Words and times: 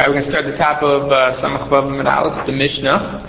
Alright, 0.00 0.14
we're 0.14 0.22
going 0.22 0.24
to 0.24 0.30
start 0.30 0.46
at 0.46 0.52
the 0.52 0.56
top 0.56 0.82
of 0.82 1.12
uh, 1.12 1.30
Samach 1.34 1.68
Vav 1.68 2.38
and 2.38 2.48
the 2.48 2.52
Mishnah. 2.52 3.22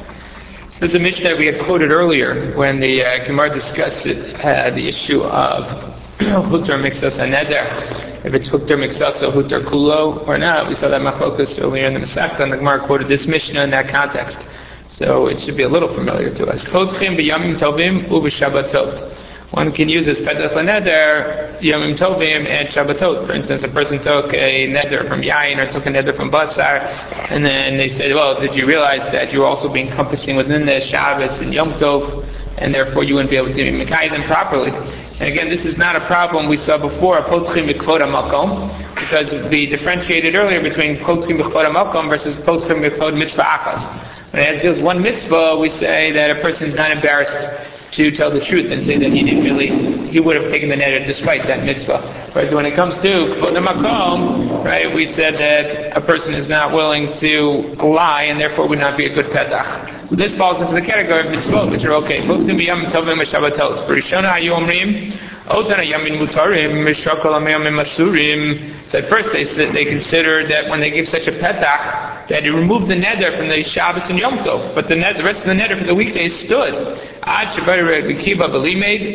So 0.70 0.80
this 0.80 0.92
is 0.92 0.96
a 0.96 1.00
Mishnah 1.00 1.32
that 1.32 1.38
we 1.38 1.48
had 1.48 1.60
quoted 1.60 1.92
earlier 1.92 2.56
when 2.56 2.80
the 2.80 3.04
uh, 3.04 3.26
Gemara 3.26 3.50
discussed 3.50 4.06
it, 4.06 4.34
uh, 4.46 4.70
the 4.70 4.88
issue 4.88 5.22
of 5.22 5.68
Hutter 6.22 6.78
Mixas 6.78 7.20
Aneder. 7.20 8.24
If 8.24 8.34
it's 8.34 8.48
Hutter 8.48 8.78
Mixas 8.78 9.22
or 9.22 9.34
Hutter 9.34 9.60
Kulo 9.60 10.26
or 10.26 10.38
not. 10.38 10.70
We 10.70 10.76
saw 10.76 10.88
that 10.88 11.02
Machlokas 11.02 11.62
earlier 11.62 11.88
in 11.88 11.94
the 11.96 12.00
Masechta 12.00 12.40
and 12.40 12.54
the 12.54 12.58
Gemara 12.58 12.86
quoted 12.86 13.10
this 13.10 13.28
Mishnah 13.28 13.62
in 13.64 13.72
that 13.72 13.90
context. 13.90 14.40
So 14.88 15.28
it 15.28 15.42
should 15.42 15.58
be 15.58 15.64
a 15.64 15.70
little 15.70 15.94
familiar 15.94 16.30
to 16.36 16.46
us. 16.48 16.64
B'yamim 16.64 17.60
tovim 17.60 18.08
u'b'shabbatot. 18.08 19.21
One 19.52 19.74
can 19.74 19.90
use 19.90 20.08
as 20.08 20.18
Petach 20.18 20.54
Neder, 20.54 21.60
Yomim 21.60 21.98
Tovim, 21.98 22.48
and 22.48 22.70
Shabbatot. 22.70 23.28
For 23.28 23.34
instance, 23.34 23.64
a 23.64 23.68
person 23.68 24.02
took 24.02 24.34
a 24.34 24.70
Neder 24.70 25.06
from 25.10 25.24
Yain 25.24 25.58
or 25.58 25.70
took 25.70 25.86
a 25.88 25.90
Neder 25.90 26.16
from 26.16 26.32
Basar, 26.32 26.88
and 27.30 27.46
then 27.46 27.76
they 27.76 27.90
said, 27.90 28.16
well, 28.16 28.40
did 28.40 28.56
you 28.56 28.66
realize 28.66 29.02
that 29.12 29.34
you're 29.34 29.46
also 29.46 29.68
being 29.68 29.90
encompassing 29.90 30.38
within 30.38 30.66
the 30.66 30.80
Shabbos 30.80 31.42
and 31.42 31.54
Yom 31.54 31.74
Tov, 31.74 32.26
and 32.60 32.74
therefore 32.74 33.04
you 33.04 33.16
wouldn't 33.16 33.30
be 33.30 33.36
able 33.36 33.54
to 33.54 33.54
Mekai 33.54 34.10
them 34.10 34.24
properly? 34.24 34.72
And 35.20 35.24
again, 35.24 35.50
this 35.50 35.66
is 35.66 35.76
not 35.76 35.98
a 35.98 36.06
problem 36.06 36.48
we 36.48 36.56
saw 36.56 36.78
before, 36.78 37.22
because 37.22 37.50
we 39.50 39.66
differentiated 39.66 40.34
earlier 40.34 40.62
between 40.62 40.96
Potchim 41.00 41.42
Mikvod 41.42 41.70
Makom 41.74 42.08
versus 42.08 42.38
Potchim 42.38 42.82
Mikvod 42.82 43.18
Mitzvah 43.18 43.44
Akas. 43.44 43.84
When 44.32 44.56
it 44.56 44.62
deals 44.62 44.80
one 44.80 45.02
mitzvah, 45.02 45.58
we 45.60 45.68
say 45.68 46.12
that 46.12 46.32
a 46.32 46.36
person 46.36 46.70
is 46.70 46.74
not 46.74 46.92
embarrassed 46.92 47.36
to 47.92 48.12
tell 48.12 48.32
the 48.32 48.40
truth 48.40 48.72
and 48.72 48.86
say 48.86 48.98
that 48.98 49.12
he 49.12 49.24
didn't 49.24 49.44
really, 49.44 50.08
he 50.10 50.20
would 50.20 50.36
have 50.36 50.50
taken 50.50 50.70
the 50.70 50.76
neder 50.76 51.06
despite 51.06 51.46
that 51.48 51.64
mitzvah. 51.66 52.02
Whereas 52.32 52.54
when 52.54 52.66
it 52.66 52.76
comes 52.76 52.96
to 52.96 53.28
the 53.36 53.60
makom, 53.60 54.64
right, 54.64 54.94
we 54.94 55.12
said 55.12 55.36
that 55.36 55.96
a 55.98 56.02
person 56.02 56.34
is 56.34 56.48
not 56.48 56.72
willing 56.72 57.12
to 57.14 57.74
lie 57.84 58.24
and 58.24 58.40
therefore 58.40 58.68
would 58.68 58.80
not 58.80 58.98
be 58.98 59.06
a 59.06 59.14
good 59.14 59.28
petach. 59.28 60.10
So 60.10 60.16
this 60.16 60.36
falls 60.36 60.62
into 60.62 60.74
the 60.74 60.82
category 60.82 61.20
of 61.22 61.28
mitzvot, 61.28 61.70
which 61.72 61.86
are 61.86 61.94
okay. 61.94 62.22
Otana 65.52 65.84
yamin 65.86 66.18
masurim. 67.76 68.90
So 68.90 68.98
at 69.00 69.10
first 69.10 69.32
they 69.32 69.44
they 69.44 69.86
considered 69.86 70.50
that 70.50 70.70
when 70.70 70.80
they 70.80 70.92
give 70.92 71.08
such 71.08 71.28
a 71.28 71.32
petach, 71.32 72.01
that 72.32 72.46
it 72.46 72.54
removed 72.54 72.88
the 72.88 72.96
neder 72.96 73.38
from 73.38 73.50
the 73.50 73.62
Shabbos 73.62 74.10
and 74.10 74.18
Yom 74.18 74.38
Tov, 74.38 74.74
but 74.74 74.88
the, 74.88 74.96
the 74.96 75.24
rest 75.24 75.42
of 75.42 75.48
the 75.48 75.54
neder 75.54 75.78
for 75.78 75.84
the 75.84 75.94
weekdays 75.94 76.34
stood. 76.34 76.98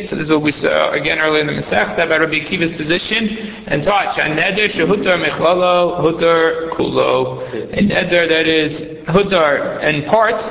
So 0.06 0.16
this 0.16 0.24
is 0.26 0.30
what 0.30 0.42
we 0.42 0.52
saw 0.52 0.90
again 0.90 1.18
earlier 1.18 1.40
in 1.40 1.46
the 1.46 1.54
Masech, 1.54 1.94
about 1.94 2.20
Rabbi 2.20 2.40
Kiva's 2.40 2.74
position, 2.74 3.38
and 3.68 3.82
taught, 3.82 4.14
Neder 4.16 4.68
Shehutar 4.68 5.24
Mechlalo 5.24 5.98
Hutar 5.98 6.68
Kulo. 6.72 7.40
A 7.72 7.78
neder 7.78 8.28
that 8.28 8.46
is 8.46 8.82
Hutar 8.82 9.80
and 9.80 10.04
part, 10.04 10.42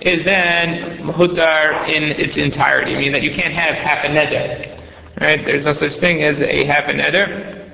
is 0.00 0.24
then 0.24 0.98
Hutar 1.04 1.86
in 1.86 2.18
its 2.18 2.38
entirety, 2.38 2.94
meaning 2.94 3.12
that 3.12 3.22
you 3.22 3.30
can't 3.30 3.52
have 3.52 3.74
half 3.74 4.04
a 4.04 4.08
neder. 4.08 4.80
Right? 5.20 5.44
There's 5.44 5.66
no 5.66 5.74
such 5.74 5.96
thing 5.96 6.22
as 6.22 6.40
a 6.40 6.64
half 6.64 6.88
a 6.88 6.92
neder. 6.92 7.70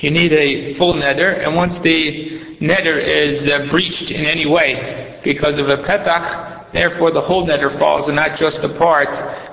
You 0.00 0.10
need 0.10 0.32
a 0.32 0.74
full 0.74 0.94
neder, 0.94 1.38
and 1.46 1.54
once 1.54 1.78
the 1.78 2.49
neder 2.60 2.96
is 2.96 3.48
uh, 3.48 3.66
breached 3.70 4.10
in 4.10 4.24
any 4.24 4.46
way 4.46 5.18
because 5.24 5.58
of 5.58 5.68
a 5.68 5.78
petach, 5.78 6.70
therefore 6.72 7.10
the 7.10 7.20
whole 7.20 7.46
neder 7.46 7.76
falls, 7.78 8.06
and 8.08 8.16
not 8.16 8.36
just 8.36 8.62
the 8.62 8.68
part 8.68 9.08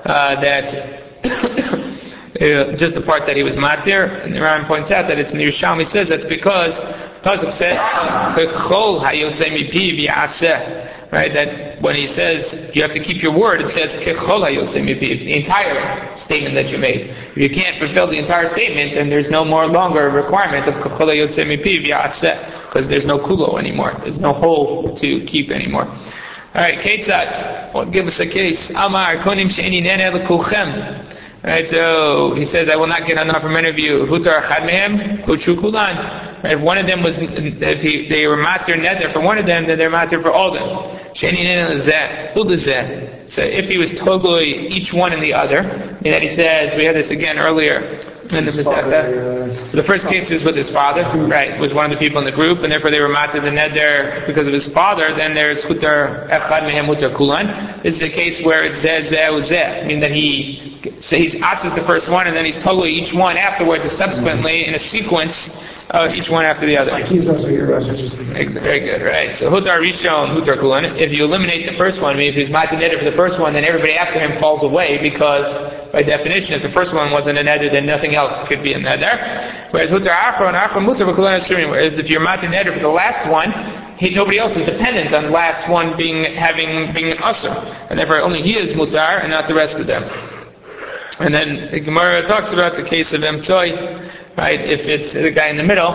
uh, 0.06 0.40
that. 0.42 1.04
Uh, 2.38 2.76
just 2.76 2.94
the 2.94 3.02
part 3.02 3.26
that 3.26 3.36
he 3.36 3.42
was 3.42 3.56
matir, 3.56 4.24
and 4.24 4.36
the 4.36 4.40
Ran 4.40 4.66
points 4.66 4.92
out 4.92 5.08
that 5.08 5.18
it's 5.18 5.32
in 5.32 5.40
the 5.40 5.46
Yerushalmi 5.46 5.88
says 5.88 6.10
that's 6.10 6.26
because 6.26 6.80
of 7.44 7.52
said 7.52 7.78
right? 11.12 11.34
That 11.34 11.82
when 11.82 11.96
he 11.96 12.08
says 12.08 12.54
you 12.76 12.82
have 12.82 12.94
to 12.94 13.00
keep 13.00 13.22
your 13.22 13.32
word, 13.32 13.62
it 13.62 13.72
says 13.72 13.94
the 13.94 15.34
entire 15.34 16.16
statement 16.18 16.56
that 16.56 16.70
you 16.72 16.78
made. 16.78 17.10
If 17.10 17.38
you 17.38 17.50
can't 17.50 17.80
fulfill 17.80 18.08
the 18.08 18.20
entire 18.20 18.48
statement, 18.48 18.96
then 18.96 19.10
there's 19.10 19.30
no 19.30 19.46
more 19.46 19.68
longer 19.68 20.08
a 20.08 20.10
requirement 20.10 20.68
of 20.68 20.82
because 22.78 22.90
there's 22.90 23.08
no 23.08 23.18
kulo 23.18 23.58
anymore. 23.58 23.92
There's 24.02 24.20
no 24.20 24.34
hole 24.34 24.96
to 24.98 25.26
keep 25.26 25.50
anymore. 25.50 25.88
All 25.88 26.62
right, 26.62 26.78
Ketzat, 26.78 27.74
well, 27.74 27.86
give 27.86 28.06
us 28.06 28.20
a 28.20 28.28
case. 28.28 28.70
Amar 28.70 29.16
konim 29.18 29.50
she'eni 29.50 29.82
nene 29.82 30.14
l'kulchem. 30.14 31.04
Right, 31.44 31.68
so 31.68 32.34
he 32.36 32.46
says, 32.46 32.70
I 32.70 32.76
will 32.76 32.86
not 32.86 33.08
get 33.08 33.20
enough 33.20 33.42
from 33.42 33.56
any 33.56 33.70
of 33.70 33.80
you. 33.80 34.06
Hutar 34.06 34.44
achad 34.44 34.70
mehem, 34.70 35.26
kulan. 35.26 36.46
If 36.46 36.62
one 36.62 36.78
of 36.78 36.86
them 36.86 37.02
was, 37.02 37.18
if 37.18 37.82
he, 37.82 38.08
they 38.10 38.28
were 38.28 38.38
matir 38.38 38.80
nether 38.80 39.10
for 39.10 39.22
one 39.22 39.40
of 39.40 39.48
them, 39.48 39.66
then 39.66 39.80
they're 39.80 39.90
matir 39.90 40.22
for 40.22 40.32
all 40.32 40.50
of 40.50 40.54
them. 40.54 41.14
Sheni 41.16 41.44
nene 41.46 41.80
l'zeh, 41.80 42.34
ul'zeh. 42.34 43.28
So 43.28 43.42
if 43.42 43.68
he 43.68 43.80
was 43.80 43.90
totally 43.92 44.68
each 44.68 44.94
one 44.94 45.14
and 45.14 45.24
the 45.24 45.34
other, 45.34 45.60
and 45.60 46.06
that 46.06 46.22
he 46.22 46.36
says, 46.36 46.78
we 46.78 46.86
had 46.86 46.96
this 46.96 47.10
again 47.10 47.40
earlier, 47.40 48.00
the 48.28 49.84
first 49.86 50.08
case 50.08 50.30
is 50.32 50.44
with 50.44 50.56
his 50.56 50.70
father, 50.70 51.04
right, 51.28 51.58
was 51.60 51.74
one 51.74 51.86
of 51.86 51.92
the 51.92 51.98
people 51.98 52.20
in 52.20 52.26
the 52.26 52.32
group, 52.32 52.64
and 52.64 52.72
therefore 52.72 52.92
they 52.92 53.02
were 53.02 53.10
matir 53.10 53.42
the 53.42 53.50
neder 53.50 54.26
because 54.26 54.48
of 54.48 54.54
his 54.54 54.68
father, 54.68 55.14
then 55.14 55.34
there's 55.34 55.64
hutar 55.64 56.28
echad 56.30 56.62
mehem 56.62 56.86
hutar 56.86 57.16
kulan. 57.16 57.48
This 57.84 57.96
is 57.96 58.02
a 58.02 58.10
case 58.10 58.44
where 58.44 58.64
it 58.64 58.76
says 58.76 59.12
zeh 59.12 59.42
zeh, 59.42 59.82
meaning 59.84 60.00
that 60.02 60.12
he, 60.12 60.78
so 61.00 61.18
he's 61.18 61.36
asks 61.42 61.74
the 61.74 61.84
first 61.84 62.10
one, 62.10 62.28
and 62.28 62.36
then 62.36 62.46
he's 62.46 62.58
totally 62.58 62.92
each 62.92 63.14
one 63.14 63.38
afterwards, 63.38 63.84
and 63.84 63.94
subsequently, 63.94 64.66
in 64.66 64.76
a 64.76 64.80
sequence, 64.80 65.50
uh, 65.92 66.12
each 66.14 66.30
one 66.30 66.46
after 66.46 66.66
the 66.66 66.78
other. 66.78 66.92
Very 68.50 68.80
good, 68.82 69.02
right? 69.02 69.36
So 69.38 69.50
Hutar 69.50 69.80
Rishon, 69.80 70.36
Hutar 70.36 70.60
Kulan. 70.60 70.86
If 70.86 71.14
you 71.14 71.24
eliminate 71.24 71.66
the 71.70 71.78
first 71.78 72.02
one, 72.02 72.16
I 72.16 72.18
mean, 72.18 72.28
if 72.30 72.36
he's 72.36 72.50
Matan 72.50 72.80
for 72.98 73.06
the 73.06 73.14
first 73.14 73.40
one, 73.40 73.54
then 73.54 73.64
everybody 73.64 73.94
after 73.94 74.20
him 74.20 74.38
falls 74.40 74.64
away 74.64 74.98
because, 74.98 75.48
by 75.92 76.04
definition, 76.04 76.56
if 76.56 76.62
the 76.62 76.70
first 76.70 76.94
one 76.94 77.12
wasn't 77.12 77.38
a 77.38 77.42
neder, 77.42 77.72
then 77.72 77.86
nothing 77.86 78.16
else 78.16 78.38
could 78.48 78.62
be 78.62 78.74
a 78.74 78.80
neder. 78.80 79.72
Whereas 79.72 79.90
Mutar. 79.90 80.40
Whereas 81.70 82.00
if 82.00 82.10
you're 82.10 82.20
Matan 82.20 82.74
for 82.74 82.80
the 82.80 82.90
last 82.90 83.28
one, 83.30 83.52
he, 83.98 84.14
nobody 84.14 84.38
else 84.38 84.56
is 84.56 84.66
dependent 84.66 85.14
on 85.14 85.24
the 85.24 85.30
last 85.30 85.68
one 85.68 85.98
being 85.98 86.24
having 86.36 86.94
being 86.94 87.12
an 87.12 87.18
usr, 87.18 87.52
and 87.90 88.00
therefore 88.00 88.20
only 88.22 88.42
he 88.42 88.56
is 88.56 88.74
mutar 88.74 89.22
and 89.22 89.32
not 89.32 89.48
the 89.48 89.56
rest 89.56 89.76
of 89.76 89.88
them. 89.88 90.04
And 91.20 91.34
then 91.34 91.72
the 91.72 91.80
Gemara 91.80 92.22
talks 92.22 92.52
about 92.52 92.76
the 92.76 92.84
case 92.84 93.12
of 93.14 93.22
Emtsoi, 93.22 94.08
right? 94.38 94.62
If 94.62 94.82
it's 94.82 95.14
the 95.14 95.32
guy 95.32 95.48
in 95.48 95.58
the 95.58 95.64
middle, 95.64 95.92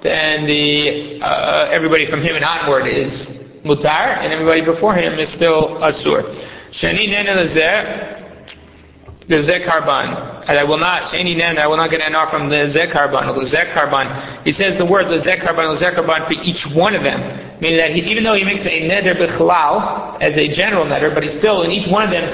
then 0.00 0.46
the 0.46 1.20
uh, 1.22 1.68
everybody 1.70 2.06
from 2.06 2.22
him 2.22 2.34
and 2.34 2.44
onward 2.44 2.86
is 2.86 3.26
mutar, 3.62 4.16
and 4.18 4.32
everybody 4.32 4.62
before 4.62 4.94
him 4.94 5.18
is 5.18 5.28
still 5.28 5.76
asur. 5.80 6.34
Shani 6.70 7.08
nen 7.08 7.26
the 9.28 9.36
zekarban. 9.36 10.44
And 10.46 10.58
I 10.58 10.64
will 10.64 10.78
not, 10.78 11.04
shani 11.04 11.36
nen, 11.36 11.58
I 11.58 11.66
will 11.66 11.76
not 11.76 11.90
get 11.90 12.02
an 12.02 12.14
off 12.14 12.30
from 12.30 12.48
the 12.48 12.56
zekarban, 12.56 13.34
the 13.34 13.56
zekarban. 13.56 14.44
He 14.44 14.52
says 14.52 14.76
the 14.76 14.84
word 14.84 15.08
the 15.08 15.18
zekarban, 15.18 15.78
the 15.78 15.84
zekarban 15.84 16.26
for 16.26 16.42
each 16.42 16.66
one 16.66 16.94
of 16.94 17.02
them. 17.02 17.20
Meaning 17.60 17.78
that 17.78 17.92
he, 17.92 18.02
even 18.10 18.24
though 18.24 18.34
he 18.34 18.44
makes 18.44 18.64
a 18.66 18.88
neder 18.88 19.14
b'chalal, 19.14 20.20
as 20.20 20.36
a 20.36 20.48
general 20.48 20.84
neder, 20.84 21.14
but 21.14 21.22
he 21.22 21.30
still, 21.30 21.62
in 21.62 21.70
each 21.70 21.86
one 21.88 22.02
of 22.04 22.10
them, 22.10 22.28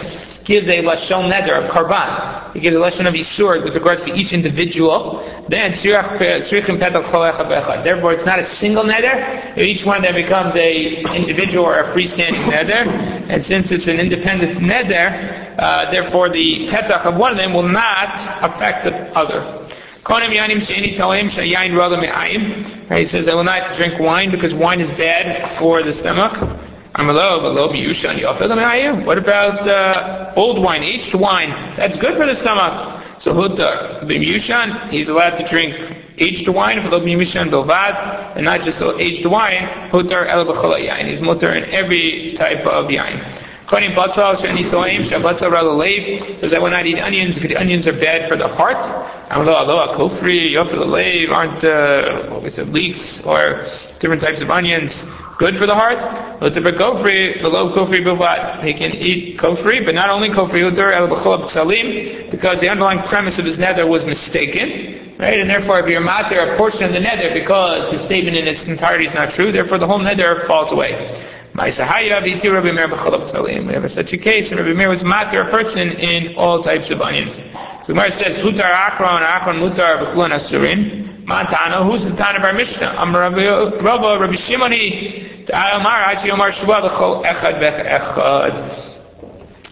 gives 0.44 0.66
a 0.68 0.82
lashon 0.82 1.30
neder 1.30 1.62
of 1.62 1.70
karban. 1.70 2.52
He 2.54 2.60
gives 2.60 2.74
a 2.74 2.80
lashon 2.80 3.06
of 3.06 3.14
isur 3.14 3.62
with 3.62 3.74
regards 3.74 4.04
to 4.06 4.12
each 4.14 4.32
individual. 4.32 5.20
Then 5.48 5.74
therefore 7.84 8.12
it's 8.12 8.26
not 8.26 8.38
a 8.40 8.44
single 8.44 8.82
neder. 8.82 9.56
Each 9.56 9.84
one 9.84 9.98
of 9.98 10.02
them 10.02 10.14
becomes 10.14 10.56
a 10.56 11.04
individual 11.14 11.66
or 11.66 11.78
a 11.78 11.92
freestanding 11.92 12.44
neder. 12.50 12.86
And 13.30 13.44
since 13.44 13.70
it's 13.70 13.86
an 13.86 14.00
independent 14.00 14.58
neder, 14.58 15.39
uh, 15.58 15.90
therefore 15.90 16.28
the 16.28 16.68
petach 16.68 17.04
of 17.04 17.16
one 17.16 17.32
of 17.32 17.38
them 17.38 17.52
will 17.52 17.68
not 17.68 18.14
affect 18.42 18.84
the 18.84 18.94
other. 19.18 19.42
He 20.08 20.16
says, 23.06 23.28
I 23.28 23.34
will 23.34 23.44
not 23.44 23.76
drink 23.76 23.98
wine 23.98 24.30
because 24.30 24.54
wine 24.54 24.80
is 24.80 24.90
bad 24.92 25.50
for 25.58 25.82
the 25.82 25.92
stomach. 25.92 26.32
What 29.06 29.18
about 29.18 29.68
uh, 29.68 30.32
old 30.36 30.58
wine, 30.58 30.82
aged 30.82 31.14
wine? 31.14 31.50
That's 31.76 31.96
good 31.96 32.16
for 32.16 32.26
the 32.26 32.34
stomach. 32.34 33.00
So 33.18 33.32
he's 34.90 35.08
allowed 35.08 35.36
to 35.36 35.44
drink 35.46 35.96
aged 36.18 36.48
wine, 36.48 36.80
bilvad, 36.80 38.36
and 38.36 38.44
not 38.44 38.62
just 38.62 38.82
aged 38.82 39.26
wine, 39.26 39.68
Hutar 39.90 40.26
el. 40.26 40.44
He's 41.06 41.20
mutar 41.20 41.54
in 41.56 41.64
every 41.72 42.34
type 42.36 42.66
of 42.66 42.86
yain. 42.86 43.39
Konim 43.70 43.94
batzal 43.94 44.34
sheni 44.34 44.68
toim 44.68 45.06
says 46.38 46.52
I 46.52 46.58
will 46.58 46.70
not 46.70 46.86
eat 46.86 46.98
onions 46.98 47.38
because 47.38 47.56
onions 47.56 47.86
are 47.86 47.92
bad 47.92 48.28
for 48.28 48.34
the 48.34 48.48
heart. 48.48 48.82
Amalo 49.30 49.62
aloha 49.62 49.94
kofri 49.94 50.50
yofel 50.50 51.30
aren't 51.30 51.62
uh, 51.62 52.30
what 52.30 52.42
we 52.42 52.50
said 52.50 52.70
leeks 52.70 53.20
or 53.20 53.64
different 54.00 54.22
types 54.22 54.40
of 54.40 54.50
onions 54.50 55.06
good 55.40 55.56
for 55.56 55.66
the 55.66 55.74
heart. 55.74 55.98
Kofri, 56.40 57.40
below 57.40 57.72
kofri 57.72 58.04
bilvat. 58.04 58.62
He 58.62 58.74
can 58.74 58.94
eat 58.94 59.38
kofri, 59.38 59.82
but 59.84 59.94
not 59.94 60.10
only 60.10 60.28
kofri 60.28 60.70
udur 60.70 60.92
el 60.92 61.48
salim, 61.48 62.28
because 62.30 62.60
the 62.60 62.68
underlying 62.68 63.02
premise 63.04 63.38
of 63.38 63.46
his 63.46 63.56
nether 63.56 63.86
was 63.86 64.04
mistaken. 64.04 65.16
right? 65.18 65.38
And 65.38 65.48
therefore, 65.48 65.78
if 65.80 65.86
you're 65.86 66.00
matter 66.00 66.40
a 66.40 66.56
portion 66.58 66.84
of 66.84 66.92
the 66.92 67.00
nether 67.00 67.32
because 67.32 67.90
his 67.90 68.02
statement 68.02 68.36
in 68.36 68.46
its 68.46 68.64
entirety 68.64 69.06
is 69.06 69.14
not 69.14 69.30
true, 69.30 69.50
therefore 69.50 69.78
the 69.78 69.86
whole 69.86 69.98
nether 69.98 70.40
falls 70.46 70.72
away. 70.72 71.16
We 71.52 71.62
have 71.62 71.74
such 73.90 74.12
a 74.12 74.18
case, 74.18 74.50
and 74.50 74.60
Rabbi 74.60 74.72
Meir 74.72 74.88
was 74.88 75.02
matter 75.02 75.40
a 75.40 75.50
person 75.50 75.90
in 75.90 76.36
all 76.36 76.62
types 76.62 76.90
of 76.90 77.00
onions. 77.00 77.40
So 77.82 77.94
Gemara 77.94 78.12
says, 78.12 78.36
Hutar 78.36 78.60
Akron, 78.60 79.22
Akron 79.22 79.58
Mutar 79.58 79.98
B'chulon 80.04 80.30
Asurin. 80.30 81.26
Montana, 81.26 81.84
who's 81.84 82.04
the 82.04 82.12
Tana 82.12 82.38
our 82.44 82.52
Mishnah? 82.52 82.94
Am 82.98 83.14
Rabbi 83.14 83.46
Rabbi 83.46 84.34
Shimoni, 84.34 85.46
Ta'amar, 85.46 86.02
Hachi 86.02 86.30
Omar 86.30 86.50
Shua, 86.50 86.80
L'chol 86.84 87.24
Echad 87.24 87.60
Bech 87.60 87.86
Echad. 87.86 88.86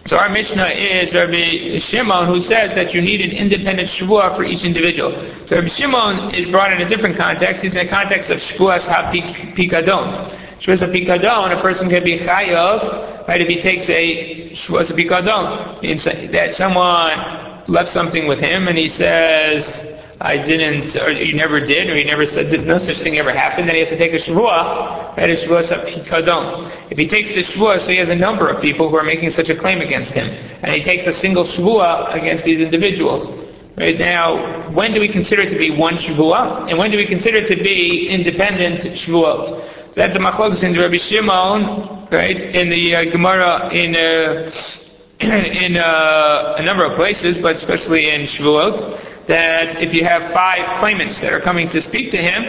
So 0.05 0.17
our 0.17 0.29
Mishnah 0.29 0.67
is 0.67 1.13
Rabbi 1.13 1.77
Shimon 1.79 2.25
who 2.27 2.39
says 2.39 2.73
that 2.75 2.93
you 2.93 3.01
need 3.01 3.21
an 3.21 3.31
independent 3.31 3.89
Shavua 3.89 4.35
for 4.35 4.43
each 4.43 4.63
individual. 4.63 5.11
So 5.45 5.57
Rabbi 5.57 5.67
Shimon 5.67 6.33
is 6.33 6.49
brought 6.49 6.71
in 6.71 6.81
a 6.81 6.87
different 6.87 7.15
context. 7.17 7.61
He's 7.61 7.75
in 7.75 7.85
the 7.85 7.91
context 7.91 8.29
of 8.29 8.39
Shavuas 8.39 8.81
HaPikadon. 8.81 10.31
Shavuas 10.59 10.79
HaPikadon, 10.79 11.57
a 11.57 11.61
person 11.61 11.89
can 11.89 12.03
be 12.03 12.19
Chayav, 12.19 13.27
right, 13.29 13.39
if 13.39 13.47
he 13.47 13.61
takes 13.61 13.87
a 13.89 14.49
Shavuas 14.49 14.91
HaPikadon. 14.91 15.81
Means 15.81 16.03
that 16.03 16.53
someone 16.53 17.63
left 17.67 17.93
something 17.93 18.27
with 18.27 18.39
him 18.39 18.67
and 18.67 18.77
he 18.77 18.89
says, 18.89 19.85
I 20.19 20.35
didn't, 20.35 20.97
or 20.97 21.11
you 21.11 21.33
never 21.33 21.61
did, 21.61 21.89
or 21.89 21.97
you 21.97 22.03
never 22.03 22.25
said 22.25 22.49
that 22.49 22.65
no 22.65 22.77
such 22.77 22.97
thing 22.97 23.17
ever 23.17 23.31
happened, 23.31 23.69
then 23.69 23.75
he 23.75 23.79
has 23.79 23.89
to 23.89 23.97
take 23.97 24.11
a 24.11 24.17
shvuah, 24.17 25.15
that 25.15 25.29
is 25.29 25.39
shvuah 25.43 25.63
sapikadon. 25.63 26.69
If 26.91 26.97
he 26.97 27.07
takes 27.07 27.29
the 27.29 27.41
shvuah, 27.41 27.79
so 27.79 27.87
he 27.87 27.95
has 27.95 28.09
a 28.09 28.15
number 28.15 28.49
of 28.49 28.61
people 28.61 28.89
who 28.89 28.97
are 28.97 29.03
making 29.03 29.31
such 29.31 29.47
a 29.47 29.55
claim 29.55 29.79
against 29.79 30.11
him, 30.11 30.27
and 30.61 30.75
he 30.75 30.83
takes 30.83 31.07
a 31.07 31.13
single 31.13 31.45
shvuah 31.45 32.13
against 32.15 32.43
these 32.43 32.59
individuals. 32.59 33.31
Right 33.77 33.97
now, 33.97 34.69
when 34.71 34.93
do 34.93 34.99
we 34.99 35.07
consider 35.07 35.43
it 35.43 35.51
to 35.51 35.57
be 35.57 35.71
one 35.71 35.95
shvuah, 35.95 36.67
and 36.69 36.77
when 36.77 36.91
do 36.91 36.97
we 36.97 37.05
consider 37.05 37.37
it 37.37 37.47
to 37.47 37.55
be 37.55 38.09
independent 38.09 38.81
shvuah? 38.81 39.63
That's 39.99 40.15
a 40.15 40.19
machlokes 40.19 40.63
in 40.63 40.79
Rabbi 40.79 40.95
Shimon, 40.95 42.07
right, 42.09 42.41
in 42.41 42.69
the 42.69 42.95
uh, 42.95 43.03
Gemara 43.11 43.67
in 43.73 43.97
uh, 43.97 44.49
in 45.19 45.75
uh, 45.75 46.55
a 46.57 46.63
number 46.63 46.85
of 46.85 46.95
places, 46.95 47.37
but 47.37 47.55
especially 47.55 48.09
in 48.09 48.21
Shavuot 48.21 49.27
that 49.27 49.81
if 49.81 49.93
you 49.93 50.05
have 50.05 50.31
five 50.31 50.79
claimants 50.79 51.19
that 51.19 51.33
are 51.33 51.41
coming 51.41 51.67
to 51.67 51.81
speak 51.81 52.11
to 52.11 52.17
him, 52.17 52.43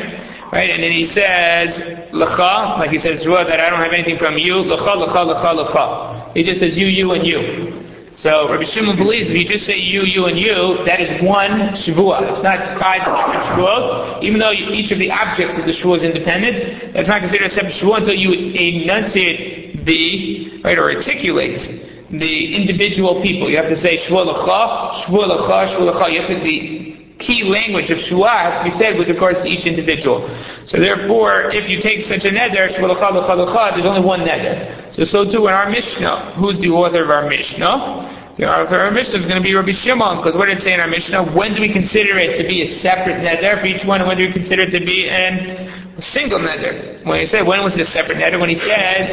right, 0.53 0.71
and 0.71 0.81
then 0.81 0.93
he 0.93 1.07
says, 1.07 1.77
L'cha, 2.13 2.77
like 2.79 2.93
he 2.93 3.01
says, 3.01 3.25
that 3.25 3.59
I 3.59 3.69
don't 3.69 3.81
have 3.81 3.93
anything 3.93 4.17
from 4.17 4.39
you, 4.39 4.59
L'cha, 4.59 4.95
L'cha, 4.95 5.23
L'cha, 5.25 5.51
L'cha. 5.51 6.31
He 6.35 6.45
just 6.45 6.61
says 6.61 6.79
you, 6.79 6.87
you, 6.87 7.11
and 7.11 7.27
you. 7.27 7.90
So 8.21 8.51
Rabbi 8.51 8.65
Shimon 8.65 8.99
believes 8.99 9.31
if 9.31 9.37
you 9.39 9.47
just 9.47 9.65
say 9.65 9.79
you, 9.79 10.03
you, 10.03 10.27
and 10.27 10.39
you, 10.39 10.85
that 10.85 11.01
is 11.01 11.23
one 11.23 11.71
Shavua. 11.71 12.31
It's 12.31 12.43
not 12.43 12.79
five 12.79 13.03
separate 13.03 13.41
Shavuot. 13.47 14.23
Even 14.23 14.39
though 14.39 14.53
each 14.53 14.91
of 14.91 14.99
the 14.99 15.11
objects 15.11 15.57
of 15.57 15.65
the 15.65 15.73
Shavua 15.73 15.97
is 15.97 16.03
independent, 16.03 16.93
that's 16.93 17.09
not 17.09 17.23
considered 17.23 17.47
a 17.47 17.49
separate 17.49 17.73
Shavua 17.73 17.97
until 17.97 18.15
you 18.15 18.35
enunciate 18.35 19.87
the, 19.87 20.61
right, 20.63 20.79
or 20.79 20.91
articulate 20.91 21.83
the 22.11 22.55
individual 22.57 23.23
people. 23.23 23.49
You 23.49 23.57
have 23.57 23.71
to 23.71 23.77
say 23.77 23.97
Shua 23.97 24.21
L'cha, 24.21 25.03
Shua 25.07 25.25
L'cha, 25.25 25.75
Shua 25.75 25.85
L'cha. 25.91 26.09
You 26.09 26.21
have 26.21 26.29
to, 26.29 26.41
the 26.41 26.99
key 27.21 27.45
language 27.45 27.91
of 27.91 28.01
Shua 28.01 28.29
has 28.29 28.59
to 28.59 28.65
be 28.65 28.77
said 28.77 28.99
with 28.99 29.09
regards 29.09 29.41
to 29.41 29.47
each 29.47 29.65
individual. 29.65 30.29
So 30.67 30.79
therefore, 30.79 31.51
if 31.53 31.71
you 31.71 31.81
take 31.81 32.05
such 32.05 32.27
a 32.27 32.31
neder, 32.31 32.69
Shua 32.69 32.87
L'cha, 32.87 33.19
L'cha, 33.19 33.33
L'cha, 33.33 33.71
there's 33.71 33.87
only 33.87 34.03
one 34.03 34.21
neder. 34.21 34.80
So 34.93 35.05
so 35.05 35.25
too 35.25 35.47
in 35.47 35.55
our 35.55 35.71
Mishnah. 35.71 36.33
Who's 36.33 36.59
the 36.59 36.71
author 36.71 37.05
of 37.05 37.11
our 37.11 37.29
Mishnah? 37.29 38.35
The 38.37 38.49
author 38.51 38.77
of 38.77 38.83
our 38.83 38.91
Mishnah 38.91 39.19
is 39.19 39.27
going 39.27 39.43
to 39.43 39.47
be 39.47 39.55
Rabbi 39.55 39.73
Shimon, 39.73 40.17
because 40.19 40.37
what 40.37 40.47
did 40.47 40.59
it 40.59 40.63
say 40.63 40.73
in 40.73 40.81
our 40.81 40.89
Mishnah? 40.89 41.23
When 41.33 41.55
do 41.55 41.61
we 41.61 41.69
consider 41.69 42.19
it 42.19 42.37
to 42.39 42.45
be 42.45 42.63
a 42.63 42.67
separate 42.67 43.19
neder 43.19 43.61
for 43.61 43.67
each 43.67 43.85
one, 43.85 44.07
when 44.07 44.17
do 44.17 44.27
we 44.27 44.33
consider 44.33 44.63
it 44.63 44.71
to 44.71 44.81
be 44.81 45.09
an 45.09 45.71
single 46.03 46.39
neder. 46.39 47.00
When 47.03 47.19
he 47.19 47.27
said 47.27 47.47
when 47.47 47.63
was 47.63 47.77
a 47.77 47.87
separate 47.87 48.19
neder? 48.19 48.39
When 48.39 48.51
he 48.51 48.57
says 48.57 49.09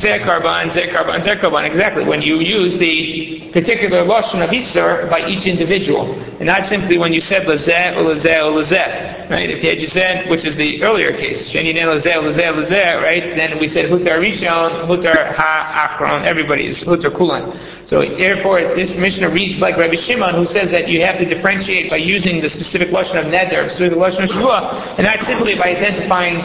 zekarban, 0.00 0.70
zekarban, 0.70 1.20
zekarban. 1.20 1.66
Exactly. 1.66 2.04
When 2.04 2.22
you 2.22 2.40
use 2.40 2.78
the 2.78 3.50
particular 3.50 4.04
lashon 4.04 4.42
of 4.42 4.50
Isser 4.50 5.08
by 5.10 5.28
each 5.28 5.46
individual, 5.46 6.14
and 6.14 6.46
not 6.46 6.66
simply 6.66 6.96
when 6.96 7.12
you 7.12 7.20
said 7.20 7.46
lazeh 7.46 7.94
lazeh 7.94 8.24
lazeh. 8.24 9.30
Right? 9.30 9.50
If 9.50 9.62
you 9.62 9.70
had 9.70 9.88
said, 9.90 10.30
which 10.30 10.44
is 10.44 10.56
the 10.56 10.82
earlier 10.82 11.14
case, 11.14 11.50
sheni 11.50 11.74
lazeh 11.74 12.14
lazeh 12.14 12.64
lazeh, 12.64 13.02
right? 13.02 13.36
Then 13.36 13.58
we 13.58 13.68
said 13.68 13.90
hutar 13.90 14.18
rishon, 14.18 14.86
hutar 14.88 15.34
ha 15.34 15.90
akron. 15.92 16.24
Everybody 16.24 16.66
is 16.66 16.82
hutar 16.82 17.14
kulan. 17.14 17.58
So 17.84 18.00
therefore, 18.00 18.74
this 18.74 18.94
Mishnah 18.94 19.28
reads 19.28 19.60
like 19.60 19.76
Rabbi 19.76 19.96
Shimon, 19.96 20.34
who 20.34 20.46
says 20.46 20.70
that 20.70 20.88
you 20.88 21.02
have 21.02 21.18
to 21.18 21.26
differentiate 21.26 21.90
by 21.90 21.96
using 21.96 22.40
the 22.40 22.48
specific 22.48 22.88
lashon 22.88 23.18
of 23.18 23.26
neder, 23.26 23.68
specific 23.68 23.98
lashon 23.98 24.24
of 24.24 24.30
shua, 24.30 24.94
and 24.96 25.04
not 25.04 25.22
simply 25.24 25.54
by 25.54 25.76
identifying 25.76 26.40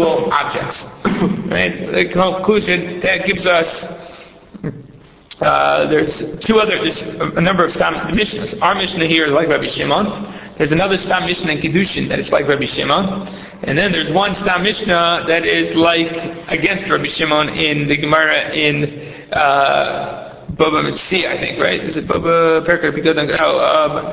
objects. 0.00 0.86
right? 1.04 1.70
The 1.92 2.08
conclusion 2.12 3.00
that 3.00 3.26
gives 3.26 3.46
us 3.46 3.86
uh, 5.42 5.86
there's 5.86 6.38
two 6.38 6.60
other, 6.60 6.78
there's 6.78 7.02
a 7.02 7.40
number 7.40 7.64
of 7.64 7.72
Stam 7.72 7.94
Mishnahs. 8.14 8.60
Our 8.62 8.76
Mishnah 8.76 9.06
here 9.06 9.24
is 9.24 9.32
like 9.32 9.48
Rabbi 9.48 9.66
Shimon. 9.66 10.32
There's 10.56 10.70
another 10.70 10.96
Stam 10.96 11.26
Mishnah 11.26 11.50
in 11.50 11.58
Kiddushin 11.58 12.08
that 12.10 12.20
is 12.20 12.30
like 12.30 12.46
Rabbi 12.46 12.66
Shimon. 12.66 13.26
And 13.62 13.76
then 13.76 13.90
there's 13.90 14.10
one 14.10 14.36
Stam 14.36 14.62
Mishnah 14.62 15.24
that 15.26 15.44
is 15.44 15.74
like 15.74 16.12
against 16.48 16.88
Rabbi 16.88 17.06
Shimon 17.06 17.48
in 17.48 17.88
the 17.88 17.96
Gemara 17.96 18.50
in 18.50 19.00
uh, 19.32 20.46
Baba 20.50 20.82
Metzia, 20.82 21.26
I 21.26 21.38
think, 21.38 21.58
right? 21.58 21.82
Is 21.82 21.96
it 21.96 22.06
Baba 22.06 22.62
Perker? 22.64 22.92
Oh, 23.40 23.58
uh, 23.58 24.10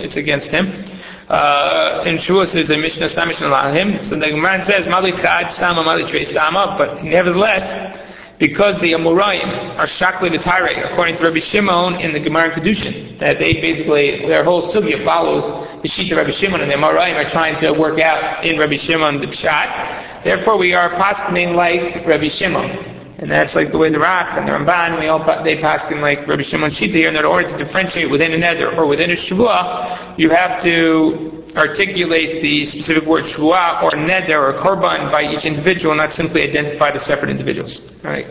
it's 0.00 0.16
against 0.16 0.48
him. 0.48 0.84
Uh, 1.28 2.02
in 2.04 2.16
Shuas 2.16 2.54
is 2.54 2.70
a 2.70 2.76
Mishnah 2.76 3.08
Stam 3.08 3.28
Mishnah 3.28 3.46
on 3.46 3.74
him. 3.74 4.02
So 4.02 4.18
the 4.18 4.28
Gemara 4.28 4.64
says 4.64 4.86
Mali 4.88 5.12
Chad 5.12 5.46
Stama 5.46 5.84
Mali 5.84 6.04
Trei 6.04 6.24
Stama, 6.26 6.76
but 6.76 7.02
nevertheless, 7.02 7.98
because 8.38 8.78
the 8.80 8.92
Amorayim 8.92 9.78
are 9.78 9.86
Shakli 9.86 10.28
V'Tare, 10.28 10.84
according 10.90 11.16
to 11.16 11.24
Rabbi 11.24 11.38
Shimon 11.38 12.00
in 12.00 12.12
the 12.12 12.20
Gemara 12.20 12.50
Kiddushin, 12.50 13.18
that 13.20 13.38
they 13.38 13.52
basically, 13.52 14.26
their 14.26 14.44
whole 14.44 14.62
sugya 14.62 15.02
follows 15.04 15.44
the 15.82 15.88
sheet 15.88 16.12
of 16.12 16.18
Rabbi 16.18 16.30
Shimon, 16.30 16.60
and 16.60 16.70
the 16.70 16.74
Amorayim 16.74 17.24
are 17.24 17.30
trying 17.30 17.58
to 17.60 17.72
work 17.72 18.00
out 18.00 18.44
in 18.44 18.58
Rabbi 18.58 18.76
Shimon 18.76 19.20
the 19.20 19.28
Pshat. 19.28 20.24
Therefore, 20.24 20.58
we 20.58 20.74
are 20.74 20.90
poskening 20.90 21.54
like 21.54 22.04
Rabbi 22.06 22.28
Shimon. 22.28 22.93
And 23.18 23.30
that's 23.30 23.54
like 23.54 23.70
the 23.70 23.78
way 23.78 23.90
the 23.90 24.00
Rak 24.00 24.36
and 24.36 24.48
the 24.48 24.52
Ramban, 24.52 24.98
we 24.98 25.06
all, 25.06 25.44
they 25.44 25.60
pass 25.60 25.88
in 25.90 26.00
like 26.00 26.26
Rabbi 26.26 26.42
Shimon 26.42 26.70
Shita 26.70 26.90
here, 26.90 27.08
and 27.08 27.16
in 27.16 27.24
order 27.24 27.48
to 27.48 27.56
differentiate 27.56 28.10
within 28.10 28.32
a 28.34 28.36
neder 28.36 28.76
or 28.76 28.86
within 28.86 29.10
a 29.10 29.14
Shavua, 29.14 30.18
you 30.18 30.30
have 30.30 30.60
to 30.64 31.44
articulate 31.56 32.42
the 32.42 32.66
specific 32.66 33.04
word 33.04 33.24
Shavua 33.24 33.82
or 33.84 33.90
neder 33.92 34.40
or 34.40 34.52
korban 34.54 35.12
by 35.12 35.32
each 35.32 35.44
individual, 35.44 35.94
not 35.94 36.12
simply 36.12 36.42
identify 36.42 36.90
the 36.90 36.98
separate 36.98 37.30
individuals. 37.30 37.80
Alright. 38.04 38.26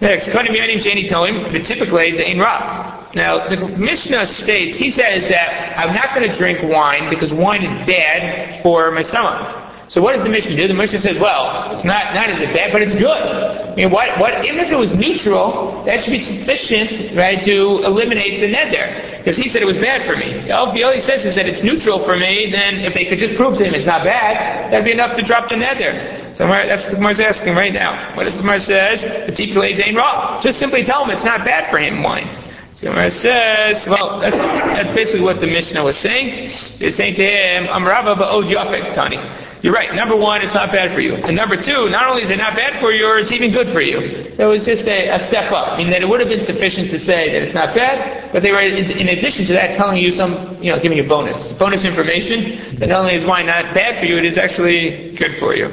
Next, 0.00 0.28
Kadim 0.28 0.56
Yadim 0.56 0.78
Shani 0.78 1.06
Toim, 1.06 1.52
but 1.52 1.66
typically 1.66 2.12
to 2.12 2.26
Ein 2.26 2.38
Ra. 2.38 3.06
Now, 3.14 3.48
the 3.48 3.56
Mishnah 3.56 4.26
states, 4.28 4.78
he 4.78 4.90
says 4.90 5.28
that 5.28 5.74
I'm 5.76 5.94
not 5.94 6.14
going 6.14 6.30
to 6.30 6.34
drink 6.34 6.62
wine 6.62 7.10
because 7.10 7.34
wine 7.34 7.62
is 7.62 7.86
bad 7.86 8.62
for 8.62 8.90
my 8.92 9.02
stomach. 9.02 9.59
So 9.90 10.00
what 10.00 10.14
does 10.14 10.22
the 10.22 10.30
Mishnah 10.30 10.54
do? 10.54 10.68
The 10.68 10.74
Mishnah 10.74 11.00
says, 11.00 11.18
well, 11.18 11.74
it's 11.74 11.82
not, 11.82 12.14
not 12.14 12.30
as 12.30 12.38
bad, 12.54 12.70
but 12.70 12.80
it's 12.80 12.94
good. 12.94 13.10
I 13.10 13.74
mean, 13.74 13.90
what, 13.90 14.16
what, 14.20 14.44
even 14.44 14.60
if 14.60 14.70
it 14.70 14.76
was 14.76 14.94
neutral, 14.94 15.82
that 15.82 16.04
should 16.04 16.12
be 16.12 16.22
sufficient, 16.22 17.16
right, 17.16 17.42
to 17.42 17.82
eliminate 17.82 18.38
the 18.38 18.54
neder. 18.54 19.18
Because 19.18 19.36
he 19.36 19.48
said 19.48 19.62
it 19.62 19.64
was 19.66 19.78
bad 19.78 20.06
for 20.06 20.16
me. 20.16 20.26
If 20.26 20.52
all 20.52 20.72
he 20.72 21.00
says 21.00 21.26
is 21.26 21.34
that 21.34 21.48
it's 21.48 21.64
neutral 21.64 22.04
for 22.04 22.16
me, 22.16 22.52
then 22.52 22.76
if 22.76 22.94
they 22.94 23.04
could 23.04 23.18
just 23.18 23.34
prove 23.34 23.58
to 23.58 23.64
him 23.64 23.74
it's 23.74 23.84
not 23.84 24.04
bad, 24.04 24.72
that'd 24.72 24.84
be 24.84 24.92
enough 24.92 25.16
to 25.16 25.22
drop 25.22 25.48
the 25.48 25.56
neder. 25.56 26.36
So 26.36 26.46
that's 26.46 26.84
what 26.84 26.90
the 26.92 26.96
Gemara's 26.96 27.18
asking 27.18 27.56
right 27.56 27.72
now. 27.72 28.14
What 28.14 28.26
does 28.26 28.34
the 28.34 28.42
Gemara 28.42 28.60
says? 28.60 29.00
The 29.00 29.94
raw. 29.96 30.40
Just 30.40 30.60
simply 30.60 30.84
tell 30.84 31.04
him 31.04 31.10
it's 31.10 31.24
not 31.24 31.44
bad 31.44 31.68
for 31.68 31.78
him, 31.78 32.04
wine. 32.04 32.44
So 32.74 32.92
Gemara 32.92 33.10
says, 33.10 33.88
well, 33.88 34.20
that's, 34.20 34.36
that's 34.36 34.92
basically 34.92 35.22
what 35.22 35.40
the 35.40 35.48
Mishnah 35.48 35.82
was 35.82 35.96
saying. 35.96 36.52
They're 36.78 36.92
saying 36.92 37.16
to 37.16 37.26
him, 37.26 37.66
I'm 37.68 37.82
ba'od 37.82 38.44
yafek 38.44 38.94
tani. 38.94 39.18
You're 39.62 39.74
right. 39.74 39.94
Number 39.94 40.16
one, 40.16 40.40
it's 40.40 40.54
not 40.54 40.72
bad 40.72 40.92
for 40.92 41.00
you. 41.00 41.16
And 41.16 41.36
number 41.36 41.60
two, 41.60 41.90
not 41.90 42.08
only 42.08 42.22
is 42.22 42.30
it 42.30 42.38
not 42.38 42.56
bad 42.56 42.80
for 42.80 42.92
you, 42.92 43.14
it's 43.18 43.30
even 43.30 43.50
good 43.52 43.68
for 43.68 43.82
you. 43.82 44.34
So 44.34 44.52
it's 44.52 44.64
just 44.64 44.84
a, 44.84 45.08
a 45.10 45.26
step 45.26 45.52
up. 45.52 45.72
I 45.72 45.76
mean, 45.76 45.90
that 45.90 46.00
it 46.00 46.08
would 46.08 46.20
have 46.20 46.30
been 46.30 46.40
sufficient 46.40 46.90
to 46.90 46.98
say 46.98 47.30
that 47.30 47.42
it's 47.42 47.54
not 47.54 47.74
bad, 47.74 48.32
but 48.32 48.42
they 48.42 48.52
were, 48.52 48.60
in 48.60 49.08
addition 49.08 49.44
to 49.46 49.52
that, 49.52 49.76
telling 49.76 49.98
you 49.98 50.12
some, 50.14 50.62
you 50.62 50.72
know, 50.72 50.78
giving 50.80 50.96
you 50.96 51.04
bonus. 51.04 51.52
Bonus 51.52 51.84
information 51.84 52.76
that 52.76 52.88
not 52.88 53.00
only 53.00 53.14
is 53.14 53.24
wine 53.24 53.46
not 53.46 53.74
bad 53.74 53.98
for 53.98 54.06
you, 54.06 54.16
it 54.16 54.24
is 54.24 54.38
actually 54.38 55.14
good 55.16 55.36
for 55.38 55.54
you. 55.54 55.68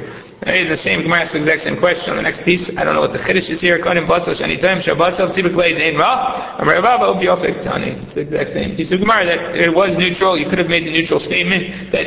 Right? 0.46 0.68
The 0.68 0.76
same 0.76 1.02
Gemara 1.02 1.22
asks 1.22 1.32
the 1.32 1.38
exact 1.38 1.62
same 1.62 1.76
question 1.76 2.10
on 2.10 2.16
the 2.16 2.22
next 2.22 2.44
piece. 2.44 2.70
I 2.76 2.84
don't 2.84 2.94
know 2.94 3.00
what 3.00 3.12
the 3.12 3.18
Chiddush 3.18 3.50
is 3.50 3.60
here. 3.60 3.78
Kodim 3.80 4.06
Batzos, 4.06 4.40
anytime 4.40 4.78
Shabbatzov, 4.78 5.34
typically 5.34 5.74
Dein 5.74 5.98
Ra, 5.98 6.56
Amrevava, 6.58 7.18
Obiofik 7.18 7.62
Tani. 7.62 7.90
It's 7.90 8.14
the 8.14 8.20
exact 8.20 8.52
same 8.52 8.76
piece 8.76 8.92
of 8.92 9.00
Gemara 9.00 9.24
that 9.26 9.56
it 9.56 9.74
was 9.74 9.98
neutral. 9.98 10.38
You 10.38 10.48
could 10.48 10.58
have 10.58 10.68
made 10.68 10.86
the 10.86 10.92
neutral 10.92 11.18
statement 11.18 11.90
that 11.90 12.06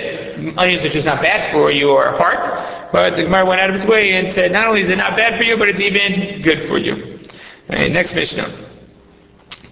onions 0.57 0.85
are 0.85 0.89
just 0.89 1.05
not 1.05 1.21
bad 1.21 1.51
for 1.51 1.71
you 1.71 1.91
or 1.91 2.11
heart. 2.11 2.91
But 2.93 3.17
the 3.17 3.23
Gemara 3.23 3.45
went 3.45 3.59
out 3.59 3.69
of 3.69 3.75
its 3.75 3.85
way 3.85 4.13
and 4.13 4.31
said, 4.33 4.53
not 4.53 4.65
only 4.65 4.81
is 4.81 4.89
it 4.89 4.97
not 4.97 5.17
bad 5.17 5.37
for 5.37 5.43
you, 5.43 5.57
but 5.57 5.67
it's 5.67 5.81
even 5.81 6.41
good 6.41 6.63
for 6.63 6.77
you. 6.77 7.19
Right, 7.69 7.91
next 7.91 8.15
Mishnah. 8.15 8.49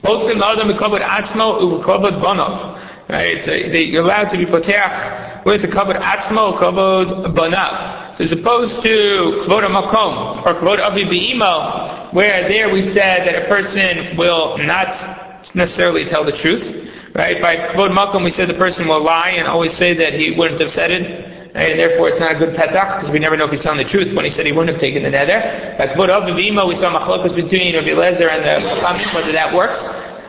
Both 0.01 0.29
can 0.29 0.41
adam 0.41 0.75
covered 0.77 1.01
atzmo 1.01 1.81
ukavod 1.81 2.21
banov. 2.21 2.79
Right, 3.09 3.41
so 3.41 3.51
they, 3.51 3.83
you're 3.83 4.03
allowed 4.03 4.29
to 4.29 4.37
be 4.37 4.45
poteach 4.45 5.45
with 5.45 5.61
the 5.61 5.67
covered 5.67 5.97
atzmo 5.97 6.57
kavod 6.57 7.35
banav. 7.35 7.98
As 8.19 8.33
opposed 8.33 8.81
to 8.83 9.41
kvod 9.45 9.63
makom 9.71 10.45
or 10.45 10.53
kvod 10.55 10.79
avi 10.79 11.05
be'imo, 11.05 12.13
where 12.13 12.49
there 12.49 12.69
we 12.69 12.83
said 12.91 13.25
that 13.25 13.43
a 13.43 13.47
person 13.47 14.17
will 14.17 14.57
not 14.57 15.55
necessarily 15.55 16.03
tell 16.03 16.25
the 16.25 16.33
truth. 16.33 16.69
Right, 17.15 17.41
by 17.41 17.55
kvod 17.55 17.91
makom 17.91 18.25
we 18.25 18.31
said 18.31 18.49
the 18.49 18.55
person 18.55 18.87
will 18.89 19.01
lie 19.01 19.29
and 19.29 19.47
always 19.47 19.73
say 19.73 19.93
that 19.93 20.13
he 20.13 20.31
wouldn't 20.31 20.59
have 20.59 20.69
said 20.69 20.91
it 20.91 21.29
Right, 21.55 21.71
and 21.71 21.79
therefore 21.79 22.09
it's 22.09 22.19
not 22.19 22.35
a 22.35 22.37
good 22.37 22.55
petach 22.55 22.97
because 22.97 23.09
we 23.09 23.17
never 23.17 23.35
know 23.35 23.45
if 23.45 23.51
he's 23.51 23.61
telling 23.61 23.79
the 23.79 23.83
truth 23.83 24.13
when 24.13 24.23
he 24.23 24.29
said 24.29 24.45
he 24.45 24.51
wouldn't 24.51 24.69
have 24.69 24.79
taken 24.79 25.01
the 25.01 25.09
nether. 25.09 25.75
By 25.79 25.87
kvod 25.87 26.09
av 26.09 26.23
v'imo, 26.23 26.67
we 26.67 26.75
saw 26.75 26.93
machlokas 26.93 27.35
between 27.35 27.73
Rabbi 27.73 27.89
Lezer 27.89 28.29
and 28.29 28.43
the 28.43 28.69
Chachamim, 28.69 29.15
whether 29.15 29.31
that 29.31 29.51
works. 29.51 29.83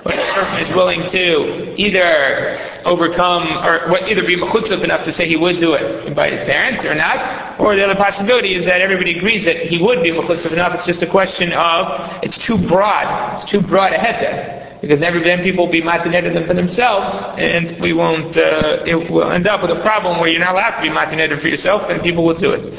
Person 0.04 0.60
is 0.60 0.68
willing 0.70 1.06
to 1.08 1.78
either 1.78 2.58
overcome 2.86 3.46
or 3.58 3.98
either 4.06 4.24
be 4.24 4.36
mechutzuf 4.36 4.82
enough 4.82 5.04
to 5.04 5.12
say 5.12 5.28
he 5.28 5.36
would 5.36 5.58
do 5.58 5.74
it 5.74 6.14
by 6.14 6.30
his 6.30 6.40
parents 6.42 6.84
or 6.86 6.94
not, 6.94 7.60
or 7.60 7.76
the 7.76 7.84
other 7.84 7.94
possibility 7.94 8.54
is 8.54 8.64
that 8.64 8.80
everybody 8.80 9.16
agrees 9.18 9.44
that 9.44 9.56
he 9.56 9.76
would 9.76 10.02
be 10.02 10.10
mechutzuf 10.10 10.52
enough. 10.52 10.74
It's 10.74 10.86
just 10.86 11.02
a 11.02 11.06
question 11.06 11.52
of 11.52 12.18
it's 12.22 12.38
too 12.38 12.56
broad. 12.56 13.34
It's 13.34 13.44
too 13.44 13.60
broad 13.60 13.92
ahead 13.92 14.22
there 14.22 14.78
because 14.80 15.00
never 15.00 15.20
then 15.20 15.42
people 15.42 15.66
will 15.66 15.72
be 15.72 15.82
matinated 15.82 16.32
them 16.32 16.46
for 16.46 16.54
themselves, 16.54 17.14
and 17.38 17.78
we 17.80 17.92
won't. 17.92 18.36
Uh, 18.36 18.82
it 18.86 19.10
will 19.10 19.30
end 19.30 19.46
up 19.46 19.60
with 19.60 19.70
a 19.70 19.80
problem 19.80 20.18
where 20.18 20.30
you're 20.30 20.40
not 20.40 20.54
allowed 20.54 20.76
to 20.76 20.82
be 20.82 20.88
matinated 20.88 21.40
for 21.40 21.48
yourself, 21.48 21.90
and 21.90 22.02
people 22.02 22.24
will 22.24 22.34
do 22.34 22.52
it. 22.52 22.72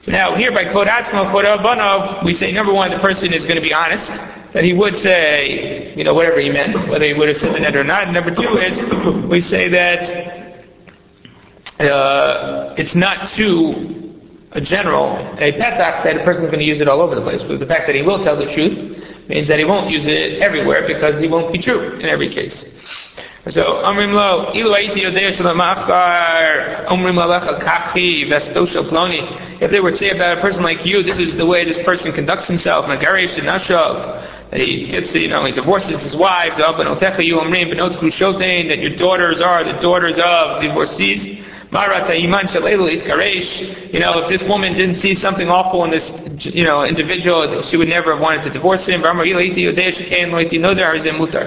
So 0.00 0.12
now 0.12 0.36
here 0.36 0.52
by 0.52 0.64
Kvod 0.64 0.86
Atzma, 0.86 1.26
Kvod 1.26 2.24
we 2.24 2.32
say 2.32 2.52
number 2.52 2.72
one, 2.72 2.90
the 2.92 2.98
person 2.98 3.32
is 3.32 3.42
going 3.44 3.56
to 3.56 3.62
be 3.62 3.74
honest, 3.74 4.12
that 4.52 4.64
he 4.64 4.72
would 4.72 4.96
say, 4.96 5.94
you 5.94 6.04
know, 6.04 6.14
whatever 6.14 6.40
he 6.40 6.50
meant, 6.50 6.74
whether 6.88 7.06
he 7.06 7.14
would 7.14 7.28
have 7.28 7.36
said 7.36 7.54
the 7.54 7.60
net 7.60 7.76
or 7.76 7.84
not. 7.84 8.10
Number 8.10 8.34
two 8.34 8.58
is, 8.58 8.80
we 9.26 9.40
say 9.40 9.68
that 9.68 10.64
uh, 11.80 12.74
it's 12.76 12.94
not 12.94 13.28
too 13.28 13.94
a 14.52 14.60
general, 14.60 15.16
a 15.16 15.52
petach 15.52 16.02
that 16.04 16.16
a 16.16 16.24
person 16.24 16.44
is 16.44 16.50
going 16.50 16.60
to 16.60 16.64
use 16.64 16.80
it 16.80 16.88
all 16.88 17.02
over 17.02 17.14
the 17.14 17.20
place, 17.20 17.42
because 17.42 17.60
the 17.60 17.66
fact 17.66 17.86
that 17.86 17.94
he 17.94 18.02
will 18.02 18.22
tell 18.24 18.36
the 18.36 18.50
truth 18.52 19.28
means 19.28 19.46
that 19.48 19.58
he 19.58 19.64
won't 19.64 19.90
use 19.90 20.06
it 20.06 20.40
everywhere 20.40 20.86
because 20.86 21.20
he 21.20 21.28
won't 21.28 21.52
be 21.52 21.58
true 21.58 21.92
in 21.92 22.06
every 22.06 22.30
case. 22.30 22.64
So, 23.50 23.82
Amrim 23.82 24.12
Lo, 24.12 24.52
Ilu 24.52 24.74
Aiti 24.74 25.02
Yodea 25.02 25.32
Shalamachar, 25.32 26.86
Alecha 26.86 27.60
Kachi, 27.60 28.28
Vestosha 28.28 28.86
Ploni. 28.86 29.62
If 29.62 29.70
they 29.70 29.80
were 29.80 29.92
to 29.92 29.96
say 29.96 30.10
about 30.10 30.38
a 30.38 30.40
person 30.40 30.62
like 30.62 30.84
you, 30.84 31.02
this 31.02 31.18
is 31.18 31.34
the 31.36 31.46
way 31.46 31.64
this 31.64 31.82
person 31.82 32.12
conducts 32.12 32.46
himself, 32.46 32.86
Nagaresh 32.86 33.38
and 33.38 33.46
he 34.52 34.86
gets, 34.86 35.14
you 35.14 35.28
know, 35.28 35.44
he 35.44 35.52
divorces 35.52 36.02
his 36.02 36.16
wives, 36.16 36.56
that 36.56 36.78
your 38.80 38.96
daughters 38.96 39.40
are 39.40 39.62
the 39.64 39.74
daughters 39.74 40.18
of 40.18 40.60
divorcees. 40.60 41.28
You 41.28 41.44
know, 44.00 44.22
if 44.22 44.28
this 44.28 44.42
woman 44.42 44.72
didn't 44.72 44.94
see 44.94 45.14
something 45.14 45.50
awful 45.50 45.84
in 45.84 45.90
this, 45.90 46.10
you 46.46 46.64
know, 46.64 46.82
individual, 46.82 47.60
she 47.62 47.76
would 47.76 47.88
never 47.88 48.12
have 48.12 48.22
wanted 48.22 48.42
to 48.44 48.50
divorce 48.50 48.88
him. 48.88 49.02
He 49.02 49.34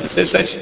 says 0.07 0.29
such 0.29 0.55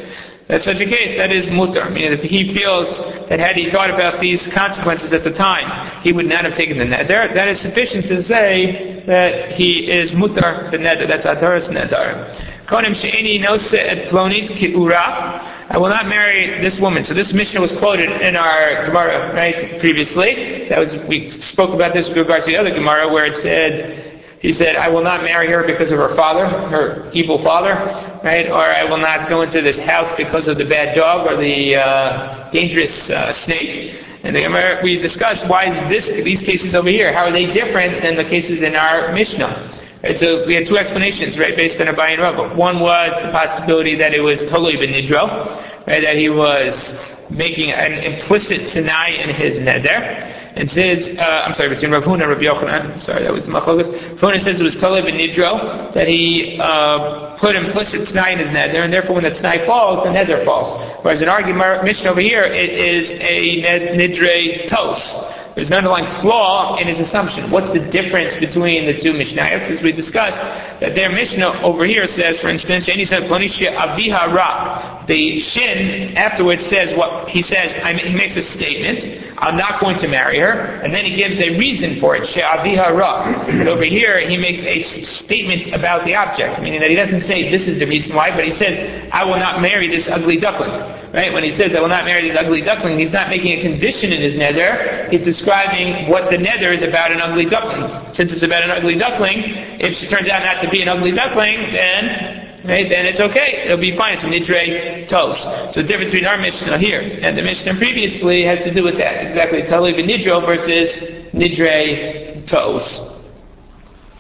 that's 0.50 0.65
such 0.65 0.79
a 0.79 0.86
case, 0.86 1.15
that 1.15 1.32
is 1.32 1.48
mutar. 1.48 1.86
I 1.86 1.89
mean, 1.89 2.12
if 2.12 2.24
he 2.24 2.56
feels 2.56 3.01
that 3.29 3.39
had 3.39 3.56
he 3.56 3.70
thought 3.70 3.91
about 3.91 4.20
these 4.20 4.48
consequences 4.48 5.13
at 5.13 5.24
the 5.24 5.29
time, 5.29 5.88
he 6.01 6.12
would 6.12 6.25
not 6.25 6.44
have 6.44 6.56
taken 6.56 6.79
the 6.79 6.86
neder, 6.86 7.32
that 7.36 7.48
is 7.48 7.60
sufficient 7.60 8.08
to 8.08 8.24
say 8.24 9.03
that 9.06 9.51
he 9.51 9.91
is 9.91 10.13
mutar 10.13 10.72
the 10.72 10.79
neder. 10.79 11.08
That's 11.08 11.27
ataras 11.27 11.70
neder. 11.70 12.34
Konim 12.65 12.96
she'eni 12.96 13.38
nose 13.38 13.74
et 13.75 14.10
plonit 14.10 14.50
ki'ura. 14.50 15.39
I 15.70 15.77
will 15.77 15.89
not 15.89 16.08
marry 16.08 16.60
this 16.62 16.79
woman. 16.79 17.03
So 17.03 17.13
this 17.13 17.32
mission 17.32 17.62
was 17.62 17.72
quoted 17.72 18.10
in 18.10 18.36
our 18.36 18.88
Gemara, 18.88 19.32
right, 19.36 19.79
previously. 19.79 20.68
That 20.70 20.79
was, 20.79 20.96
we 20.96 21.29
spoke 21.29 21.75
about 21.75 21.94
this 21.94 22.08
with 22.08 22.18
regards 22.18 22.46
to 22.46 22.51
the 22.51 22.58
other 22.58 22.72
Gemara 22.72 23.08
where 23.08 23.25
it 23.25 23.36
said, 23.36 24.08
he 24.39 24.53
said, 24.53 24.77
I 24.77 24.88
will 24.88 25.03
not 25.03 25.24
marry 25.24 25.51
her 25.51 25.63
because 25.63 25.91
of 25.91 26.00
her 26.00 26.15
father, 26.15 26.48
her 26.48 27.12
evil 27.12 27.43
father, 27.43 27.75
right? 28.24 28.50
Or 28.50 28.63
I 28.63 28.86
will 28.86 28.98
not 28.98 29.27
go 29.27 29.41
into 29.41 29.62
this 29.62 29.77
house 29.77 30.10
because 30.15 30.48
of 30.48 30.58
the 30.58 30.63
bad 30.63 30.96
dog 30.96 31.27
or 31.27 31.36
the 31.36 31.75
uh, 31.75 32.50
dangerous 32.51 33.10
uh, 33.10 33.34
snake. 33.34 34.01
And 34.24 34.34
the, 34.36 34.79
we 34.81 34.98
discussed 34.98 35.48
why 35.48 35.65
is 35.65 35.89
this 35.89 36.24
these 36.24 36.41
cases 36.41 36.74
over 36.74 36.89
here? 36.89 37.13
How 37.13 37.25
are 37.25 37.31
they 37.31 37.51
different 37.51 38.01
than 38.01 38.15
the 38.15 38.24
cases 38.24 38.62
in 38.62 38.75
our 38.75 39.13
Mishnah? 39.13 39.72
So 40.15 40.46
we 40.46 40.53
had 40.53 40.65
two 40.65 40.77
explanations, 40.77 41.38
right, 41.38 41.55
based 41.58 41.79
on 41.81 41.88
Abai 41.88 42.13
and 42.13 42.22
Rav. 42.22 42.55
One 42.55 42.79
was 42.79 43.12
the 43.22 43.31
possibility 43.31 43.96
that 43.96 44.13
it 44.13 44.22
was 44.22 44.39
totally 44.39 44.77
benidro, 44.77 45.50
right, 45.86 46.01
that 46.01 46.15
he 46.15 46.29
was 46.29 46.98
making 47.29 47.72
an 47.72 47.93
implicit 47.93 48.67
tanai 48.67 49.19
in 49.22 49.29
his 49.29 49.60
neder. 49.60 50.38
It 50.56 50.72
says, 50.72 51.08
uh, 51.18 51.44
I'm 51.46 51.53
sorry, 51.53 51.70
between 51.70 51.91
Rav 51.91 52.03
Huna 52.03 52.24
and 52.24 52.29
Rav 52.29 52.39
Yochanan, 52.39 52.94
I'm 52.94 53.01
sorry, 53.01 53.24
that 53.24 53.32
was 53.34 53.46
the 53.46 53.51
machlokas. 53.51 53.88
Huna 54.18 54.41
says 54.41 54.60
it 54.60 54.63
was 54.63 54.75
Talib 54.75 55.06
and 55.06 55.18
Nidro, 55.20 55.94
that 55.94 56.08
he 56.08 56.60
uh, 56.60 57.36
put 57.38 57.56
implicit 57.56 58.08
t'nai 58.08 58.34
in 58.34 58.39
his 58.39 58.50
neder, 58.50 58.84
and 58.84 58.91
therefore 58.91 59.15
when 59.15 59.24
the 59.24 59.32
t'nai 59.32 59.65
falls, 59.65 60.03
the 60.03 60.10
neder 60.10 60.44
falls. 60.44 60.74
Whereas 61.03 61.22
in 61.22 61.29
our 61.29 61.84
Mishnah 61.84 62.10
over 62.10 62.20
here, 62.20 62.44
it 62.44 62.70
is 62.70 63.12
a 63.12 63.62
nidre 63.96 64.68
tos. 64.68 65.36
There's 65.56 65.68
an 65.68 65.74
underlying 65.74 66.08
flaw 66.22 66.77
in 66.77 66.88
his 66.88 67.00
assumption. 67.00 67.51
What's 67.51 67.74
the 67.74 67.79
difference 67.79 68.34
between 68.36 68.86
the 68.86 68.98
two 68.98 69.13
Mishnayos? 69.13 69.68
Because 69.68 69.82
we 69.82 69.91
discussed 69.91 70.39
that 70.79 70.96
their 70.96 71.12
Mishnah 71.12 71.62
over 71.63 71.86
here 71.86 72.08
says, 72.08 72.39
for 72.39 72.48
instance, 72.48 72.86
Sheni 72.86 73.08
said, 73.08 73.24
Aviha 73.24 74.34
Ra. 74.34 74.99
The 75.09 75.39
Shin 75.39 76.15
afterwards 76.15 76.63
says 76.67 76.95
what 76.95 77.29
he 77.29 77.41
says, 77.41 77.73
he 77.99 78.13
makes 78.13 78.35
a 78.35 78.43
statement, 78.43 79.33
I'm 79.39 79.57
not 79.57 79.79
going 79.79 79.97
to 79.97 80.07
marry 80.07 80.37
her, 80.37 80.51
and 80.51 80.93
then 80.93 81.03
he 81.03 81.15
gives 81.15 81.39
a 81.39 81.57
reason 81.57 81.99
for 81.99 82.15
it, 82.15 82.27
She'aviha 82.27 82.95
Ra. 82.95 83.67
Over 83.67 83.85
here, 83.85 84.19
he 84.19 84.37
makes 84.37 84.61
a 84.61 84.83
statement 84.83 85.73
about 85.73 86.05
the 86.05 86.15
object, 86.15 86.61
meaning 86.61 86.79
that 86.81 86.91
he 86.91 86.95
doesn't 86.95 87.21
say 87.21 87.49
this 87.49 87.67
is 87.67 87.79
the 87.79 87.87
reason 87.87 88.15
why, 88.15 88.29
but 88.29 88.45
he 88.45 88.51
says, 88.53 89.09
I 89.11 89.23
will 89.23 89.37
not 89.37 89.63
marry 89.63 89.87
this 89.87 90.07
ugly 90.07 90.37
duckling. 90.37 90.69
Right? 91.11 91.33
When 91.33 91.43
he 91.43 91.53
says, 91.53 91.75
I 91.75 91.81
will 91.81 91.87
not 91.87 92.05
marry 92.05 92.29
this 92.29 92.37
ugly 92.37 92.61
duckling, 92.61 92.99
he's 92.99 93.11
not 93.11 93.29
making 93.29 93.57
a 93.57 93.61
condition 93.63 94.13
in 94.13 94.21
his 94.21 94.37
nether. 94.37 95.09
He's 95.09 95.21
describing 95.21 96.07
what 96.07 96.29
the 96.29 96.37
nether 96.37 96.71
is 96.71 96.83
about 96.83 97.11
an 97.11 97.19
ugly 97.19 97.45
duckling. 97.45 98.13
Since 98.13 98.31
it's 98.31 98.43
about 98.43 98.61
an 98.61 98.69
ugly 98.69 98.93
duckling, 98.93 99.55
if 99.79 99.95
she 99.95 100.05
turns 100.05 100.29
out 100.29 100.43
not 100.43 100.61
to 100.61 100.69
be 100.69 100.83
an 100.83 100.87
ugly 100.87 101.13
duckling, 101.13 101.71
then, 101.71 102.38
right, 102.65 102.89
then 102.89 103.05
it's 103.05 103.19
okay. 103.19 103.63
It'll 103.65 103.77
be 103.77 103.95
fine. 103.95 104.15
It's 104.15 104.23
a 104.23 104.27
nidre 104.27 105.07
tos. 105.07 105.41
So 105.73 105.81
the 105.81 105.87
difference 105.87 106.11
between 106.11 106.27
our 106.27 106.37
Mishnah 106.37 106.77
here 106.77 107.19
and 107.21 107.37
the 107.37 107.41
Mishnah 107.41 107.75
previously 107.75 108.43
has 108.43 108.63
to 108.63 108.73
do 108.73 108.83
with 108.83 108.97
that. 108.97 109.25
Exactly. 109.25 109.63
Talib 109.63 109.95
nidro 109.97 110.45
versus 110.45 110.93
nidre 111.33 112.45
tos. 112.47 112.99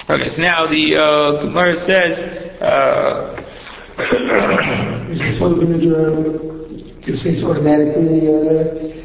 Okay, 0.09 0.29
so 0.29 0.41
now 0.41 0.65
the 0.65 0.95
uh, 0.95 1.31
Gemara 1.33 1.77
says, 1.77 2.17
uh, 2.61 3.35
you 7.03 7.15
say 7.15 7.29
it's 7.29 7.43
automatically. 7.43 8.27
Uh, 8.27 8.99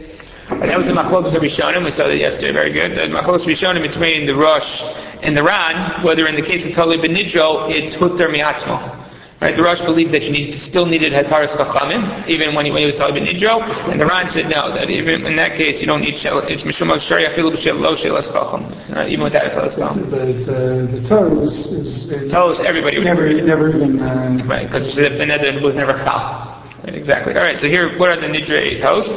that 0.60 0.78
was 0.78 0.86
the 0.86 0.92
Machlokes 0.92 1.32
Rishonim. 1.32 1.84
We 1.84 1.90
saw 1.90 2.06
that 2.06 2.16
yesterday. 2.16 2.52
Very 2.52 2.72
good. 2.72 2.92
The 2.92 3.14
Machlokes 3.14 3.44
Rishonim 3.44 3.82
between 3.82 4.26
the 4.26 4.34
Rosh 4.34 4.82
and 5.22 5.36
the 5.36 5.42
Ran, 5.42 6.02
whether 6.02 6.26
in 6.26 6.36
the 6.36 6.42
case 6.42 6.64
of 6.66 6.72
Tali 6.72 6.96
Benidro, 6.96 7.70
it's 7.70 7.94
Hutter 7.94 8.28
Miatzmo. 8.28 9.03
Right, 9.44 9.54
the 9.54 9.62
Rosh 9.62 9.82
believed 9.82 10.12
that 10.12 10.22
you 10.22 10.30
need, 10.30 10.54
still 10.54 10.86
needed 10.86 11.12
Hataras 11.12 11.48
Chachamim, 11.48 12.26
even 12.26 12.54
when 12.54 12.64
he, 12.64 12.70
when 12.70 12.80
he 12.80 12.86
was 12.86 12.94
Tali 12.94 13.12
Benidro, 13.12 13.60
and 13.90 14.00
the 14.00 14.06
Ran 14.06 14.26
said 14.30 14.48
no, 14.48 14.72
that 14.72 14.88
even 14.88 15.26
in 15.26 15.36
that 15.36 15.52
case 15.52 15.82
you 15.82 15.86
don't 15.86 16.00
need 16.00 16.16
Shel, 16.16 16.38
it's 16.38 16.62
Mishum 16.62 16.98
Shari 16.98 17.26
Afilu 17.26 17.52
B'Shel 17.52 17.78
Lo 17.78 17.94
Shelas 17.94 18.32
Chacham, 18.32 19.06
even 19.06 19.22
without 19.22 19.42
Hataras 19.42 19.76
Chacham. 19.76 20.08
But 20.08 20.48
uh, 20.50 20.86
the 20.86 21.02
toes 21.06 21.72
is... 21.72 22.10
Uh, 22.10 22.26
toes, 22.30 22.60
everybody 22.60 22.96
would 22.96 23.04
never, 23.04 23.30
never 23.34 23.68
even... 23.68 24.00
Uh, 24.00 24.40
right, 24.46 24.66
because 24.66 24.96
the 24.96 25.10
Nether 25.10 25.60
was 25.60 25.74
never 25.74 25.92
Chal. 25.92 26.66
Right, 26.82 26.94
exactly. 26.94 27.34
All 27.34 27.42
right. 27.42 27.60
So 27.60 27.68
here, 27.68 27.98
what 27.98 28.08
are 28.08 28.16
the 28.16 28.28
nidre 28.28 28.80
toes? 28.80 29.08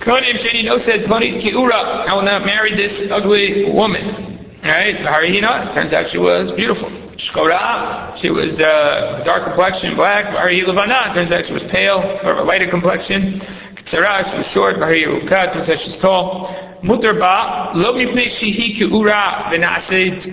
Kodim 0.00 0.34
Sheni 0.34 0.64
no 0.64 0.78
said 0.78 1.04
Plonit 1.04 1.40
Kiura. 1.40 2.08
I 2.08 2.12
will 2.12 2.22
not 2.22 2.44
marry 2.44 2.74
this 2.74 3.08
ugly 3.08 3.70
woman. 3.70 4.04
All 4.64 4.70
right. 4.70 4.96
Harihina. 4.96 5.72
Turns 5.72 5.92
out 5.92 6.10
she 6.10 6.18
was 6.18 6.50
beautiful. 6.50 6.90
Shkora. 7.16 8.16
She 8.16 8.30
was 8.30 8.60
uh, 8.60 9.22
dark 9.24 9.44
complexion, 9.44 9.94
black. 9.94 10.26
Harihilvana. 10.26 11.12
Turns 11.12 11.30
out 11.30 11.46
she 11.46 11.52
was 11.52 11.64
pale, 11.64 12.18
or 12.22 12.32
a 12.32 12.44
lighter 12.44 12.66
complexion. 12.66 13.40
Tzara. 13.86 14.28
She 14.30 14.36
was 14.36 14.46
short. 14.46 14.76
Harihuka. 14.76 15.52
Turns 15.52 15.68
out 15.68 15.78
she's 15.78 15.96
tall. 15.96 16.46
Mutar 16.82 17.18
ba 17.18 17.72
lo 17.78 17.94
mipnei 17.94 18.26
shihi 18.26 18.76
ki'ura 18.76 19.50
v'nasid 19.50 20.26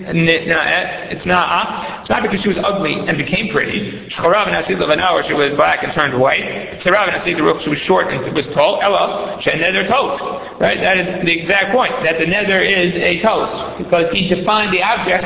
it's 1.10 1.24
not 1.24 2.00
it's 2.02 2.10
not 2.10 2.20
because 2.20 2.42
she 2.42 2.48
was 2.48 2.58
ugly 2.58 2.94
and 3.08 3.16
became 3.16 3.48
pretty. 3.48 3.92
Shchara 4.08 4.44
v'nasid 4.44 4.78
levana 4.78 5.14
or 5.14 5.22
she 5.22 5.32
was 5.32 5.54
black 5.54 5.82
and 5.82 5.90
turned 5.94 6.18
white. 6.18 6.44
Tzara 6.78 7.08
v'nasid 7.08 7.60
she 7.60 7.70
was 7.70 7.78
short 7.78 8.08
and 8.08 8.26
was 8.34 8.46
tall. 8.48 8.82
Ella 8.82 9.40
she 9.40 9.50
she'neder 9.50 9.86
toast. 9.86 10.22
Right? 10.60 10.78
That 10.78 10.98
is 10.98 11.06
the 11.06 11.32
exact 11.32 11.72
point. 11.72 11.92
That 12.02 12.18
the 12.18 12.26
nether 12.26 12.60
is 12.60 12.96
a 12.96 13.20
toast 13.20 13.78
because 13.78 14.10
he 14.10 14.28
defined 14.28 14.74
the 14.74 14.82
object 14.82 15.24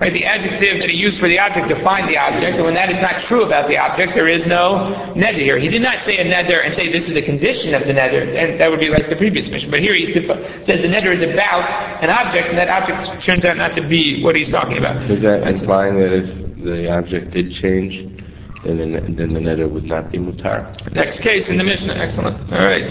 right? 0.00 0.12
The 0.12 0.24
adjective 0.24 0.80
that 0.80 0.90
he 0.90 0.96
used 0.96 1.18
for 1.18 1.28
the 1.28 1.38
object 1.38 1.68
defined 1.68 2.08
the 2.08 2.18
object, 2.18 2.56
and 2.56 2.64
when 2.64 2.74
that 2.74 2.90
is 2.90 3.00
not 3.00 3.20
true 3.22 3.42
about 3.42 3.68
the 3.68 3.78
object, 3.78 4.14
there 4.14 4.28
is 4.28 4.46
no 4.46 5.12
nether 5.14 5.38
here. 5.38 5.58
He 5.58 5.68
did 5.68 5.82
not 5.82 6.02
say 6.02 6.18
a 6.18 6.24
nether 6.24 6.60
and 6.60 6.74
say 6.74 6.90
this 6.90 7.08
is 7.08 7.14
the 7.14 7.22
condition 7.22 7.74
of 7.74 7.86
the 7.86 7.92
nether, 7.92 8.22
and 8.22 8.60
that 8.60 8.70
would 8.70 8.80
be 8.80 8.90
like 8.90 9.08
the 9.08 9.16
previous 9.16 9.48
mission. 9.50 9.70
But 9.70 9.80
here 9.80 9.94
he 9.94 10.06
defi- 10.12 10.64
says 10.64 10.82
the 10.82 10.88
nether 10.88 11.10
is 11.12 11.22
about 11.22 11.68
an 12.02 12.10
object, 12.10 12.48
and 12.48 12.58
that 12.58 12.68
object 12.68 13.22
turns 13.22 13.44
out 13.44 13.56
not 13.56 13.72
to 13.74 13.80
be 13.80 14.22
what 14.22 14.36
he's 14.36 14.48
talking 14.48 14.78
about. 14.78 15.02
Is 15.10 15.20
that 15.22 15.46
implying 15.46 15.98
that 16.00 16.12
if 16.12 16.56
the 16.64 16.92
object 16.96 17.30
did 17.32 17.52
change, 17.52 18.22
then 18.64 18.92
the, 18.92 19.00
then 19.00 19.28
the 19.28 19.40
nether 19.40 19.68
would 19.68 19.84
not 19.84 20.10
be 20.10 20.18
mutar? 20.18 20.66
Next 20.94 21.20
case 21.20 21.48
in 21.50 21.58
the 21.58 21.64
Mishnah. 21.64 21.94
Excellent. 21.94 22.36
All 22.52 22.58
right. 22.58 22.90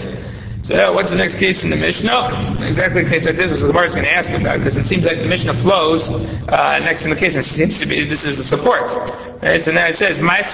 So 0.64 0.94
what's 0.94 1.10
the 1.10 1.16
next 1.16 1.34
case 1.34 1.62
in 1.62 1.68
the 1.68 1.76
Mishnah? 1.76 2.56
Exactly 2.62 3.04
the 3.04 3.10
case 3.10 3.26
like 3.26 3.36
this 3.36 3.50
was 3.50 3.60
the 3.60 3.66
Gemara 3.66 3.84
is 3.84 3.94
going 3.94 4.06
to 4.06 4.10
ask 4.10 4.30
about 4.30 4.60
because 4.60 4.78
it 4.78 4.86
seems 4.86 5.04
like 5.04 5.20
the 5.20 5.26
Mishnah 5.26 5.52
flows 5.60 6.10
uh, 6.10 6.78
next 6.78 7.02
in 7.02 7.10
the 7.10 7.16
case. 7.16 7.34
And 7.34 7.44
it 7.44 7.48
seems 7.50 7.78
to 7.80 7.86
be 7.86 8.08
this 8.08 8.24
is 8.24 8.38
the 8.38 8.44
support. 8.44 8.90
Right. 9.42 9.62
So 9.62 9.72
now 9.72 9.88
it 9.88 9.96
says. 9.96 10.16
Right. 10.16 10.46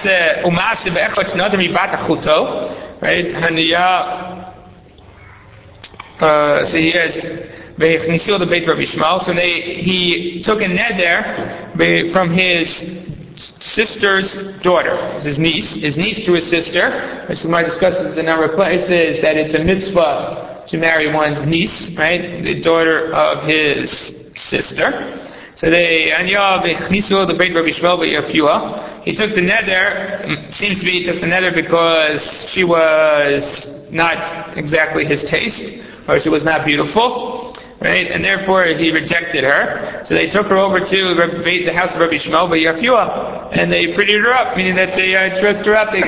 Haniya. 3.25 4.53
Uh, 6.19 6.65
so 6.65 6.77
he 6.77 6.91
has. 6.91 7.13
So 7.13 9.33
they 9.33 9.81
he 9.81 10.43
took 10.43 10.61
a 10.61 10.65
neder 10.65 12.11
from 12.11 12.31
his 12.31 12.83
sister's 13.71 14.35
daughter, 14.61 14.97
his 15.19 15.39
niece, 15.39 15.73
his 15.75 15.95
niece 15.97 16.25
to 16.25 16.33
his 16.33 16.47
sister, 16.47 17.25
which 17.27 17.43
we 17.43 17.49
might 17.49 17.63
discuss 17.63 17.97
this 17.99 18.17
in 18.17 18.27
of 18.27 18.51
places, 18.53 19.21
that 19.21 19.37
it's 19.37 19.53
a 19.53 19.63
mitzvah 19.63 20.65
to 20.67 20.77
marry 20.77 21.11
one's 21.11 21.45
niece, 21.45 21.89
right? 21.95 22.43
The 22.43 22.61
daughter 22.61 23.13
of 23.13 23.43
his 23.43 24.13
sister. 24.35 25.27
So 25.55 25.69
they, 25.69 26.11
Anya 26.11 26.61
v'chnisu 26.63 27.27
the 27.27 27.33
Beit 27.33 27.53
Rabbi 27.53 27.69
Shmuel. 27.69 29.03
He 29.03 29.13
took 29.13 29.35
the 29.35 29.41
nether, 29.41 30.23
mm, 30.23 30.53
seems 30.53 30.79
to 30.79 30.85
be 30.85 30.91
he 30.91 31.03
took 31.05 31.21
the 31.21 31.27
nether 31.27 31.51
because 31.51 32.49
she 32.49 32.63
was 32.63 33.89
not 33.91 34.57
exactly 34.57 35.05
his 35.05 35.23
taste, 35.23 35.73
or 36.07 36.19
she 36.19 36.29
was 36.29 36.43
not 36.43 36.65
beautiful 36.65 37.40
right? 37.81 38.11
And 38.11 38.23
therefore 38.23 38.65
he 38.65 38.91
rejected 38.91 39.43
her. 39.43 40.03
So 40.03 40.13
they 40.13 40.29
took 40.29 40.47
her 40.47 40.57
over 40.57 40.79
to 40.79 41.13
the 41.15 41.73
house 41.73 41.93
of 41.93 41.99
Rabbi 41.99 42.15
Shmuel 42.15 42.49
Yafua, 42.49 43.57
and 43.57 43.71
they 43.71 43.87
prettied 43.87 44.23
her 44.23 44.33
up, 44.33 44.55
meaning 44.55 44.75
that 44.75 44.95
they 44.95 45.15
uh, 45.15 45.39
dressed 45.39 45.65
her 45.65 45.75
up. 45.75 45.91
They 45.91 46.01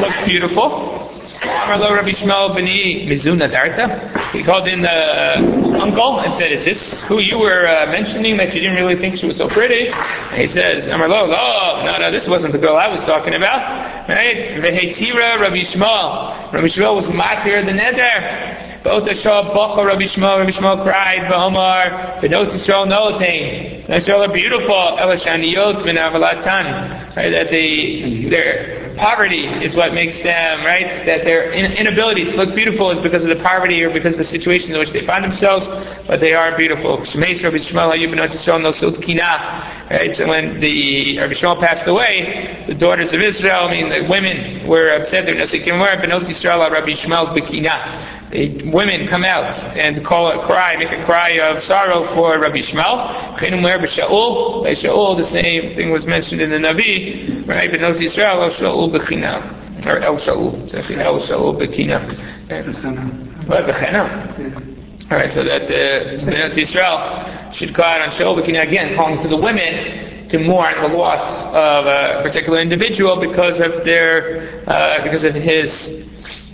looked 0.00 0.26
beautiful. 0.26 0.98
Rabbi 1.42 2.10
Shmuel 2.10 2.54
Beni 2.54 3.06
Mizuna 3.06 3.50
Darta. 3.50 4.32
He 4.32 4.42
called 4.42 4.68
in 4.68 4.82
the 4.82 5.80
uncle 5.80 6.20
and 6.20 6.34
said, 6.34 6.52
"Is 6.52 6.64
this 6.64 7.02
who 7.02 7.18
you 7.18 7.38
were 7.38 7.66
uh, 7.66 7.86
mentioning 7.86 8.36
that 8.36 8.54
you 8.54 8.60
didn't 8.60 8.76
really 8.76 8.96
think 8.96 9.16
she 9.18 9.26
was 9.26 9.36
so 9.36 9.48
pretty?" 9.48 9.88
And 9.88 10.40
he 10.40 10.48
says, 10.48 10.86
"Amarlo, 10.86 11.28
no, 11.28 11.84
no, 11.84 11.98
no, 11.98 12.10
this 12.10 12.28
wasn't 12.28 12.52
the 12.52 12.58
girl 12.58 12.76
I 12.76 12.88
was 12.88 13.00
talking 13.04 13.34
about." 13.34 14.08
Right? 14.08 14.50
Vehetira 14.62 15.40
Rabbi 15.40 15.62
Shmuel. 15.62 16.52
Rabbi 16.52 16.66
Shmuel 16.66 16.96
was 16.96 17.06
matir 17.06 17.64
the 17.64 17.72
neder. 17.72 18.71
Both 18.82 19.04
Ashal 19.04 19.54
Bacha 19.54 19.86
Rabbi 19.86 20.02
Shmuel, 20.02 20.40
Rabbi 20.40 20.50
Shmuel 20.50 20.82
cried, 20.82 21.30
V'omar, 21.30 22.18
B'not 22.20 22.50
Yisrael 22.50 22.90
Nolatain. 22.90 23.86
Yisrael 23.86 24.28
are 24.28 24.32
beautiful, 24.32 24.74
Elashaniyot 24.74 25.76
V'navalatan. 25.76 27.14
Right, 27.14 27.30
that 27.30 27.50
they, 27.50 28.24
their 28.24 28.92
poverty 28.96 29.46
is 29.46 29.76
what 29.76 29.94
makes 29.94 30.18
them, 30.18 30.64
right, 30.64 31.06
that 31.06 31.24
their 31.24 31.52
inability 31.52 32.24
to 32.24 32.36
look 32.36 32.56
beautiful 32.56 32.90
is 32.90 32.98
because 32.98 33.22
of 33.22 33.28
the 33.28 33.36
poverty 33.36 33.84
or 33.84 33.90
because 33.90 34.14
of 34.14 34.18
the 34.18 34.24
situation 34.24 34.72
in 34.72 34.80
which 34.80 34.90
they 34.90 35.06
find 35.06 35.22
themselves, 35.22 35.68
but 36.08 36.18
they 36.18 36.34
are 36.34 36.56
beautiful. 36.56 36.98
Shemesh 36.98 37.44
Rabbi 37.44 37.58
Shmuel, 37.58 37.92
Hayub 37.92 38.12
B'not 38.12 38.30
Yisrael 38.30 38.60
No 38.60 38.72
Sult 38.72 39.00
Kina. 39.00 39.86
Right, 39.92 40.16
so 40.16 40.26
when 40.26 40.58
the 40.58 41.20
Rabbi 41.20 41.34
Shmuel 41.34 41.60
passed 41.60 41.86
away, 41.86 42.64
the 42.66 42.74
daughters 42.74 43.12
of 43.12 43.20
Israel, 43.20 43.66
I 43.66 43.70
mean 43.70 43.90
the 43.90 44.08
women 44.08 44.66
were 44.66 44.90
upset, 44.90 45.26
they're 45.26 45.36
B'not 45.36 46.24
Yisrael 46.24 46.68
Rabbi 46.68 46.90
Shmuel 46.94 47.36
B'kina 47.36 48.21
women 48.32 49.06
come 49.06 49.24
out 49.24 49.54
and 49.76 50.02
call 50.02 50.28
a 50.28 50.38
cry, 50.42 50.76
make 50.76 50.90
a 50.90 51.04
cry 51.04 51.38
of 51.40 51.60
sorrow 51.60 52.04
for 52.04 52.38
Rabbi 52.38 52.58
Shmuel. 52.58 53.36
Shaul, 53.36 54.64
by 54.64 54.72
Shaul, 54.72 55.16
the 55.16 55.26
same 55.26 55.74
thing 55.76 55.90
was 55.90 56.06
mentioned 56.06 56.40
in 56.40 56.50
the 56.50 56.56
Navi, 56.56 57.46
right? 57.46 57.70
But 57.70 57.80
notice 57.80 58.00
Israel, 58.00 58.42
El 58.44 58.50
Shaul 58.50 58.90
Bechina, 58.90 59.86
or 59.86 59.98
El 59.98 60.16
Shaul, 60.16 60.66
so 60.66 60.78
El 60.78 61.20
Shaul 61.20 61.60
Bechina. 61.60 62.00
What 63.46 63.66
Bechina? 63.66 64.68
All 65.10 65.18
right, 65.18 65.32
so 65.32 65.44
that 65.44 65.64
uh, 65.64 66.14
Benot 66.24 66.52
Yisrael 66.52 67.52
should 67.52 67.74
call 67.74 67.84
out 67.84 68.00
on 68.00 68.08
Shaul 68.10 68.38
again, 68.42 68.96
calling 68.96 69.20
to 69.20 69.28
the 69.28 69.36
women 69.36 70.28
to 70.30 70.38
mourn 70.38 70.80
the 70.80 70.88
loss 70.88 71.44
of 71.48 71.84
a 71.84 72.22
particular 72.22 72.60
individual 72.60 73.16
because 73.20 73.60
of 73.60 73.84
their, 73.84 74.62
uh, 74.66 75.02
because 75.02 75.24
of 75.24 75.34
his 75.34 76.06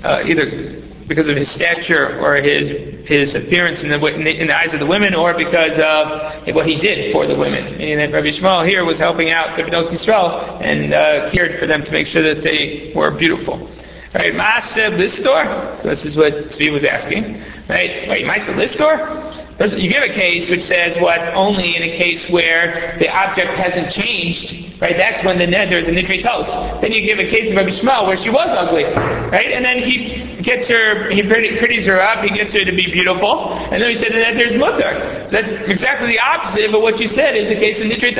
uh, 0.02 0.24
either 0.24 0.77
because 1.08 1.28
of 1.28 1.36
his 1.36 1.50
stature 1.50 2.20
or 2.20 2.36
his 2.36 2.68
his 3.08 3.34
appearance 3.34 3.82
in 3.82 3.88
the, 3.88 3.98
in 4.06 4.22
the, 4.22 4.38
in 4.38 4.46
the 4.48 4.56
eyes 4.56 4.74
of 4.74 4.80
the 4.80 4.86
women, 4.86 5.14
or 5.14 5.32
because 5.34 5.78
of 5.78 6.54
what 6.54 6.66
he 6.66 6.76
did 6.76 7.10
for 7.10 7.26
the 7.26 7.34
women. 7.34 7.78
Meaning 7.78 7.96
that 7.98 8.12
Rabbi 8.12 8.28
Shmuel 8.28 8.68
here 8.68 8.84
was 8.84 8.98
helping 8.98 9.30
out 9.30 9.56
the 9.56 9.62
Bnot 9.62 9.88
Yisrael 9.88 10.60
and 10.60 10.92
uh, 10.92 11.30
cared 11.30 11.58
for 11.58 11.66
them 11.66 11.82
to 11.82 11.92
make 11.92 12.06
sure 12.06 12.22
that 12.22 12.42
they 12.42 12.92
were 12.94 13.10
beautiful. 13.10 13.70
Right, 14.14 14.32
Maaseh 14.32 14.96
Listor. 14.96 15.76
So 15.76 15.88
this 15.88 16.04
is 16.04 16.16
what 16.16 16.34
Tzvi 16.34 16.70
was 16.70 16.84
asking. 16.84 17.42
Right, 17.68 18.08
wait, 18.08 18.26
Maaseh 18.26 18.54
Listor. 18.54 19.47
You 19.60 19.88
give 19.90 20.04
a 20.04 20.08
case 20.08 20.48
which 20.48 20.62
says 20.62 21.00
what 21.00 21.18
only 21.34 21.74
in 21.74 21.82
a 21.82 21.88
case 21.88 22.30
where 22.30 22.96
the 23.00 23.08
object 23.12 23.54
hasn't 23.54 23.90
changed, 23.90 24.80
right? 24.80 24.96
That's 24.96 25.24
when 25.24 25.36
the 25.36 25.46
neder 25.46 25.78
is 25.78 25.88
a 25.88 25.90
nidre 25.90 26.80
Then 26.80 26.92
you 26.92 27.00
give 27.00 27.18
a 27.18 27.24
case 27.24 27.50
of 27.50 27.56
Rabbi 27.56 27.70
Shmuel 27.70 28.06
where 28.06 28.16
she 28.16 28.30
was 28.30 28.46
ugly, 28.48 28.84
right? 28.84 29.50
And 29.50 29.64
then 29.64 29.82
he 29.82 30.40
gets 30.42 30.68
her, 30.68 31.10
he 31.10 31.22
pretties 31.22 31.84
her 31.86 32.00
up, 32.00 32.22
he 32.22 32.30
gets 32.30 32.52
her 32.52 32.64
to 32.64 32.70
be 32.70 32.88
beautiful, 32.92 33.48
and 33.50 33.82
then 33.82 33.90
he 33.90 33.96
said 33.96 34.12
that 34.12 34.34
there's 34.34 34.54
mutter. 34.54 35.26
So 35.26 35.42
that's 35.42 35.50
exactly 35.68 36.06
the 36.06 36.20
opposite 36.20 36.72
of 36.72 36.80
what 36.80 37.00
you 37.00 37.08
said 37.08 37.36
is 37.36 37.48
the 37.48 37.56
case 37.56 37.80
of 37.80 37.86
nidre 37.86 38.14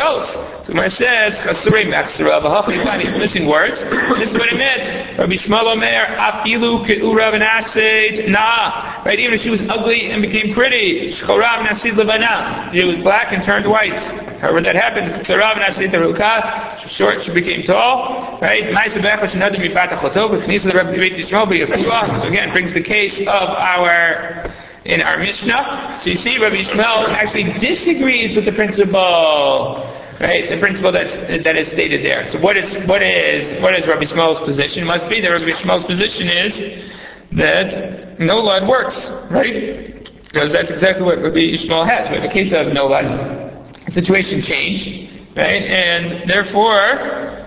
So 0.69 0.75
Gemara 0.75 0.91
says, 0.91 1.35
Chasurei 1.37 1.91
Maxara, 1.91 2.43
V'hachni 2.43 3.01
he's 3.01 3.17
missing 3.17 3.47
words. 3.47 3.83
This 3.85 4.33
is 4.33 4.37
what 4.37 4.53
it 4.53 4.59
meant. 4.59 5.19
Rabbi 5.19 5.37
Shmuel 5.37 5.73
Omer, 5.73 6.17
Afilu 6.19 6.85
Ke'ura 6.85 7.33
V'naseit 7.33 8.29
Na. 8.29 9.03
Right, 9.03 9.19
even 9.19 9.33
if 9.33 9.41
she 9.41 9.49
was 9.49 9.67
ugly 9.67 10.11
and 10.11 10.21
became 10.21 10.53
pretty, 10.53 11.09
Chorav 11.09 11.65
Nasid 11.65 11.97
Levana. 11.97 12.69
She 12.71 12.85
was 12.85 13.01
black 13.01 13.33
and 13.33 13.43
turned 13.43 13.67
white. 13.67 14.03
However 14.43 14.61
that 14.61 14.77
happened, 14.77 15.11
Chorav 15.25 15.55
Nasid 15.55 15.89
Teruka. 15.89 16.87
Short, 16.87 17.23
she 17.23 17.33
became 17.33 17.63
tall. 17.63 18.39
Right? 18.43 18.65
Ma'isa 18.65 19.01
Bechach 19.01 19.21
Shenadu 19.21 19.57
Mipata 19.57 19.99
Chotov. 19.99 20.39
Knisa 20.43 20.71
the 20.71 20.77
Rabbi 20.77 20.97
Beit 20.97 21.15
Yisrael 21.15 22.21
So 22.21 22.29
again, 22.29 22.53
brings 22.53 22.75
the 22.75 22.83
case 22.83 23.19
of 23.21 23.27
our 23.27 24.53
in 24.85 25.03
our 25.03 25.19
Mishnah. 25.19 25.99
So 26.03 26.11
you 26.11 26.17
see, 26.17 26.39
Rabbi 26.39 26.63
Shmuel 26.63 27.09
actually 27.09 27.53
disagrees 27.59 28.37
with 28.37 28.45
the 28.45 28.53
principle, 28.53 29.88
right? 30.21 30.49
The 30.49 30.59
principle 30.59 30.93
that's, 30.93 31.15
that 31.15 31.57
is 31.57 31.69
stated 31.69 32.05
there. 32.05 32.25
So 32.25 32.39
what 32.39 32.57
is 32.57 32.75
what 32.87 33.03
is 33.03 33.61
what 33.61 33.75
is 33.75 33.87
Rabbi 33.87 34.05
Shmuel's 34.05 34.41
position? 34.41 34.83
It 34.83 34.87
must 34.87 35.09
be 35.09 35.21
that 35.21 35.31
Rabbi 35.31 35.51
Shmuel's 35.51 35.85
position 35.85 36.29
is 36.29 36.85
that 37.33 38.19
no 38.19 38.41
lad 38.41 38.67
works, 38.67 39.11
right? 39.31 40.05
Because 40.25 40.53
that's 40.53 40.71
exactly 40.71 41.05
what 41.05 41.19
Rabbi 41.23 41.57
Shmuel 41.57 41.89
has. 41.89 42.09
We 42.09 42.17
have 42.17 42.25
a 42.25 42.33
case 42.33 42.53
of 42.53 42.73
no. 42.73 42.89
The 42.89 43.93
situation 43.93 44.43
changed, 44.43 45.11
right? 45.37 45.63
And 45.63 46.29
therefore, 46.29 47.47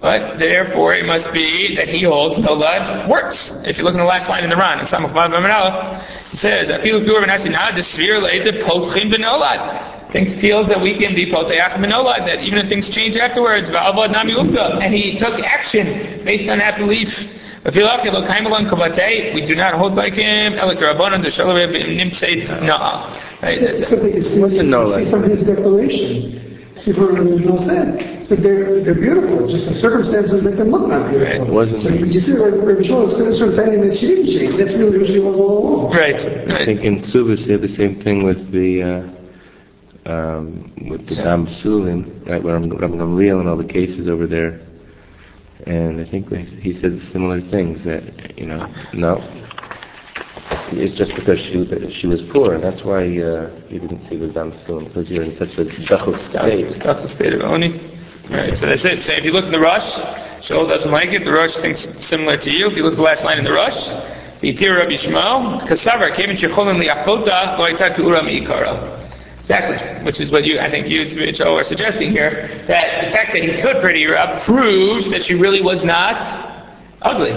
but 0.00 0.38
therefore 0.38 0.94
it 0.94 1.04
must 1.04 1.32
be 1.32 1.74
that 1.74 1.88
he 1.88 2.02
holds 2.04 2.38
no 2.38 2.54
lad 2.54 3.08
works. 3.08 3.50
If 3.66 3.76
you 3.76 3.84
look 3.84 3.94
in 3.94 4.00
the 4.00 4.06
last 4.06 4.28
line 4.28 4.44
in 4.44 4.50
the 4.50 4.56
Ran, 4.56 4.78
in 4.78 4.86
Samach 4.86 6.04
it 6.32 6.36
says, 6.36 6.68
"Afilu 6.68 7.04
pure 7.04 7.22
v'nasinah 7.22 7.74
the 7.74 7.82
sphere 7.82 8.20
later 8.20 8.52
potchim 8.52 9.12
benolad." 9.12 9.97
Things 10.10 10.32
feels 10.34 10.68
that 10.68 10.80
we 10.80 10.94
can 10.96 11.14
be 11.14 11.26
poteach 11.30 11.72
benolad. 11.72 12.24
That 12.26 12.40
even 12.40 12.60
if 12.60 12.68
things 12.68 12.88
change 12.88 13.16
afterwards, 13.16 13.68
va'avad 13.68 14.12
nami 14.12 14.34
ukta, 14.34 14.80
and 14.80 14.94
he 14.94 15.18
took 15.18 15.38
action 15.40 16.24
based 16.24 16.48
on 16.48 16.58
that 16.58 16.78
belief. 16.78 17.28
We 17.64 17.72
do 17.72 17.82
not 17.82 18.00
hold 19.74 19.96
like 19.96 20.14
him. 20.14 20.52
Elik 20.54 20.76
Rabbanon 20.76 21.22
the 21.22 21.30
Shalom 21.30 21.56
Nimseit 21.56 22.46
Na'a. 22.46 23.10
Right? 23.42 23.60
What's 24.40 24.56
See 24.56 25.10
from 25.10 25.22
his 25.24 25.42
declaration. 25.42 26.76
See 26.76 26.92
from 26.92 27.30
what 27.30 27.42
Bill 27.42 27.60
said. 27.60 28.24
So 28.24 28.36
they're 28.36 28.80
they're 28.80 28.94
beautiful. 28.94 29.48
Just 29.48 29.68
the 29.68 29.74
circumstances 29.74 30.42
make 30.42 30.56
them 30.56 30.70
look 30.70 30.88
not 30.88 31.10
beautiful. 31.10 31.44
Right. 31.44 31.52
Wasn't 31.52 31.80
so 31.80 31.88
you 31.90 32.20
see, 32.20 32.32
like 32.34 32.54
Rabbi 32.54 32.82
Shmuel 32.82 33.10
said, 33.10 33.34
sort 33.36 33.50
of 33.50 33.56
thing 33.56 33.80
that 33.86 33.96
she 33.96 34.06
didn't 34.06 34.26
change. 34.26 34.56
That's 34.56 34.72
really 34.74 34.98
what 34.98 35.06
she 35.08 35.18
was 35.18 35.36
all 35.36 35.58
along. 35.58 35.92
Right. 35.92 36.24
I 36.50 36.64
think 36.64 36.82
in 36.82 37.00
Subas 37.00 37.44
they 37.44 37.52
have 37.52 37.60
the 37.60 37.68
same 37.68 38.00
thing 38.00 38.22
with 38.22 38.50
the. 38.52 38.82
Uh, 38.82 39.17
um, 40.08 40.72
with 40.88 41.06
the 41.06 41.16
Dam 41.16 41.46
Sulim, 41.46 42.26
right, 42.28 42.42
where 42.42 42.56
I'm, 42.56 42.72
I'm 42.72 43.14
real 43.14 43.40
and 43.40 43.48
all 43.48 43.56
the 43.56 43.64
cases 43.64 44.08
over 44.08 44.26
there 44.26 44.60
and 45.66 46.00
I 46.00 46.04
think 46.04 46.30
he 46.30 46.72
said 46.72 47.00
similar 47.00 47.40
things 47.40 47.84
that, 47.84 48.38
you 48.38 48.46
know, 48.46 48.70
no. 48.92 49.22
it's 50.70 50.94
just 50.94 51.14
because 51.14 51.40
she 51.40 51.90
she 51.90 52.06
was 52.06 52.22
poor, 52.22 52.54
and 52.54 52.62
that's 52.62 52.84
why 52.84 53.00
uh, 53.02 53.50
you 53.68 53.80
didn't 53.80 54.08
see 54.08 54.16
the 54.16 54.28
Dam 54.28 54.52
Sulim, 54.52 54.84
because 54.84 55.10
you're 55.10 55.24
in 55.24 55.36
such 55.36 55.58
a 55.58 55.64
dachus 55.64 56.18
state. 56.18 57.08
State 57.08 57.32
of 57.34 57.42
Oni. 57.42 57.78
So 58.28 58.66
that's 58.66 58.84
it. 58.84 59.02
So 59.02 59.12
if 59.12 59.24
you 59.24 59.32
look 59.32 59.46
in 59.46 59.52
the 59.52 59.60
Rosh, 59.60 59.90
Shaul 60.40 60.68
doesn't 60.68 60.90
like 60.90 61.12
it. 61.12 61.24
The 61.24 61.32
Rosh 61.32 61.56
thinks 61.56 61.88
similar 62.04 62.36
to 62.36 62.50
you. 62.50 62.70
If 62.70 62.76
you 62.76 62.82
look 62.82 62.92
at 62.92 62.96
the 62.96 63.02
last 63.02 63.24
line 63.24 63.38
in 63.38 63.44
the 63.44 63.52
Rosh, 63.52 63.88
the 64.40 64.52
Yitir 64.52 64.76
Rabbi 64.76 64.92
Shmuel, 64.92 65.60
Kasavar 65.62 66.14
came 66.14 66.30
in 66.30 66.36
Shecholin 66.36 66.78
li'achota 66.78 67.56
lo'ita 67.58 67.94
ku'ura 67.94 68.22
mi'ikara. 68.22 68.97
Exactly, 69.48 70.04
which 70.04 70.20
is 70.20 70.30
what 70.30 70.44
you, 70.44 70.60
I 70.60 70.68
think 70.68 70.88
you, 70.88 71.06
Joe, 71.32 71.56
are 71.56 71.64
suggesting 71.64 72.12
here, 72.12 72.64
that 72.68 73.06
the 73.06 73.10
fact 73.10 73.32
that 73.32 73.42
he 73.42 73.62
could 73.62 73.80
pretty 73.80 74.04
her 74.04 74.14
up 74.14 74.42
proves 74.42 75.08
that 75.08 75.24
she 75.24 75.34
really 75.36 75.62
was 75.62 75.86
not 75.86 76.20
ugly. 77.00 77.32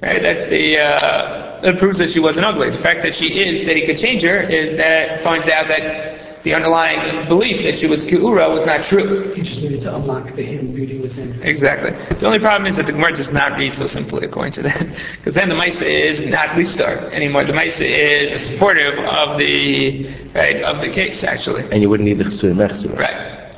Right? 0.00 0.22
That's 0.22 0.46
the, 0.46 0.78
uh, 0.78 1.60
that 1.62 1.76
proves 1.76 1.98
that 1.98 2.12
she 2.12 2.20
wasn't 2.20 2.46
ugly. 2.46 2.70
The 2.70 2.78
fact 2.78 3.02
that 3.02 3.16
she 3.16 3.36
is, 3.36 3.66
that 3.66 3.76
he 3.76 3.84
could 3.84 3.98
change 3.98 4.22
her, 4.22 4.38
is 4.38 4.76
that 4.76 5.24
finds 5.24 5.48
out 5.48 5.66
that 5.66 6.27
the 6.48 6.54
underlying 6.54 7.28
belief 7.28 7.62
that 7.62 7.78
she 7.78 7.86
was 7.86 8.02
Ki'ura 8.06 8.50
was 8.50 8.64
not 8.64 8.82
true. 8.82 9.30
He 9.34 9.42
just 9.42 9.60
needed 9.60 9.82
to 9.82 9.94
unlock 9.94 10.34
the 10.34 10.42
hidden 10.42 10.74
beauty 10.74 10.98
within. 10.98 11.38
Exactly. 11.42 11.90
The 12.16 12.24
only 12.24 12.38
problem 12.38 12.66
is 12.66 12.76
that 12.76 12.86
the 12.86 12.92
Gemara 12.92 13.14
does 13.14 13.30
not 13.30 13.58
read 13.58 13.74
so 13.74 13.86
simply 13.86 14.24
according 14.24 14.54
to 14.54 14.62
that. 14.62 14.86
Because 15.18 15.34
then 15.34 15.50
the 15.50 15.54
Maisa 15.54 15.82
is 15.82 16.22
not 16.22 16.48
Listar 16.56 17.12
anymore. 17.12 17.44
The 17.44 17.52
Maisa 17.52 17.84
is 17.84 18.46
supportive 18.46 18.98
of 18.98 19.36
the, 19.36 20.08
right, 20.34 20.62
of 20.62 20.80
the 20.80 20.88
case, 20.88 21.22
actually. 21.22 21.70
And 21.70 21.82
you 21.82 21.90
wouldn't 21.90 22.08
need 22.08 22.16
the 22.16 22.24
Chesur 22.24 22.54
Mechsur. 22.54 22.96
Right. 22.96 23.54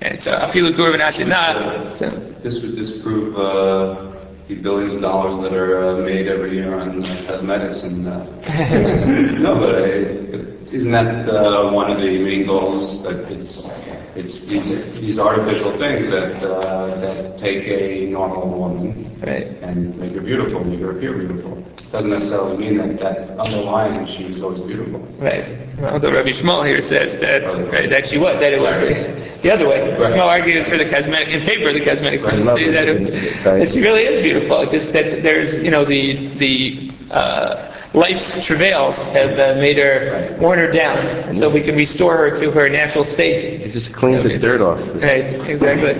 It's 0.00 0.26
a 0.26 0.40
Afilu 0.40 0.74
Guru 0.74 0.96
Not. 0.96 1.98
This 2.42 2.62
would 2.62 2.76
disprove, 2.76 3.36
uh, 3.36 4.12
the 4.48 4.54
billions 4.54 4.94
of 4.94 5.02
dollars 5.02 5.36
that 5.38 5.52
are 5.52 5.84
uh, 5.84 6.02
made 6.02 6.28
every 6.28 6.54
year 6.54 6.78
on 6.78 7.04
uh, 7.04 7.24
cosmetics 7.26 7.82
and 7.82 8.06
uh, 8.06 8.24
no, 9.38 9.58
but 9.58 9.74
uh, 9.74 10.55
isn't 10.76 10.92
that 10.92 11.28
uh, 11.28 11.70
one 11.70 11.90
of 11.90 11.98
the 11.98 12.18
main 12.22 12.46
goals? 12.46 13.02
That 13.02 13.30
it's 13.32 13.66
it's 14.14 14.40
these 14.40 14.68
these 15.00 15.18
artificial 15.18 15.70
things 15.78 16.06
that 16.08 16.42
uh, 16.42 16.94
that 17.00 17.38
take 17.38 17.64
a 17.64 18.06
normal 18.06 18.46
woman 18.48 19.20
right. 19.24 19.46
and 19.62 19.96
make 19.96 20.12
her 20.12 20.20
beautiful, 20.20 20.62
make 20.64 20.80
her 20.80 20.96
appear 20.96 21.14
beautiful. 21.14 21.64
Doesn't 21.92 22.10
necessarily 22.10 22.56
mean 22.58 22.76
that 22.78 22.98
that 22.98 23.38
underlying 23.38 24.06
she 24.06 24.24
was 24.24 24.42
always 24.42 24.60
beautiful. 24.60 25.00
Right. 25.18 25.46
Well, 25.78 25.98
the 25.98 26.12
Rabbi 26.12 26.30
Shmuel 26.30 26.66
here 26.66 26.82
says 26.82 27.16
that 27.18 27.42
right, 27.72 27.88
that 27.88 28.08
she 28.08 28.18
was 28.18 28.38
that 28.40 28.52
it 28.52 28.60
was 28.60 29.42
the 29.42 29.50
other 29.50 29.68
way. 29.68 29.96
Right. 29.96 30.12
Shmuel 30.12 30.26
argues 30.26 30.66
for 30.68 30.76
the 30.76 30.88
cosmetic 30.88 31.28
in 31.28 31.46
favor 31.46 31.68
of 31.68 31.74
the 31.74 31.84
cosmetic 31.84 32.20
industry 32.20 32.70
that, 32.70 32.88
it, 32.88 33.44
that 33.44 33.70
she 33.70 33.80
really 33.80 34.02
is 34.02 34.22
beautiful. 34.22 34.60
It's 34.60 34.72
just 34.72 34.92
that 34.92 35.22
there's 35.22 35.54
you 35.56 35.70
know 35.70 35.86
the 35.86 36.28
the 36.36 36.92
uh, 37.10 37.72
life's 37.96 38.44
travails 38.44 38.96
have 39.08 39.38
uh, 39.38 39.58
made 39.58 39.78
her 39.78 40.36
worn 40.38 40.58
her 40.58 40.70
down, 40.70 40.98
and 40.98 41.38
so 41.38 41.48
we 41.48 41.62
can 41.62 41.74
restore 41.74 42.16
her 42.16 42.38
to 42.38 42.50
her 42.50 42.68
natural 42.68 43.04
state. 43.04 43.62
It 43.62 43.72
just 43.72 43.92
cleans 43.92 44.22
the 44.22 44.38
dirt 44.38 44.60
off. 44.60 44.78
Right, 45.02 45.30
exactly. 45.48 45.94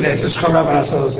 Natural. 0.00 1.10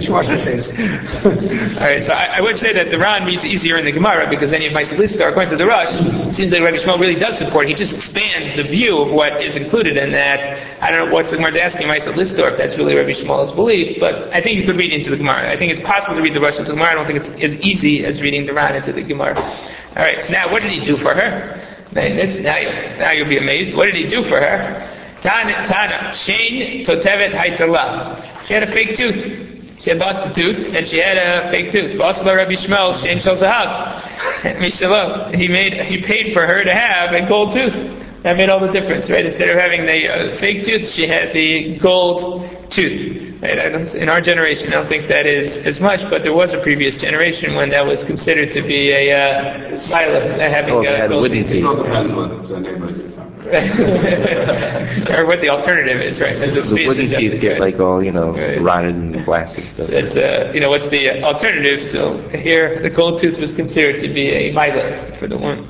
She 0.00 0.10
washed 0.10 0.28
her 0.28 0.38
face. 0.38 0.70
All 0.74 1.86
right, 1.86 2.04
so 2.04 2.12
I, 2.12 2.38
I, 2.38 2.40
would 2.40 2.58
say 2.58 2.72
that 2.72 2.90
the 2.90 2.98
Ran 2.98 3.24
reads 3.24 3.44
easier 3.44 3.78
in 3.78 3.84
the 3.84 3.92
Gemara 3.92 4.28
because 4.28 4.52
any 4.52 4.66
of 4.66 4.72
my 4.72 4.84
solicitors, 4.84 5.28
according 5.28 5.50
to 5.50 5.56
the 5.56 5.66
Rosh, 5.66 5.88
it 5.90 6.34
seems 6.34 6.50
that 6.50 6.62
Rabbi 6.62 6.76
Shmuel 6.78 6.98
really 6.98 7.14
does 7.14 7.38
support. 7.38 7.68
He 7.68 7.74
just 7.74 7.92
expands 7.92 8.56
the 8.56 8.64
view 8.64 8.98
of 8.98 9.12
what 9.12 9.42
is 9.42 9.56
included 9.56 9.96
in 9.96 10.10
that. 10.12 10.82
I 10.82 10.90
don't 10.90 11.06
know 11.06 11.14
what's 11.14 11.30
the 11.30 11.36
Gemara 11.36 11.58
asking 11.60 11.86
my 11.86 11.98
solicitor 12.00 12.48
if 12.48 12.56
that's 12.56 12.76
really 12.76 12.94
Rabbi 12.94 13.10
Shmuel's 13.10 13.52
belief, 13.52 13.98
but 14.00 14.32
I 14.34 14.40
think 14.40 14.56
you 14.56 14.66
could 14.66 14.76
read 14.76 14.92
into 14.92 15.10
the 15.10 15.16
Gemara. 15.16 15.50
I 15.50 15.56
think 15.56 15.72
it's 15.72 15.86
possible 15.86 16.16
to 16.16 16.22
read 16.22 16.34
the 16.34 16.40
Rosh 16.40 16.58
into 16.58 16.70
the 16.70 16.76
Gemara. 16.76 16.90
I 16.90 16.94
don't 16.94 17.06
think 17.06 17.20
it's 17.20 17.42
as 17.42 17.56
easy 17.58 17.77
easy 17.78 18.04
as 18.04 18.20
reading 18.20 18.46
the 18.46 18.54
Ran 18.54 18.76
into 18.76 18.92
the 18.92 19.02
Gemara. 19.02 19.38
All 19.38 20.04
right, 20.04 20.24
so 20.24 20.32
now 20.32 20.50
what 20.50 20.62
did 20.62 20.72
he 20.72 20.80
do 20.80 20.96
for 20.96 21.14
her? 21.14 21.60
This, 21.92 22.42
now, 22.42 22.56
you, 22.56 22.68
now 22.98 23.10
you'll 23.12 23.28
be 23.28 23.38
amazed. 23.38 23.76
What 23.76 23.86
did 23.86 23.96
he 23.96 24.06
do 24.06 24.22
for 24.22 24.40
her? 24.40 24.88
Tana, 25.20 25.66
Tana, 25.66 26.14
Shane 26.14 26.84
Totevet 26.84 27.30
Haitala. 27.30 28.46
She 28.46 28.54
had 28.54 28.62
a 28.62 28.66
fake 28.66 28.96
tooth. 28.96 29.80
She 29.80 29.90
had 29.90 29.98
lost 29.98 30.28
a 30.28 30.34
tooth, 30.34 30.74
and 30.74 30.86
she 30.86 30.98
had 30.98 31.16
a 31.16 31.50
fake 31.50 31.70
tooth. 31.70 31.94
Vasla 31.94 32.36
Rabbi 32.36 32.52
Shmuel, 32.52 33.00
Shane 33.00 33.20
Shal. 33.20 33.36
Mishalot. 33.36 35.34
He 35.34 35.48
made, 35.48 35.74
he 35.80 36.02
paid 36.02 36.32
for 36.32 36.46
her 36.46 36.62
to 36.62 36.74
have 36.74 37.12
a 37.12 37.26
gold 37.26 37.52
tooth. 37.52 37.74
That 38.22 38.36
made 38.36 38.50
all 38.50 38.60
the 38.60 38.72
difference, 38.72 39.08
right? 39.08 39.24
Instead 39.24 39.48
of 39.48 39.58
having 39.58 39.86
the 39.86 40.08
uh, 40.08 40.36
fake 40.36 40.64
tooth, 40.64 40.90
she 40.90 41.06
had 41.06 41.32
the 41.32 41.76
gold 41.78 42.70
tooth. 42.70 43.27
Right? 43.40 43.94
in 43.94 44.08
our 44.08 44.20
generation, 44.20 44.68
I 44.68 44.70
don't 44.72 44.88
think 44.88 45.06
that 45.08 45.26
is 45.26 45.56
as 45.58 45.78
much, 45.78 46.00
but 46.10 46.22
there 46.22 46.32
was 46.32 46.54
a 46.54 46.58
previous 46.58 46.96
generation 46.96 47.54
when 47.54 47.70
that 47.70 47.86
was 47.86 48.02
considered 48.02 48.50
to 48.52 48.62
be 48.62 48.90
a 48.90 49.12
uh, 49.12 49.76
uh, 49.76 50.38
having 50.38 50.74
oh, 50.74 50.84
uh, 50.84 51.06
gold 51.06 51.22
wooden 51.22 51.44
teeth. 51.44 51.64
It 51.64 51.76
depends 51.76 52.12
what 52.12 52.48
the 52.48 52.60
neighborhood 52.60 53.08
or 53.48 55.24
what 55.24 55.40
the 55.40 55.48
alternative 55.48 56.02
is, 56.02 56.20
right? 56.20 56.36
the, 56.36 56.46
the 56.46 56.86
wooden 56.86 57.08
teeth 57.08 57.40
get 57.40 57.60
like 57.60 57.78
all 57.80 58.02
you 58.02 58.10
know 58.10 58.32
right. 58.32 58.60
rotted 58.60 58.94
and 58.94 59.24
black 59.24 59.56
and 59.56 59.68
stuff. 59.70 59.88
It's 59.88 60.16
uh, 60.16 60.50
you 60.52 60.60
know 60.60 60.68
what's 60.68 60.88
the 60.88 61.22
alternative? 61.22 61.84
So 61.90 62.18
here, 62.28 62.80
the 62.80 62.90
gold 62.90 63.20
tooth 63.20 63.38
was 63.38 63.54
considered 63.54 64.02
to 64.02 64.08
be 64.12 64.28
a 64.28 64.52
violet 64.52 65.16
for 65.16 65.28
the 65.28 65.38
one. 65.38 65.66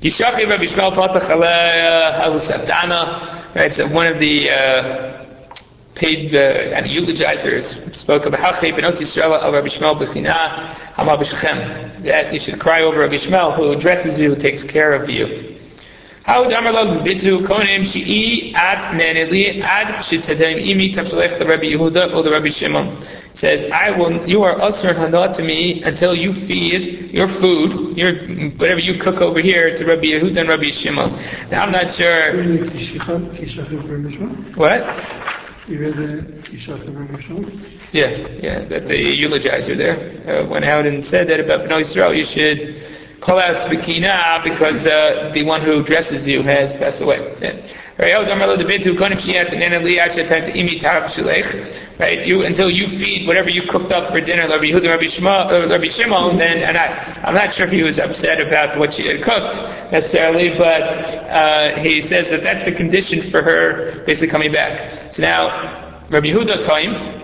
Yishachi 0.00 0.48
Rabbi 0.48 0.64
Shmuel 0.64 0.92
Patach 0.94 1.28
Right, 3.54 3.74
so 3.74 3.86
one 3.86 4.06
of 4.06 4.18
the 4.18 4.50
uh, 4.50 5.27
paid 5.98 6.34
uh, 6.34 6.38
and 6.38 6.86
eulogizers 6.86 7.94
spoke 7.94 8.24
about 8.26 8.40
how 8.40 8.52
Benot 8.52 8.96
Yisrael 8.96 9.38
of 9.38 9.52
Rabbi 9.52 9.68
Shmuel 9.68 10.00
Bechina 10.00 10.74
Hamabishchem 10.94 12.02
that 12.04 12.32
you 12.32 12.38
should 12.38 12.60
cry 12.60 12.82
over 12.82 13.00
Rabbi 13.00 13.16
Shmuel 13.16 13.54
who 13.54 13.72
addresses 13.72 14.18
you, 14.18 14.34
who 14.34 14.40
takes 14.40 14.64
care 14.64 14.94
of 14.94 15.10
you. 15.10 15.56
How 16.22 16.44
damarlog 16.44 17.06
bitu 17.06 17.44
konim 17.46 17.84
shi'i 17.84 18.54
at 18.54 18.92
neneli 18.92 19.60
ad 19.62 20.04
shitadem 20.04 20.62
imi 20.62 20.94
tapshalech 20.94 21.38
the 21.38 21.46
Rabbi 21.46 21.64
Yehuda 21.72 22.14
or 22.14 22.22
the 22.22 22.30
Rabbi 22.30 22.50
Shimon 22.50 23.02
says, 23.32 23.70
I 23.72 23.90
will, 23.92 24.28
you 24.28 24.42
are 24.42 24.60
usher 24.60 24.92
hana 24.92 25.32
to 25.32 25.42
me 25.42 25.82
until 25.84 26.14
you 26.14 26.34
feed 26.34 27.12
your 27.12 27.28
food, 27.28 27.96
your, 27.96 28.14
whatever 28.56 28.80
you 28.80 28.98
cook 28.98 29.22
over 29.22 29.40
here 29.40 29.74
to 29.74 29.84
Rabbi 29.86 30.06
Yehuda 30.06 30.36
and 30.36 30.48
Rabbi 30.48 30.70
Shimon. 30.70 31.18
Now 31.50 31.62
I'm 31.62 31.72
not 31.72 31.90
sure. 31.90 32.34
What? 34.54 35.47
You 35.68 35.80
read 35.80 35.96
the 35.96 36.32
Yeah, 37.92 38.08
yeah, 38.40 38.64
that 38.64 38.88
the 38.88 39.22
eulogizer 39.22 39.76
there. 39.76 39.98
Uh, 40.26 40.48
went 40.48 40.64
out 40.64 40.86
and 40.86 41.04
said 41.04 41.28
that 41.28 41.40
about 41.40 41.68
Bnei 41.68 41.82
Israel, 41.82 42.14
you 42.14 42.24
should 42.24 42.82
call 43.20 43.38
out 43.38 43.56
Tzvikina 43.56 44.42
because 44.42 44.86
uh, 44.86 45.30
the 45.34 45.44
one 45.44 45.60
who 45.60 45.82
dresses 45.82 46.26
you 46.26 46.42
has 46.42 46.72
passed 46.72 47.02
away. 47.02 47.20
Right, 51.98 52.24
you 52.24 52.44
until 52.44 52.70
you 52.70 52.86
feed 52.86 53.26
whatever 53.26 53.50
you 53.50 53.62
cooked 53.62 53.90
up 53.90 54.12
for 54.12 54.20
dinner, 54.20 54.46
Rabbi 54.48 54.66
Yehuda, 54.66 54.86
Rabbi, 54.86 55.06
Shema, 55.06 55.48
uh, 55.48 55.66
Rabbi 55.68 55.88
Shimon, 55.88 56.38
then 56.38 56.58
and 56.58 56.78
I, 56.78 57.20
I'm 57.24 57.34
not 57.34 57.52
sure 57.52 57.66
if 57.66 57.72
he 57.72 57.82
was 57.82 57.98
upset 57.98 58.40
about 58.40 58.78
what 58.78 58.94
she 58.94 59.08
had 59.08 59.20
cooked 59.20 59.56
necessarily, 59.90 60.50
but 60.50 60.82
uh, 60.82 61.76
he 61.80 62.00
says 62.00 62.28
that 62.28 62.44
that's 62.44 62.64
the 62.64 62.70
condition 62.70 63.28
for 63.32 63.42
her 63.42 64.04
basically 64.04 64.28
coming 64.28 64.52
back. 64.52 65.12
So 65.12 65.22
now, 65.22 66.06
Rabbi 66.08 66.28
Yehuda 66.28 66.64
time. 66.64 67.17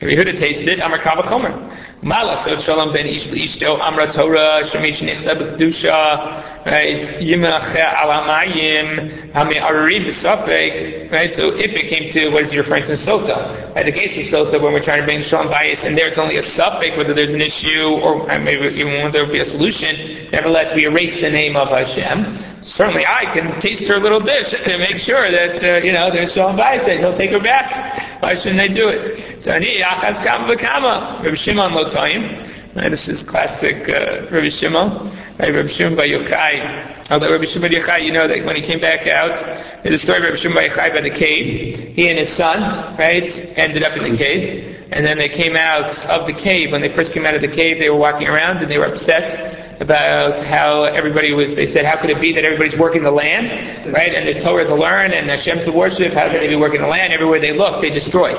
Yehuda 0.00 0.36
tasted? 0.36 0.78
Amar 0.80 0.98
Kava 0.98 1.22
Chomer. 1.22 1.74
Malasot 2.02 2.60
Shalom 2.60 2.92
ben 2.92 3.06
Ish 3.06 3.28
Ishto 3.28 3.80
Amra 3.80 4.12
Torah 4.12 4.60
Shemish 4.62 4.98
Nichta 4.98 5.34
B'Kedusha 5.34 6.66
right? 6.66 7.02
Yimach 7.18 7.74
Alamayim. 7.74 9.32
Hami 9.32 9.54
Arari 9.54 10.04
B'Safek. 10.06 11.10
Right? 11.10 11.34
So 11.34 11.48
if 11.56 11.72
it 11.72 11.88
came 11.88 12.12
to 12.12 12.28
what 12.28 12.42
is 12.42 12.50
he 12.50 12.58
referring 12.58 12.84
to? 12.84 12.92
Sota. 12.92 13.74
Right? 13.74 13.86
The 13.86 13.92
case 13.92 14.32
of 14.32 14.48
Sota 14.48 14.60
when 14.60 14.74
we're 14.74 14.82
trying 14.82 15.00
to 15.00 15.06
bring 15.06 15.22
Shalom 15.22 15.48
bias 15.48 15.82
and 15.84 15.96
there 15.96 16.08
it's 16.08 16.18
only 16.18 16.36
a 16.36 16.42
Safek 16.42 16.98
whether 16.98 17.14
there's 17.14 17.32
an 17.32 17.40
issue 17.40 17.98
or 18.02 18.26
maybe 18.38 18.66
even 18.78 19.02
when 19.02 19.12
there 19.12 19.24
will 19.24 19.32
be 19.32 19.40
a 19.40 19.46
solution. 19.46 20.30
Nevertheless 20.30 20.74
we 20.74 20.84
erase 20.84 21.18
the 21.22 21.30
name 21.30 21.56
of 21.56 21.68
Hashem 21.68 22.55
certainly 22.66 23.06
I 23.06 23.26
can 23.26 23.60
taste 23.60 23.84
her 23.84 23.98
little 23.98 24.20
dish 24.20 24.50
to 24.50 24.78
make 24.78 24.98
sure 24.98 25.30
that, 25.30 25.62
uh, 25.62 25.84
you 25.84 25.92
know, 25.92 26.10
there's 26.10 26.32
Shalom 26.32 26.56
Bayit 26.56 26.84
that 26.86 26.98
he'll 26.98 27.16
take 27.16 27.30
her 27.30 27.40
back. 27.40 28.22
Why 28.22 28.34
shouldn't 28.34 28.58
they 28.58 28.68
do 28.68 28.88
it? 28.88 29.42
So, 29.42 29.52
Ani, 29.52 29.78
Achaz 29.80 30.22
Kam 30.22 30.48
V'Kama, 30.48 31.22
Rabbi 31.22 31.34
Shimon 31.34 31.72
Lotaim. 31.72 32.52
Right, 32.74 32.90
this 32.90 33.08
is 33.08 33.22
classic 33.22 33.88
uh, 33.88 34.26
Rabbi 34.30 34.50
Shimon. 34.50 35.10
Right, 35.38 35.54
Rabbi 35.54 35.68
Shimon 35.68 35.96
Bar 35.96 36.04
Yochai. 36.04 37.10
Although 37.10 37.32
Rabbi 37.32 37.44
Shimon 37.44 37.70
Yochai, 37.70 38.04
you 38.04 38.12
know 38.12 38.26
that 38.26 38.44
when 38.44 38.56
he 38.56 38.62
came 38.62 38.80
back 38.80 39.06
out, 39.06 39.38
there's 39.82 40.02
a 40.02 40.04
story 40.04 40.18
of 40.18 40.24
Rabbi 40.24 40.36
Shimon 40.36 40.56
Bar 40.56 40.68
Yochai 40.68 40.92
by 40.92 41.00
the 41.00 41.10
cave. 41.10 41.94
He 41.94 42.08
and 42.08 42.18
his 42.18 42.28
son, 42.30 42.96
right, 42.98 43.34
ended 43.56 43.82
up 43.82 43.96
in 43.96 44.10
the 44.10 44.18
cave. 44.18 44.86
And 44.90 45.06
then 45.06 45.18
they 45.18 45.28
came 45.28 45.56
out 45.56 46.04
of 46.04 46.26
the 46.26 46.32
cave. 46.32 46.72
When 46.72 46.80
they 46.80 46.88
first 46.88 47.12
came 47.12 47.24
out 47.24 47.34
of 47.34 47.40
the 47.40 47.48
cave, 47.48 47.78
they 47.78 47.90
were 47.90 47.96
walking 47.96 48.28
around 48.28 48.58
and 48.58 48.70
they 48.70 48.78
were 48.78 48.86
upset 48.86 49.55
about 49.80 50.38
how 50.38 50.84
everybody 50.84 51.32
was, 51.32 51.54
they 51.54 51.66
said, 51.66 51.84
how 51.84 52.00
could 52.00 52.10
it 52.10 52.20
be 52.20 52.32
that 52.32 52.44
everybody's 52.44 52.78
working 52.78 53.02
the 53.02 53.10
land, 53.10 53.48
right? 53.92 54.14
And 54.14 54.26
there's 54.26 54.42
Torah 54.42 54.64
to 54.64 54.74
learn 54.74 55.12
and 55.12 55.28
Hashem 55.28 55.64
to 55.64 55.72
worship. 55.72 56.14
How 56.14 56.28
can 56.28 56.38
they 56.38 56.48
be 56.48 56.56
working 56.56 56.80
the 56.80 56.86
land? 56.86 57.12
Everywhere 57.12 57.40
they 57.40 57.52
look, 57.52 57.82
they 57.82 57.90
destroy. 57.90 58.34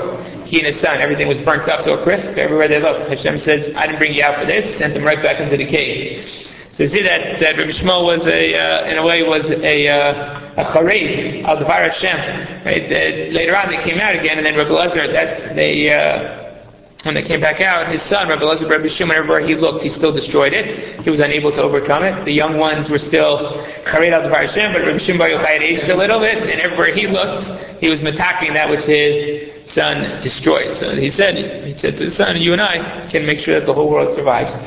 he 0.46 0.58
and 0.58 0.68
his 0.68 0.80
son, 0.80 1.00
everything 1.00 1.28
was 1.28 1.38
burnt 1.38 1.70
up 1.70 1.84
to 1.84 1.94
a 1.94 2.04
crisp 2.04 2.38
everywhere 2.38 2.68
they 2.68 2.82
looked. 2.82 3.10
Hashem 3.10 3.38
says, 3.40 3.76
I 3.76 3.86
didn't 3.86 4.00
bring 4.00 4.14
you 4.14 4.24
out 4.24 4.40
for 4.40 4.46
this, 4.46 4.78
sent 4.78 4.94
them 4.94 5.04
right 5.04 5.22
back 5.22 5.40
into 5.40 5.58
the 5.58 5.66
cave. 5.66 6.48
So 6.72 6.84
you 6.84 6.90
see 6.90 7.02
that, 7.04 7.40
that 7.40 7.58
Rabbi 7.58 7.72
Shmuel 7.72 8.06
was 8.06 8.28
a, 8.28 8.56
uh, 8.56 8.86
in 8.86 8.98
a 8.98 9.04
way, 9.04 9.24
was 9.24 9.50
a, 9.50 9.88
uh, 9.88 10.40
a 10.58 10.66
chareid 10.66 11.46
of 11.46 11.60
the 11.60 11.66
Hashem. 11.66 12.66
Right? 12.66 12.88
That 12.90 13.34
later 13.34 13.56
on 13.56 13.70
they 13.70 13.82
came 13.84 14.00
out 14.00 14.16
again, 14.16 14.38
and 14.38 14.46
then 14.46 14.56
Rabbi 14.56 14.70
Lezer, 14.70 15.12
that's, 15.12 15.40
they, 15.56 15.92
uh, 15.92 16.47
when 17.04 17.14
they 17.14 17.22
came 17.22 17.40
back 17.40 17.62
out, 17.62 17.88
his 17.88 18.02
son, 18.02 18.28
Rabbi 18.28 18.44
Lezer, 18.44 18.70
Rabbi 18.70 18.88
Shimon, 18.88 19.16
everywhere 19.16 19.46
he 19.46 19.56
looked, 19.56 19.84
he 19.84 19.90
still 19.90 20.12
destroyed 20.12 20.54
it. 20.54 21.00
He 21.02 21.10
was 21.10 21.20
unable 21.20 21.52
to 21.52 21.62
overcome 21.62 22.04
it. 22.04 22.26
The 22.26 22.34
young 22.34 22.58
ones 22.58 22.90
were 22.90 22.98
still 22.98 23.54
chareid 23.86 24.14
of 24.14 24.24
the 24.24 24.36
Hashem, 24.36 24.74
but 24.74 24.82
Rabbi 24.82 24.98
Shimon 24.98 25.20
Bar 25.20 25.30
had 25.46 25.62
aged 25.62 25.90
a 25.90 25.96
little 25.96 26.20
bit, 26.20 26.38
and 26.38 26.60
everywhere 26.60 26.94
he 26.94 27.08
looked, 27.08 27.48
he 27.80 27.90
was 27.90 28.02
attacking 28.02 28.54
that 28.54 28.70
which 28.70 28.86
his 28.86 29.70
son 29.72 30.22
destroyed. 30.24 30.76
So 30.76 30.96
he 30.96 31.10
said, 31.10 31.66
he 31.66 31.78
said 31.78 31.98
to 31.98 32.06
his 32.06 32.16
son, 32.16 32.36
you 32.38 32.54
and 32.54 32.62
I 32.62 33.08
can 33.10 33.26
make 33.26 33.40
sure 33.40 33.60
that 33.60 33.66
the 33.66 33.74
whole 33.74 33.90
world 33.90 34.14
survives 34.14 34.58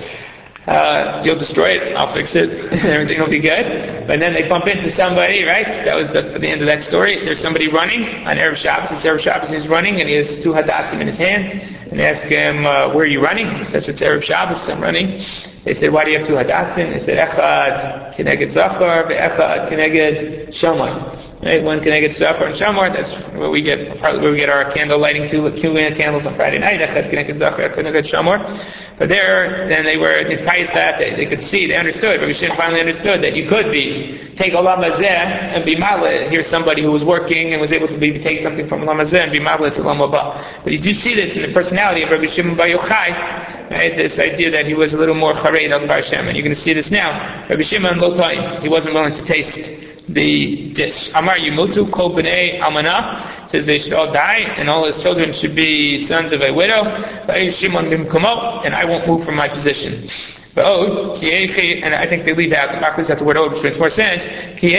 uh, 0.66 1.22
you'll 1.24 1.36
destroy 1.36 1.70
it, 1.70 1.96
I'll 1.96 2.12
fix 2.12 2.34
it, 2.34 2.50
everything 2.84 3.18
will 3.18 3.28
be 3.28 3.40
good. 3.40 4.06
But 4.06 4.20
then 4.20 4.32
they 4.32 4.48
bump 4.48 4.66
into 4.66 4.90
somebody, 4.92 5.44
right? 5.44 5.66
That 5.66 5.96
was 5.96 6.10
the, 6.10 6.22
the 6.22 6.46
end 6.46 6.60
of 6.60 6.66
that 6.66 6.82
story. 6.82 7.24
There's 7.24 7.40
somebody 7.40 7.68
running 7.68 8.26
on 8.26 8.36
Erev 8.36 8.56
Shabbos. 8.56 8.90
It's 8.92 9.04
Erev 9.04 9.20
Shabbos 9.20 9.48
and 9.50 9.60
he's 9.60 9.68
running 9.68 10.00
and 10.00 10.08
he 10.08 10.14
has 10.16 10.40
two 10.42 10.52
hadassim 10.52 11.00
in 11.00 11.08
his 11.08 11.16
hand. 11.16 11.79
And 11.90 12.00
ask 12.00 12.22
him, 12.22 12.66
uh, 12.66 12.92
where 12.92 13.04
are 13.04 13.08
you 13.08 13.20
running? 13.20 13.52
He 13.58 13.64
says, 13.64 13.88
it's 13.88 14.00
Erev 14.00 14.22
Shabbos, 14.22 14.68
I'm 14.68 14.80
running. 14.80 15.24
They 15.64 15.74
said, 15.74 15.92
why 15.92 16.04
do 16.04 16.12
you 16.12 16.18
have 16.18 16.26
two 16.26 16.34
hadassim? 16.34 16.92
They 16.92 17.00
said, 17.00 17.18
echad 17.18 18.14
keneged 18.14 18.52
zachar, 18.52 19.04
ve'echad 19.10 19.68
keneged 19.68 20.48
shamar. 20.48 21.42
Right? 21.42 21.62
One 21.62 21.80
keneged 21.80 22.14
zachar 22.14 22.46
and 22.46 22.54
shamar, 22.54 22.92
that's 22.92 23.12
where 23.34 23.50
we 23.50 23.60
get, 23.60 23.98
probably 23.98 24.20
where 24.20 24.30
we 24.30 24.38
get 24.38 24.48
our 24.48 24.70
candle 24.70 25.00
lighting 25.00 25.28
two 25.28 25.50
candles 25.50 26.26
on 26.26 26.36
Friday 26.36 26.58
night, 26.60 26.80
echad 26.80 27.10
keneged 27.10 27.38
zachar, 27.38 27.68
echad 27.68 27.74
keneged 27.74 28.08
shamar. 28.08 28.64
But 29.00 29.08
there, 29.08 29.66
then 29.66 29.86
they 29.86 29.96
were 29.96 30.22
path, 30.44 30.98
they, 30.98 31.14
they 31.14 31.24
could 31.24 31.42
see, 31.42 31.66
they 31.66 31.74
understood, 31.74 32.20
Rabbi 32.20 32.32
Shimon 32.34 32.54
finally 32.54 32.80
understood 32.80 33.22
that 33.22 33.34
you 33.34 33.48
could 33.48 33.72
be, 33.72 34.18
take 34.36 34.52
Olam 34.52 34.84
Hazeh 34.84 35.02
and 35.02 35.64
be 35.64 35.74
Mala. 35.74 36.10
Here's 36.28 36.46
somebody 36.46 36.82
who 36.82 36.90
was 36.90 37.02
working 37.02 37.54
and 37.54 37.62
was 37.62 37.72
able 37.72 37.88
to 37.88 37.96
be, 37.96 38.18
take 38.18 38.40
something 38.40 38.68
from 38.68 38.82
Olam 38.82 39.00
Hazeh 39.00 39.22
and 39.22 39.32
be 39.32 39.40
Mala 39.40 39.70
to 39.70 39.80
Olam 39.80 40.06
Haba. 40.06 40.44
But 40.62 40.74
you 40.74 40.78
do 40.78 40.92
see 40.92 41.14
this 41.14 41.34
in 41.34 41.40
the 41.40 41.48
personality 41.50 42.02
of 42.02 42.10
Rabbi 42.10 42.26
Shimon 42.26 42.56
Bar 42.56 42.66
Yochai, 42.66 43.70
right? 43.70 43.96
This 43.96 44.18
idea 44.18 44.50
that 44.50 44.66
he 44.66 44.74
was 44.74 44.92
a 44.92 44.98
little 44.98 45.14
more 45.14 45.32
chareid 45.32 45.74
of 45.74 45.88
Hashem, 45.88 46.28
and 46.28 46.36
you're 46.36 46.44
going 46.44 46.54
to 46.54 46.60
see 46.60 46.74
this 46.74 46.90
now. 46.90 47.46
Rabbi 47.48 47.62
Shimon 47.62 48.00
Lotai, 48.00 48.60
he 48.60 48.68
wasn't 48.68 48.92
willing 48.92 49.14
to 49.14 49.24
taste 49.24 49.70
the 50.10 50.74
dish. 50.74 51.08
Amar 51.14 51.36
Yimutu 51.36 51.90
Kol 51.90 52.10
Almanah 52.12 53.39
says 53.50 53.66
they 53.66 53.80
should 53.80 53.92
all 53.92 54.12
die 54.12 54.38
and 54.56 54.70
all 54.70 54.84
his 54.84 55.02
children 55.02 55.32
should 55.32 55.54
be 55.56 56.06
sons 56.06 56.32
of 56.32 56.40
a 56.40 56.52
widow. 56.52 56.84
And 56.84 58.74
I 58.74 58.84
won't 58.84 59.06
move 59.08 59.24
from 59.24 59.34
my 59.34 59.48
position. 59.48 60.08
But 60.54 60.64
oh, 60.66 61.14
and 61.16 61.94
I 61.94 62.06
think 62.06 62.24
they 62.24 62.32
leave 62.34 62.52
out 62.52 62.72
the 62.72 62.78
Machlis 62.78 63.10
at 63.10 63.18
the 63.18 63.24
word 63.24 63.36
oh, 63.36 63.48
which 63.48 63.62
makes 63.62 63.78
more 63.78 63.90
sense. 63.90 64.24
He 64.58 64.72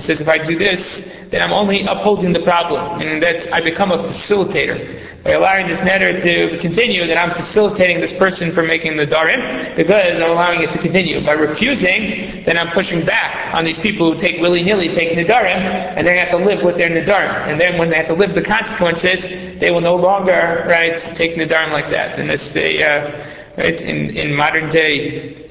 says 0.00 0.20
if 0.20 0.28
I 0.28 0.38
do 0.38 0.58
this, 0.58 1.02
then 1.30 1.42
I'm 1.42 1.52
only 1.52 1.82
upholding 1.82 2.32
the 2.32 2.40
problem, 2.40 3.00
and 3.02 3.22
that 3.22 3.52
I 3.52 3.60
become 3.60 3.92
a 3.92 3.98
facilitator. 3.98 5.24
By 5.24 5.32
allowing 5.32 5.68
this 5.68 5.80
netter 5.80 6.22
to 6.22 6.58
continue, 6.58 7.06
then 7.06 7.18
I'm 7.18 7.34
facilitating 7.34 8.00
this 8.00 8.12
person 8.12 8.52
from 8.52 8.66
making 8.66 8.96
the 8.96 9.06
darim, 9.06 9.76
because 9.76 10.14
I'm 10.22 10.30
allowing 10.30 10.62
it 10.62 10.70
to 10.72 10.78
continue. 10.78 11.20
By 11.20 11.32
refusing, 11.32 12.44
then 12.44 12.56
I'm 12.56 12.70
pushing 12.70 13.04
back 13.04 13.54
on 13.54 13.64
these 13.64 13.78
people 13.78 14.12
who 14.12 14.18
take 14.18 14.40
willy-nilly, 14.40 14.88
take 14.94 15.18
nidarim, 15.18 15.58
and 15.58 16.06
they're 16.06 16.14
going 16.14 16.26
to 16.26 16.30
have 16.32 16.40
to 16.40 16.46
live 16.46 16.62
with 16.62 16.76
their 16.76 16.88
nidarim. 16.88 17.46
And 17.46 17.60
then 17.60 17.78
when 17.78 17.90
they 17.90 17.96
have 17.96 18.06
to 18.06 18.14
live 18.14 18.34
the 18.34 18.42
consequences, 18.42 19.22
they 19.60 19.70
will 19.70 19.80
no 19.82 19.96
longer, 19.96 20.64
right, 20.66 20.98
take 21.14 21.36
nidarim 21.36 21.72
like 21.72 21.90
that. 21.90 22.18
And 22.18 22.30
it's 22.30 22.56
uh, 22.56 23.26
right, 23.58 23.80
in, 23.80 24.16
in 24.16 24.34
modern 24.34 24.70
day 24.70 25.50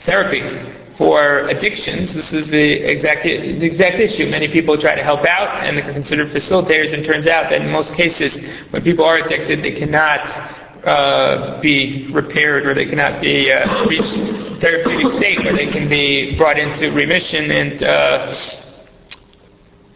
therapy, 0.00 0.40
for 1.00 1.48
addictions, 1.48 2.12
this 2.12 2.30
is 2.34 2.48
the 2.48 2.72
exact, 2.72 3.22
the 3.22 3.64
exact 3.64 3.96
issue. 3.96 4.28
Many 4.28 4.48
people 4.48 4.76
try 4.76 4.94
to 4.94 5.02
help 5.02 5.24
out 5.24 5.64
and 5.64 5.78
they're 5.78 5.94
considered 5.94 6.28
facilitators 6.28 6.92
and 6.92 7.02
turns 7.02 7.26
out 7.26 7.48
that 7.48 7.62
in 7.62 7.70
most 7.70 7.94
cases 7.94 8.36
when 8.68 8.82
people 8.82 9.06
are 9.06 9.16
addicted 9.16 9.62
they 9.62 9.72
cannot 9.72 10.28
uh, 10.84 11.58
be 11.62 12.06
repaired 12.08 12.66
or 12.66 12.74
they 12.74 12.84
cannot 12.84 13.18
be 13.18 13.50
uh, 13.50 13.86
reach 13.86 14.04
therapeutic 14.60 15.10
state 15.12 15.38
where 15.42 15.54
they 15.54 15.68
can 15.68 15.88
be 15.88 16.36
brought 16.36 16.58
into 16.58 16.90
remission 16.90 17.50
and 17.50 17.82
uh, 17.82 18.36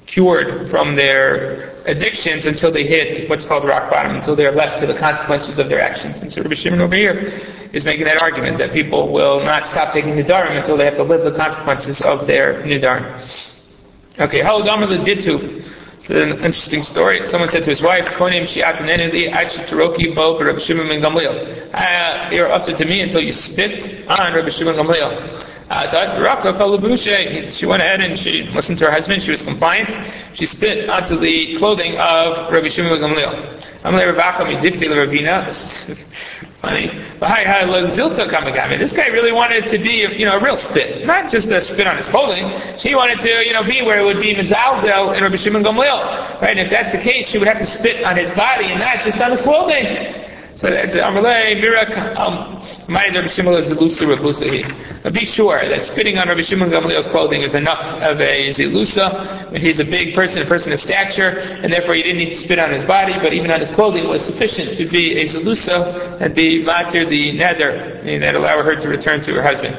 cured 0.07 0.71
from 0.71 0.97
their 0.97 1.74
addictions 1.87 2.47
until 2.47 2.71
they 2.71 2.87
hit 2.87 3.29
what's 3.29 3.45
called 3.45 3.65
rock 3.65 3.91
bottom, 3.91 4.15
until 4.15 4.35
they're 4.35 4.53
left 4.53 4.81
to 4.81 4.87
the 4.87 4.95
consequences 4.95 5.59
of 5.59 5.69
their 5.69 5.81
actions. 5.81 6.21
And 6.21 6.33
so 6.33 6.43
Rabbi 6.43 6.55
Shimon 6.55 6.81
over 6.81 6.97
here 6.97 7.33
is 7.73 7.85
making 7.85 8.05
that 8.07 8.23
argument 8.23 8.59
that 8.59 8.73
people 8.73 9.13
will 9.13 9.43
not 9.45 9.67
stop 9.67 9.93
taking 9.93 10.15
nidarim 10.15 10.57
until 10.59 10.77
they 10.77 10.85
have 10.85 10.97
to 10.97 11.03
live 11.03 11.25
the 11.25 11.33
consequences 11.33 12.01
of 12.03 12.27
their 12.27 12.63
nidarim. 12.63 13.21
Okay, 14.19 14.41
how 14.41 14.63
Damar 14.63 14.87
did 15.05 15.21
to. 15.21 15.63
It's 15.97 16.11
an 16.11 16.45
interesting 16.45 16.83
story. 16.83 17.27
Someone 17.27 17.49
said 17.49 17.65
to 17.65 17.71
his 17.71 17.81
wife, 17.81 18.05
Konim 18.05 18.43
Shiat 18.43 18.77
Neneli 18.77 19.33
Achi 19.33 19.63
Taroki 19.63 20.15
Bo 20.15 20.39
Rabbi 20.39 20.59
Shimon 20.59 20.87
ben 20.87 21.01
Gamliel. 21.01 21.71
Ah, 21.73 22.31
you're 22.31 22.53
usher 22.53 22.77
to 22.77 22.85
me 22.85 23.01
until 23.01 23.23
you 23.23 23.33
spit 23.33 24.07
on 24.07 24.35
Rabbi 24.35 24.51
Shimon 24.51 24.77
Gamliel. 24.77 25.54
She 27.51 27.65
went 27.67 27.81
ahead 27.81 28.01
and 28.01 28.19
she 28.19 28.43
listened 28.43 28.79
to 28.79 28.85
her 28.85 28.91
husband. 28.91 29.23
She 29.23 29.31
was 29.31 29.41
compliant. 29.41 29.97
She 30.35 30.45
spit 30.47 30.91
onto 30.91 31.17
the 31.19 31.57
clothing 31.57 31.99
of 31.99 32.53
Rabbi 32.53 32.69
Shimon 32.69 32.99
Gamliel. 32.99 33.63
Funny. 36.61 36.89
This 38.79 38.93
guy 38.93 39.09
really 39.09 39.33
wanted 39.33 39.67
to 39.69 39.79
be, 39.79 40.01
you 40.17 40.25
know, 40.25 40.37
a 40.39 40.43
real 40.43 40.57
spit, 40.57 41.07
not 41.07 41.31
just 41.31 41.49
a 41.49 41.61
spit 41.63 41.87
on 41.87 41.97
his 41.99 42.07
clothing. 42.09 42.53
She 42.79 42.95
wanted 42.95 43.21
to, 43.21 43.29
you 43.47 43.53
know, 43.53 43.63
be 43.63 43.83
where 43.83 43.99
it 43.99 44.05
would 44.05 44.21
be 44.21 44.35
Mizalzel 44.35 45.13
and 45.13 45.21
Rabbi 45.23 45.37
Shimon 45.37 45.63
Gamliel. 45.63 46.41
Right? 46.41 46.57
And 46.57 46.61
if 46.61 46.71
that's 46.71 46.93
the 46.93 46.99
case, 46.99 47.29
she 47.29 47.39
would 47.39 47.49
have 47.49 47.59
to 47.59 47.67
spit 47.67 48.05
on 48.05 48.17
his 48.17 48.31
body 48.33 48.67
and 48.67 48.81
not 48.81 49.03
just 49.03 49.21
on 49.21 49.33
his 49.33 49.43
clothing. 49.43 50.24
So 50.57 50.69
that's 50.71 50.93
Amalei 50.95 51.61
Mirak 51.61 52.17
um 52.17 52.63
Rabbi 52.89 53.27
Shimon 53.27 53.55
is 53.55 53.73
Zilusa 53.73 55.13
Be 55.13 55.25
sure 55.25 55.69
that 55.69 55.85
spitting 55.85 56.17
on 56.17 56.29
Rabbi 56.29 56.43
Shimon 56.43 56.71
Gamliel's 56.71 57.09
clothing 57.09 57.43
is 57.43 57.57
enough 57.57 57.83
of 58.01 58.21
a 58.21 58.51
Zilusa. 58.55 59.51
When 59.51 59.61
he's 59.61 59.81
a 59.81 59.85
big 59.85 60.15
person, 60.15 60.43
a 60.43 60.45
person 60.45 60.73
of 60.73 60.79
stature, 60.81 61.41
and 61.41 61.73
therefore 61.73 61.95
he 61.95 62.05
didn't 62.05 62.19
need 62.19 62.35
to 62.35 62.37
spit 62.37 62.61
on 62.61 62.71
his 62.71 62.85
body, 62.85 63.15
but 63.15 63.33
even 63.33 63.51
on 63.51 63.59
his 63.61 63.71
clothing 63.73 64.09
was 64.09 64.23
sufficient 64.23 64.77
to 64.77 64.87
be 64.87 65.19
a 65.19 65.27
Zilusa 65.27 66.21
and 66.21 66.33
be 66.37 66.63
matir 66.63 67.09
the 67.09 67.33
nether, 67.33 68.01
that 68.21 68.35
allow 68.37 68.63
her 68.63 68.77
to 68.77 68.89
return 68.89 69.21
to 69.23 69.35
her 69.35 69.43
husband. 69.43 69.77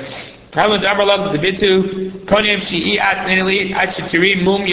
Hamad 0.51 0.81
Amarlag 0.81 1.31
the 1.31 1.37
Bitu, 1.37 2.25
Konim 2.25 2.59
Shi'at 2.59 3.25
Nili 3.27 3.73
Achitiri 3.73 4.43
Mum 4.43 4.63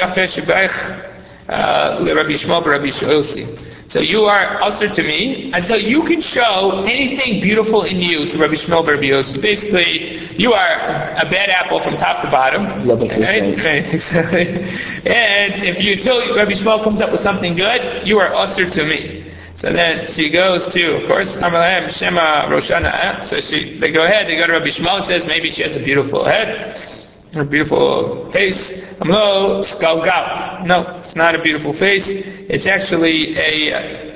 uh, 1.48 1.98
Rabbi 2.00 2.32
Shmuel, 2.32 2.64
Rabbi 2.64 2.86
Shosi. 2.86 3.71
So 3.92 4.00
you 4.00 4.24
are 4.24 4.62
usher 4.62 4.88
to 4.88 5.02
me 5.02 5.52
until 5.52 5.78
you 5.78 6.02
can 6.04 6.22
show 6.22 6.82
anything 6.88 7.42
beautiful 7.42 7.82
in 7.82 8.00
you 8.00 8.24
to 8.24 8.38
Rabbi 8.38 8.54
Shmuel 8.54 8.86
Rabbi 8.86 9.02
Yossi. 9.02 9.38
Basically, 9.38 10.34
you 10.36 10.54
are 10.54 10.72
a 10.72 11.28
bad 11.28 11.50
apple 11.50 11.78
from 11.82 11.98
top 11.98 12.22
to 12.22 12.30
bottom. 12.30 12.88
Right? 12.88 13.54
Right, 13.54 14.12
and 15.06 15.62
if 15.62 15.82
you 15.82 15.92
until 15.92 16.34
Rabbi 16.34 16.52
Shmuel 16.52 16.82
comes 16.82 17.02
up 17.02 17.12
with 17.12 17.20
something 17.20 17.54
good, 17.54 18.08
you 18.08 18.18
are 18.18 18.34
usher 18.34 18.70
to 18.70 18.86
me. 18.86 19.30
So 19.56 19.70
then 19.70 20.06
she 20.06 20.30
goes 20.30 20.72
to, 20.72 21.02
of 21.02 21.06
course, 21.06 21.34
Shema 21.34 22.48
Roshana. 22.48 23.22
So 23.24 23.42
she, 23.42 23.78
they 23.78 23.92
go 23.92 24.06
ahead, 24.06 24.26
they 24.26 24.36
go 24.36 24.46
to 24.46 24.54
Rabbi 24.54 24.68
Shmuel 24.68 25.00
and 25.00 25.04
says 25.04 25.26
maybe 25.26 25.50
she 25.50 25.60
has 25.64 25.76
a 25.76 25.80
beautiful 25.80 26.24
head, 26.24 26.91
a 27.34 27.44
beautiful 27.44 28.30
face. 28.30 28.70
Skalgal. 29.00 30.66
No, 30.66 30.98
it's 30.98 31.16
not 31.16 31.34
a 31.34 31.42
beautiful 31.42 31.72
face. 31.72 32.04
It's 32.06 32.66
actually 32.66 33.36
a 33.38 33.72
uh, 33.72 34.12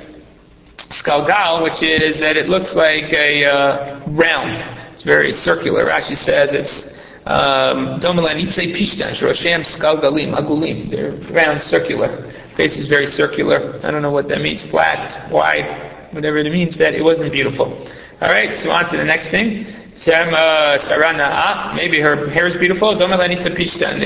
Skalgal, 0.89 1.63
which 1.63 1.81
is 1.81 2.19
that 2.19 2.37
it 2.37 2.47
looks 2.47 2.75
like 2.75 3.11
a 3.11 3.45
uh, 3.45 3.99
round. 4.07 4.55
It's 4.91 5.01
very 5.01 5.33
circular. 5.33 5.85
Rashi 5.85 6.15
says 6.15 6.53
it's 6.53 6.85
um, 7.25 7.99
Domelanitze 7.99 8.73
Pishtan, 8.75 9.11
Shoroshem 9.11 9.65
Skalgalim, 9.65 10.37
Agulim. 10.37 10.91
They're 10.91 11.11
round, 11.33 11.61
circular. 11.63 12.31
Face 12.55 12.79
is 12.79 12.87
very 12.87 13.07
circular. 13.07 13.79
I 13.83 13.91
don't 13.91 14.01
know 14.01 14.11
what 14.11 14.29
that 14.29 14.41
means. 14.41 14.61
Flat, 14.61 15.29
wide, 15.31 16.13
whatever 16.13 16.37
it 16.37 16.51
means, 16.51 16.77
that 16.77 16.93
it 16.93 17.03
wasn't 17.03 17.31
beautiful. 17.31 17.85
Alright, 18.21 18.55
so 18.55 18.71
on 18.71 18.87
to 18.89 18.97
the 18.97 19.03
next 19.03 19.27
thing. 19.27 19.65
Uh, 20.05 21.73
maybe 21.75 21.99
her 21.99 22.29
hair 22.29 22.47
is 22.47 22.55
beautiful. 22.55 22.95
They 22.95 23.05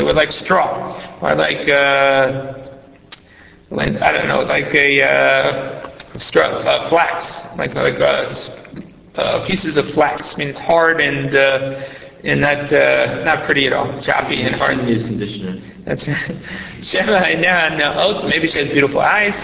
were 0.01 0.13
like 0.13 0.31
straw, 0.31 0.99
or 1.21 1.35
like 1.35 1.67
uh, 1.69 2.53
I 3.71 4.11
don't 4.11 4.27
know, 4.27 4.41
like 4.41 4.73
a 4.73 5.01
uh, 5.03 5.89
straw, 6.17 6.43
uh, 6.47 6.89
flax, 6.89 7.45
like 7.57 7.75
like 7.75 7.99
uh, 7.99 8.25
uh, 9.15 9.45
pieces 9.45 9.77
of 9.77 9.89
flax. 9.91 10.35
I 10.35 10.37
mean, 10.37 10.47
it's 10.49 10.59
hard 10.59 11.01
and 11.01 11.33
uh, 11.35 11.81
and 12.23 12.41
not 12.41 12.71
uh, 12.73 13.23
not 13.23 13.43
pretty 13.43 13.67
at 13.67 13.73
all, 13.73 13.99
choppy 14.01 14.41
and 14.43 14.55
hard. 14.55 14.81
Use 14.87 15.03
conditioner. 15.03 15.59
That's 15.85 16.05
Shema 16.83 17.19
Maybe 18.27 18.47
she 18.47 18.59
has 18.59 18.67
beautiful 18.67 19.01
eyes. 19.01 19.35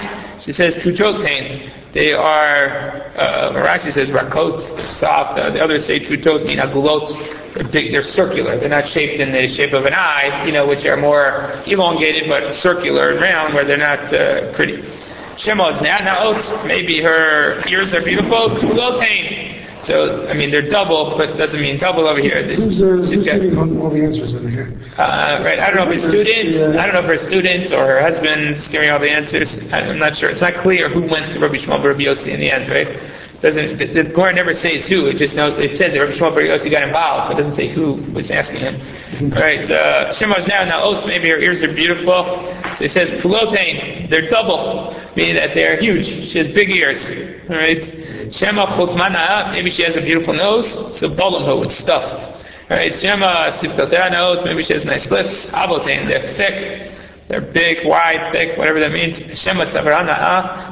She 0.47 0.53
says 0.53 0.77
Trutotain. 0.77 1.69
They 1.91 2.13
are, 2.13 3.11
uh, 3.17 3.51
Rashi 3.51 3.91
says 3.91 4.11
rakot, 4.11 4.77
they're 4.77 4.91
soft. 4.91 5.37
Uh, 5.37 5.49
the 5.49 5.61
others 5.61 5.85
say 5.85 5.99
trutot 5.99 6.45
mean 6.45 6.59
agulot. 6.59 7.09
They're 7.53 7.65
big, 7.65 7.91
they're 7.91 8.01
circular. 8.01 8.57
They're 8.57 8.69
not 8.69 8.87
shaped 8.87 9.19
in 9.19 9.33
the 9.33 9.49
shape 9.49 9.73
of 9.73 9.85
an 9.85 9.93
eye, 9.93 10.45
you 10.45 10.53
know, 10.53 10.65
which 10.65 10.85
are 10.85 10.95
more 10.95 11.51
elongated 11.65 12.29
but 12.29 12.55
circular 12.55 13.09
and 13.09 13.19
round 13.19 13.55
where 13.55 13.65
they're 13.65 13.75
not 13.75 14.13
uh, 14.13 14.49
pretty. 14.53 14.77
Shemos 15.35 15.79
naot, 15.79 16.65
maybe 16.65 17.01
her 17.01 17.61
ears 17.67 17.93
are 17.93 18.01
beautiful. 18.01 18.51
Kulotain. 18.51 19.56
So, 19.87 20.27
I 20.27 20.33
mean, 20.33 20.51
they're 20.51 20.61
double, 20.67 21.17
but 21.17 21.37
doesn't 21.37 21.61
mean 21.61 21.77
double 21.77 22.07
over 22.07 22.19
here. 22.19 22.43
Who's, 22.43 22.81
uh, 22.81 22.87
who's 22.87 23.23
getting 23.23 23.57
all 23.57 23.89
the 23.89 24.03
answers 24.03 24.33
in 24.33 24.49
here? 24.49 24.77
Uh, 24.97 25.41
right, 25.45 25.59
I 25.59 25.71
don't 25.71 25.77
know 25.77 25.89
if 25.89 25.97
it's 25.97 26.07
students, 26.09 26.57
I 26.75 26.85
don't 26.85 26.93
know 26.93 26.99
if 26.99 27.05
her 27.05 27.17
students 27.17 27.71
or 27.71 27.87
her 27.87 28.01
husband's 28.01 28.67
giving 28.67 28.89
all 28.89 28.99
the 28.99 29.09
answers. 29.09 29.57
I'm 29.71 29.97
not 29.97 30.17
sure. 30.17 30.29
It's 30.29 30.41
not 30.41 30.55
clear 30.55 30.89
who 30.89 31.03
went 31.03 31.31
to 31.31 31.39
Rabbi 31.39 31.55
Shmuel 31.55 31.81
Rabbi 31.81 32.01
Yossi 32.01 32.33
in 32.33 32.41
the 32.41 32.51
end, 32.51 32.69
right? 32.69 32.99
Doesn't 33.39 33.77
the, 33.77 33.85
the 33.85 34.03
Gemara 34.03 34.33
never 34.33 34.53
says 34.53 34.85
who? 34.87 35.07
It 35.07 35.13
just 35.13 35.37
knows 35.37 35.57
it 35.63 35.77
says 35.77 35.93
that 35.93 36.01
Rabbi 36.01 36.11
Shmuel 36.11 36.33
Bar 36.33 36.41
Yossi 36.41 36.69
got 36.69 36.83
involved, 36.83 37.29
but 37.29 37.39
it 37.39 37.43
doesn't 37.43 37.55
say 37.57 37.69
who 37.69 37.93
was 38.11 38.29
asking 38.29 38.59
him. 38.59 38.81
All 39.31 39.39
right, 39.39 39.71
uh, 39.71 40.11
Shemos 40.11 40.49
now 40.49 40.65
now 40.65 40.83
oats. 40.83 41.05
Maybe 41.05 41.29
her 41.29 41.37
ears 41.39 41.63
are 41.63 41.71
beautiful. 41.71 42.25
So 42.77 42.83
it 42.83 42.91
says 42.91 43.09
pulotain. 43.21 44.09
They're 44.09 44.27
double, 44.27 44.99
meaning 45.15 45.35
that 45.35 45.53
they're 45.53 45.79
huge. 45.79 46.07
She 46.07 46.39
has 46.39 46.47
big 46.49 46.71
ears. 46.71 46.99
All 47.49 47.55
right. 47.55 47.96
Shema 48.31 48.65
chutmana. 48.67 49.51
Maybe 49.51 49.69
she 49.69 49.83
has 49.83 49.95
a 49.95 50.01
beautiful 50.01 50.33
nose. 50.33 50.71
So 50.97 51.09
bolamho, 51.09 51.65
it's 51.65 51.75
stuffed. 51.75 52.25
All 52.69 52.77
right. 52.77 52.93
Shema 52.93 53.51
siftotera 53.51 54.43
Maybe 54.45 54.63
she 54.63 54.73
has 54.73 54.85
nice 54.85 55.09
lips. 55.09 55.45
Abotain. 55.47 56.07
They're 56.07 56.21
thick. 56.21 56.91
They're 57.27 57.41
big, 57.41 57.85
wide, 57.85 58.31
thick, 58.31 58.57
whatever 58.57 58.79
that 58.79 58.93
means. 58.93 59.19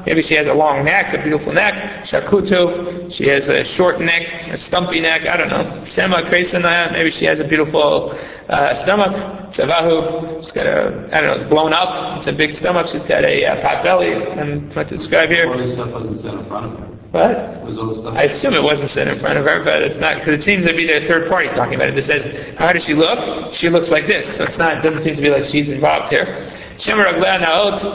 Maybe 0.05 0.21
she 0.21 0.35
has 0.35 0.47
a 0.47 0.53
long 0.53 0.85
neck, 0.85 1.13
a 1.13 1.21
beautiful 1.21 1.51
neck. 1.51 2.05
Shakutu. 2.05 3.11
She 3.11 3.27
has 3.27 3.49
a 3.49 3.65
short 3.65 3.99
neck, 3.99 4.47
a 4.47 4.57
stumpy 4.57 5.01
neck. 5.01 5.25
I 5.27 5.35
don't 5.35 5.49
know. 5.49 5.83
Shema 5.85 6.21
Kresana. 6.21 6.93
Maybe 6.93 7.09
she 7.09 7.25
has 7.25 7.41
a 7.41 7.43
beautiful 7.43 8.17
uh, 8.47 8.73
stomach. 8.73 9.11
Savahu. 9.51 10.41
She's 10.43 10.53
got 10.53 10.67
a, 10.67 11.09
I 11.11 11.19
don't 11.19 11.25
know, 11.25 11.33
it's 11.33 11.43
blown 11.43 11.73
up. 11.73 12.19
It's 12.19 12.27
a 12.27 12.33
big 12.33 12.55
stomach. 12.55 12.87
She's 12.87 13.05
got 13.05 13.25
a 13.25 13.45
uh, 13.45 13.61
pot 13.61 13.83
belly. 13.83 14.15
I'm 14.15 14.69
trying 14.69 14.87
to 14.87 14.97
describe 14.97 15.29
here. 15.29 15.51
All 15.51 15.57
this 15.57 15.73
stuff. 15.73 16.94
What? 17.15 18.17
I 18.17 18.23
assume 18.23 18.55
it 18.55 18.61
wasn't 18.61 18.89
said 18.89 19.07
in 19.07 19.17
front 19.19 19.37
of 19.37 19.45
her, 19.45 19.63
but 19.63 19.81
it's 19.83 19.95
not, 19.95 20.15
because 20.15 20.37
it 20.37 20.43
seems 20.43 20.65
to 20.65 20.73
be 20.73 20.85
the 20.85 20.99
third 21.07 21.29
party 21.29 21.47
talking 21.47 21.75
about 21.75 21.87
it. 21.87 21.97
It 21.97 22.03
says, 22.03 22.25
how 22.57 22.73
does 22.73 22.83
she 22.83 22.93
look? 22.93 23.53
She 23.53 23.69
looks 23.69 23.89
like 23.89 24.05
this. 24.05 24.35
So 24.35 24.43
it's 24.43 24.57
not, 24.57 24.79
it 24.79 24.81
doesn't 24.81 25.01
seem 25.01 25.15
to 25.15 25.21
be 25.21 25.29
like 25.29 25.45
she's 25.45 25.71
involved 25.71 26.09
here. 26.09 26.45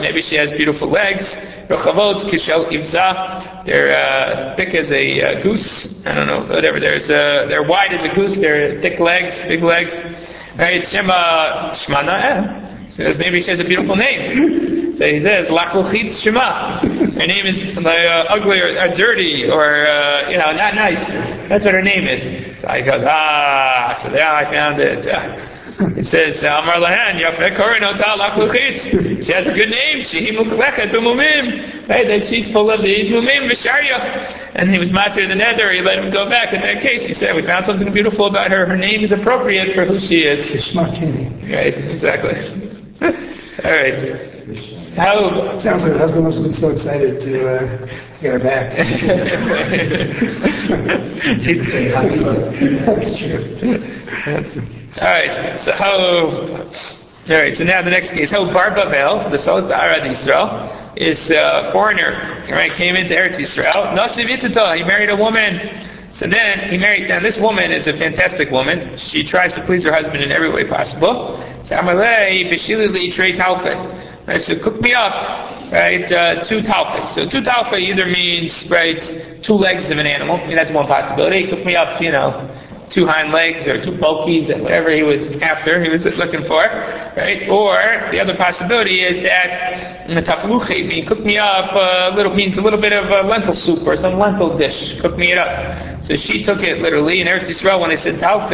maybe 0.01 0.23
she 0.23 0.37
has 0.37 0.53
beautiful 0.53 0.89
legs. 0.89 1.37
Kishel 1.69 2.65
they're 3.67 3.95
uh, 3.95 4.57
thick 4.57 4.75
as 4.75 4.91
a 4.91 5.21
uh, 5.21 5.43
goose. 5.43 6.03
I 6.07 6.15
don't 6.15 6.27
know, 6.27 6.41
whatever. 6.55 6.81
There's 6.81 7.11
uh, 7.11 7.45
they're 7.47 7.63
wide 7.63 7.93
as 7.93 8.03
a 8.03 8.09
goose. 8.09 8.37
They're 8.37 8.81
thick 8.81 8.99
legs, 9.01 9.39
big 9.43 9.63
legs. 9.63 10.01
Right? 10.57 10.85
Shema 10.87 11.73
shmana. 11.73 12.70
Says 12.91 13.19
maybe 13.19 13.41
she 13.41 13.51
has 13.51 13.61
a 13.61 13.65
beautiful 13.65 13.95
name. 13.95 14.97
So 14.97 15.07
he 15.07 15.21
says, 15.21 15.49
Lachuchit 15.49 16.13
Shema. 16.13 16.81
Her 16.81 17.27
name 17.27 17.47
is 17.47 17.59
uh, 17.79 18.27
ugly 18.29 18.61
or, 18.61 18.79
or, 18.79 18.89
dirty 18.89 19.49
or, 19.49 19.87
uh, 19.87 20.29
you 20.29 20.37
know, 20.37 20.53
not 20.53 20.75
nice. 20.75 21.07
That's 21.49 21.65
what 21.65 21.73
her 21.73 21.83
name 21.83 22.07
is. 22.07 22.23
So 22.61 22.69
he 22.69 22.83
goes, 22.83 23.03
ah, 23.07 23.99
so 24.03 24.11
there 24.11 24.29
I 24.29 24.45
found 24.45 24.81
it. 24.81 25.07
It 25.81 26.05
says, 26.05 26.43
Amar 26.43 26.75
Lahan, 26.75 27.19
Yafeh 27.23 27.57
Korinota 27.57 28.19
Lachuchit. 28.19 29.25
She 29.25 29.33
has 29.33 29.47
a 29.47 29.55
good 29.55 29.71
name. 29.71 30.01
Shehi 30.01 30.37
Muklechet 30.37 30.91
B'mumim. 30.91 31.89
Right, 31.89 32.07
that 32.07 32.27
she's 32.27 32.53
full 32.53 32.71
of 32.71 32.83
these 32.83 33.09
mumim, 33.09 33.51
Visharya. 33.51 34.51
And 34.55 34.71
he 34.71 34.79
was 34.79 34.93
matter 34.93 35.27
the 35.27 35.35
nether, 35.35 35.73
he 35.73 35.81
let 35.81 35.99
him 35.99 36.11
go 36.11 36.29
back. 36.29 36.53
In 36.53 36.61
that 36.61 36.83
case, 36.83 37.07
he 37.07 37.15
said, 37.15 37.35
we 37.35 37.41
found 37.41 37.65
something 37.65 37.91
beautiful 37.95 38.27
about 38.27 38.51
her. 38.51 38.67
Her 38.67 38.77
name 38.77 39.03
is 39.03 39.13
appropriate 39.13 39.75
for 39.75 39.87
who 39.87 39.99
she 39.99 40.25
is. 40.25 40.75
Right, 41.51 41.75
exactly. 41.79 42.60
All 43.03 43.71
right. 43.71 44.01
How 44.97 45.59
sounds 45.59 45.83
like 45.83 45.93
the 45.93 45.99
husband 45.99 46.25
must 46.25 46.37
have 46.37 46.45
been 46.45 46.55
so 46.55 46.71
excited 46.71 47.21
to, 47.21 47.49
uh, 47.49 47.79
to 47.79 47.87
get 48.21 48.33
her 48.33 48.39
back. 48.39 48.77
That's 52.87 53.17
true. 53.17 53.79
That's, 54.27 54.57
all 54.57 55.09
right. 55.09 55.61
So 55.61 55.73
how? 55.73 56.69
All 57.29 57.29
right. 57.29 57.57
So 57.57 57.65
now 57.65 57.81
the 57.81 57.91
next 57.91 58.11
case. 58.11 58.31
How 58.31 58.53
Bar 58.53 58.73
Bavel, 58.73 59.31
the 59.31 59.39
Salat 59.39 59.71
Arad 59.71 60.07
Israel, 60.07 60.93
is 60.97 61.31
a 61.31 61.71
foreigner. 61.73 62.45
Right, 62.51 62.73
came 62.73 62.97
into 62.97 63.15
Eretz 63.15 63.39
Israel. 63.39 63.95
Nasiv 63.97 64.29
He 64.77 64.85
married 64.85 65.11
a 65.11 65.17
woman. 65.17 65.87
So 66.21 66.27
then 66.27 66.69
he 66.69 66.77
married. 66.77 67.09
Now 67.09 67.19
this 67.19 67.39
woman 67.39 67.73
is 67.73 67.87
a 67.87 67.97
fantastic 67.97 68.51
woman. 68.51 68.99
She 68.99 69.25
tries 69.25 69.55
to 69.55 69.65
please 69.65 69.85
her 69.85 69.93
husband 69.93 70.23
in 70.23 70.31
every 70.31 70.51
way 70.51 70.65
possible. 70.67 71.43
So. 71.65 71.77
Right, 74.27 74.43
so 74.43 74.59
cook 74.59 74.83
me 74.83 74.93
up, 74.93 75.15
right, 75.73 76.13
uh, 76.13 76.43
two 76.43 76.61
talfa. 76.61 77.09
So 77.09 77.27
two 77.27 77.41
talfa 77.41 77.81
either 77.81 78.05
means, 78.05 78.69
right, 78.69 79.01
two 79.43 79.55
legs 79.55 79.91
of 79.91 79.97
an 79.97 80.07
animal. 80.07 80.37
I 80.37 80.47
mean, 80.47 80.57
that's 80.57 80.71
one 80.71 80.87
possibility. 80.87 81.47
Cook 81.49 81.65
me 81.65 81.75
up, 81.75 82.03
you 82.03 82.13
know, 82.13 82.51
two 82.91 83.07
hind 83.07 83.33
legs 83.33 83.67
or 83.69 83.81
two 83.81 83.93
bulkies 83.93 84.51
and 84.51 84.63
whatever 84.63 84.91
he 84.91 85.03
was 85.03 85.33
after, 85.41 85.83
he 85.83 85.89
was 85.89 86.05
looking 86.05 86.43
for, 86.43 86.59
right? 86.59 87.49
Or 87.49 87.75
the 88.11 88.21
other 88.21 88.37
possibility 88.37 89.03
is 89.03 89.21
that 89.21 90.09
tafaluchi 90.25 90.87
mean 90.87 91.07
cook 91.07 91.21
me 91.21 91.39
up 91.39 91.73
a 91.73 92.15
little 92.17 92.35
means 92.35 92.59
a 92.59 92.63
little 92.63 92.81
bit 92.81 92.93
of 92.93 93.09
lentil 93.27 93.55
soup 93.55 93.87
or 93.87 93.97
some 93.97 94.19
lentil 94.19 94.59
dish. 94.59 95.01
Cook 95.01 95.17
me 95.17 95.33
it 95.33 95.39
up. 95.39 96.03
So 96.03 96.17
she 96.17 96.43
took 96.43 96.63
it 96.63 96.81
literally 96.83 97.21
in 97.21 97.27
Eretz 97.29 97.47
Yisrael 97.47 97.81
when 97.81 97.91
I 97.91 97.97
said 97.97 98.19
talfe, 98.19 98.51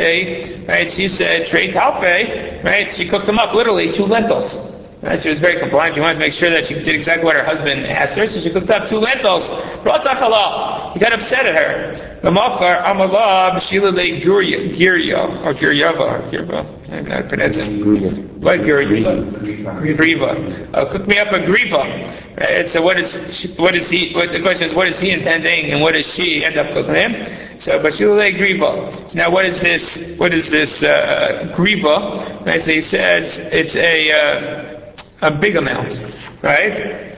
right? 0.68 0.90
She 0.90 1.08
said 1.08 1.46
trey 1.46 1.72
talfe, 1.72 2.62
right? 2.62 2.94
She 2.94 3.08
cooked 3.08 3.26
them 3.26 3.38
up 3.38 3.54
literally 3.54 3.92
two 3.92 4.04
lentils. 4.04 4.65
Right? 5.06 5.22
She 5.22 5.28
was 5.28 5.38
very 5.38 5.60
compliant. 5.60 5.94
She 5.94 6.00
wanted 6.00 6.14
to 6.14 6.20
make 6.20 6.32
sure 6.32 6.50
that 6.50 6.66
she 6.66 6.74
did 6.74 6.88
exactly 6.88 7.24
what 7.24 7.36
her 7.36 7.44
husband 7.44 7.86
asked 7.86 8.14
her, 8.14 8.26
so 8.26 8.40
she 8.40 8.50
cooked 8.50 8.70
up 8.70 8.88
two 8.88 8.98
lentils. 8.98 9.48
He 9.48 11.00
got 11.00 11.12
upset 11.12 11.46
at 11.46 11.54
her. 11.54 12.18
The 12.22 12.30
Machar 12.32 12.82
Amalah 12.82 13.52
B'shila 13.52 13.94
Girya, 14.20 15.44
or 15.44 15.54
Giryava, 15.54 16.00
or 16.00 16.22
Girva. 16.30 16.90
I'm 16.92 17.06
not 17.06 17.28
pronouncing 17.28 18.40
What 18.40 18.60
Girya? 18.60 19.96
Griva. 19.96 20.74
Uh, 20.74 20.84
cook 20.90 21.06
me 21.06 21.18
up 21.18 21.28
a 21.28 21.38
Griva. 21.38 22.40
Right? 22.40 22.68
So 22.68 22.82
what 22.82 22.98
is, 22.98 23.16
she, 23.32 23.48
what 23.52 23.76
is 23.76 23.88
he, 23.88 24.12
what, 24.12 24.32
the 24.32 24.40
question 24.40 24.66
is, 24.66 24.74
what 24.74 24.88
is 24.88 24.98
he 24.98 25.10
intending, 25.10 25.70
and 25.70 25.80
what 25.80 25.92
does 25.92 26.12
she 26.12 26.44
end 26.44 26.58
up 26.58 26.72
cooking 26.72 26.94
him? 26.96 27.60
So 27.60 27.78
Bashila 27.78 28.36
Griva. 28.36 29.08
So 29.08 29.18
now 29.18 29.30
what 29.30 29.44
is 29.46 29.60
this, 29.60 29.96
what 30.18 30.34
is 30.34 30.48
this, 30.48 30.82
uh, 30.82 31.52
Griva? 31.54 32.44
Right? 32.44 32.64
So 32.64 32.72
he 32.72 32.82
says, 32.82 33.38
it's 33.38 33.76
a, 33.76 34.10
uh, 34.10 34.75
a 35.22 35.30
big 35.30 35.56
amount, 35.56 36.00
right? 36.42 37.16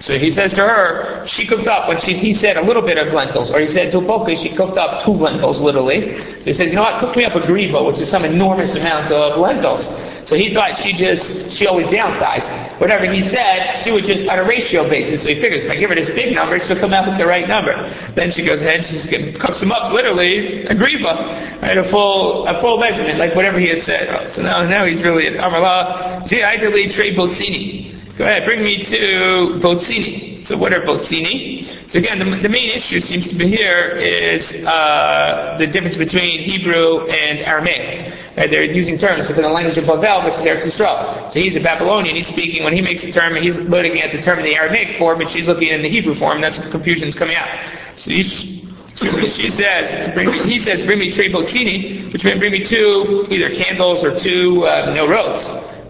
So 0.00 0.18
he 0.18 0.30
says 0.30 0.52
to 0.52 0.60
her, 0.60 1.26
she 1.26 1.46
cooked 1.46 1.66
up, 1.66 1.88
when 1.88 1.98
she, 1.98 2.12
he 2.12 2.34
said 2.34 2.58
a 2.58 2.62
little 2.62 2.82
bit 2.82 2.98
of 2.98 3.14
lentils, 3.14 3.50
or 3.50 3.58
he 3.60 3.66
said 3.68 3.90
to 3.92 4.02
Poke, 4.02 4.28
she 4.36 4.50
cooked 4.50 4.76
up 4.76 5.02
two 5.02 5.12
lentils, 5.12 5.62
literally. 5.62 6.18
So 6.40 6.44
he 6.44 6.52
says, 6.52 6.68
you 6.68 6.76
know 6.76 6.82
what, 6.82 7.00
cook 7.00 7.16
me 7.16 7.24
up 7.24 7.34
a 7.34 7.40
griva, 7.40 7.86
which 7.86 7.98
is 8.00 8.10
some 8.10 8.24
enormous 8.24 8.74
amount 8.74 9.10
of 9.10 9.38
lentils. 9.38 9.88
So 10.24 10.36
he 10.36 10.54
thought 10.54 10.78
she 10.78 10.92
just, 10.92 11.52
she 11.52 11.66
always 11.66 11.86
downsized. 11.86 12.80
Whatever 12.80 13.04
he 13.04 13.28
said, 13.28 13.82
she 13.82 13.92
would 13.92 14.04
just, 14.04 14.26
on 14.26 14.38
a 14.38 14.44
ratio 14.44 14.88
basis, 14.88 15.22
so 15.22 15.28
he 15.28 15.40
figures, 15.40 15.64
if 15.64 15.70
I 15.70 15.76
give 15.76 15.90
her 15.90 15.94
this 15.96 16.08
big 16.08 16.34
number, 16.34 16.58
she'll 16.60 16.78
come 16.78 16.92
out 16.94 17.06
with 17.06 17.18
the 17.18 17.26
right 17.26 17.46
number. 17.46 17.88
Then 18.14 18.32
she 18.32 18.42
goes 18.42 18.62
ahead, 18.62 18.86
she 18.86 19.32
cooks 19.32 19.60
them 19.60 19.70
up, 19.70 19.92
literally, 19.92 20.64
a 20.64 20.74
griva, 20.74 21.62
right, 21.62 21.78
a 21.78 21.84
full, 21.84 22.46
a 22.46 22.60
full 22.60 22.78
measurement, 22.78 23.18
like 23.18 23.34
whatever 23.34 23.60
he 23.60 23.68
had 23.68 23.82
said. 23.82 24.30
So 24.30 24.42
now, 24.42 24.62
now 24.62 24.86
he's 24.86 25.02
really 25.02 25.26
at 25.26 25.34
Amarla, 25.34 26.26
see, 26.26 26.42
I 26.42 26.56
delete 26.56 26.92
Trey 26.92 27.14
Bozzini. 27.14 28.16
Go 28.16 28.24
ahead, 28.24 28.44
bring 28.44 28.62
me 28.62 28.82
to 28.84 29.58
Bozzini. 29.60 30.33
So 30.44 30.58
what 30.58 30.74
are 30.74 30.82
Bozzini? 30.82 31.90
So 31.90 31.98
again, 31.98 32.18
the, 32.18 32.36
the, 32.36 32.50
main 32.50 32.68
issue 32.68 33.00
seems 33.00 33.26
to 33.28 33.34
be 33.34 33.48
here 33.48 33.92
is 33.92 34.52
uh, 34.52 35.56
the 35.58 35.66
difference 35.66 35.96
between 35.96 36.40
Hebrew 36.40 37.06
and 37.06 37.38
Aramaic. 37.38 38.12
Right? 38.36 38.50
They're 38.50 38.64
using 38.64 38.98
terms 38.98 39.26
for 39.26 39.32
the 39.32 39.48
language 39.48 39.78
of 39.78 39.84
Bavel 39.84 40.22
versus 40.22 40.44
Eretz 40.44 40.64
Yisrael. 40.64 41.32
So 41.32 41.40
he's 41.40 41.56
a 41.56 41.60
Babylonian. 41.60 42.14
He's 42.14 42.26
speaking 42.26 42.62
when 42.62 42.74
he 42.74 42.82
makes 42.82 43.02
a 43.04 43.10
term. 43.10 43.34
He's 43.36 43.56
looking 43.56 44.02
at 44.02 44.12
the 44.12 44.20
term 44.20 44.38
in 44.38 44.44
the 44.44 44.54
Aramaic 44.54 44.98
form, 44.98 45.22
and 45.22 45.30
she's 45.30 45.48
looking 45.48 45.68
in 45.68 45.80
the 45.80 45.88
Hebrew 45.88 46.14
form. 46.14 46.42
That's 46.42 46.60
the 46.60 46.68
confusion 46.68 47.08
is 47.08 47.14
coming 47.14 47.36
out. 47.36 47.48
So 47.94 48.10
she, 48.10 48.68
she 48.96 49.48
says, 49.48 50.12
bring 50.12 50.30
me, 50.30 50.40
he 50.40 50.58
says, 50.58 50.84
bring 50.84 50.98
me 50.98 51.10
three 51.10 51.32
bottini, 51.32 52.12
which 52.12 52.22
means 52.22 52.38
bring 52.38 52.52
me 52.52 52.62
two 52.62 53.26
either 53.30 53.48
candles 53.54 54.04
or 54.04 54.14
two 54.14 54.66
uh, 54.66 54.92
no 54.94 55.08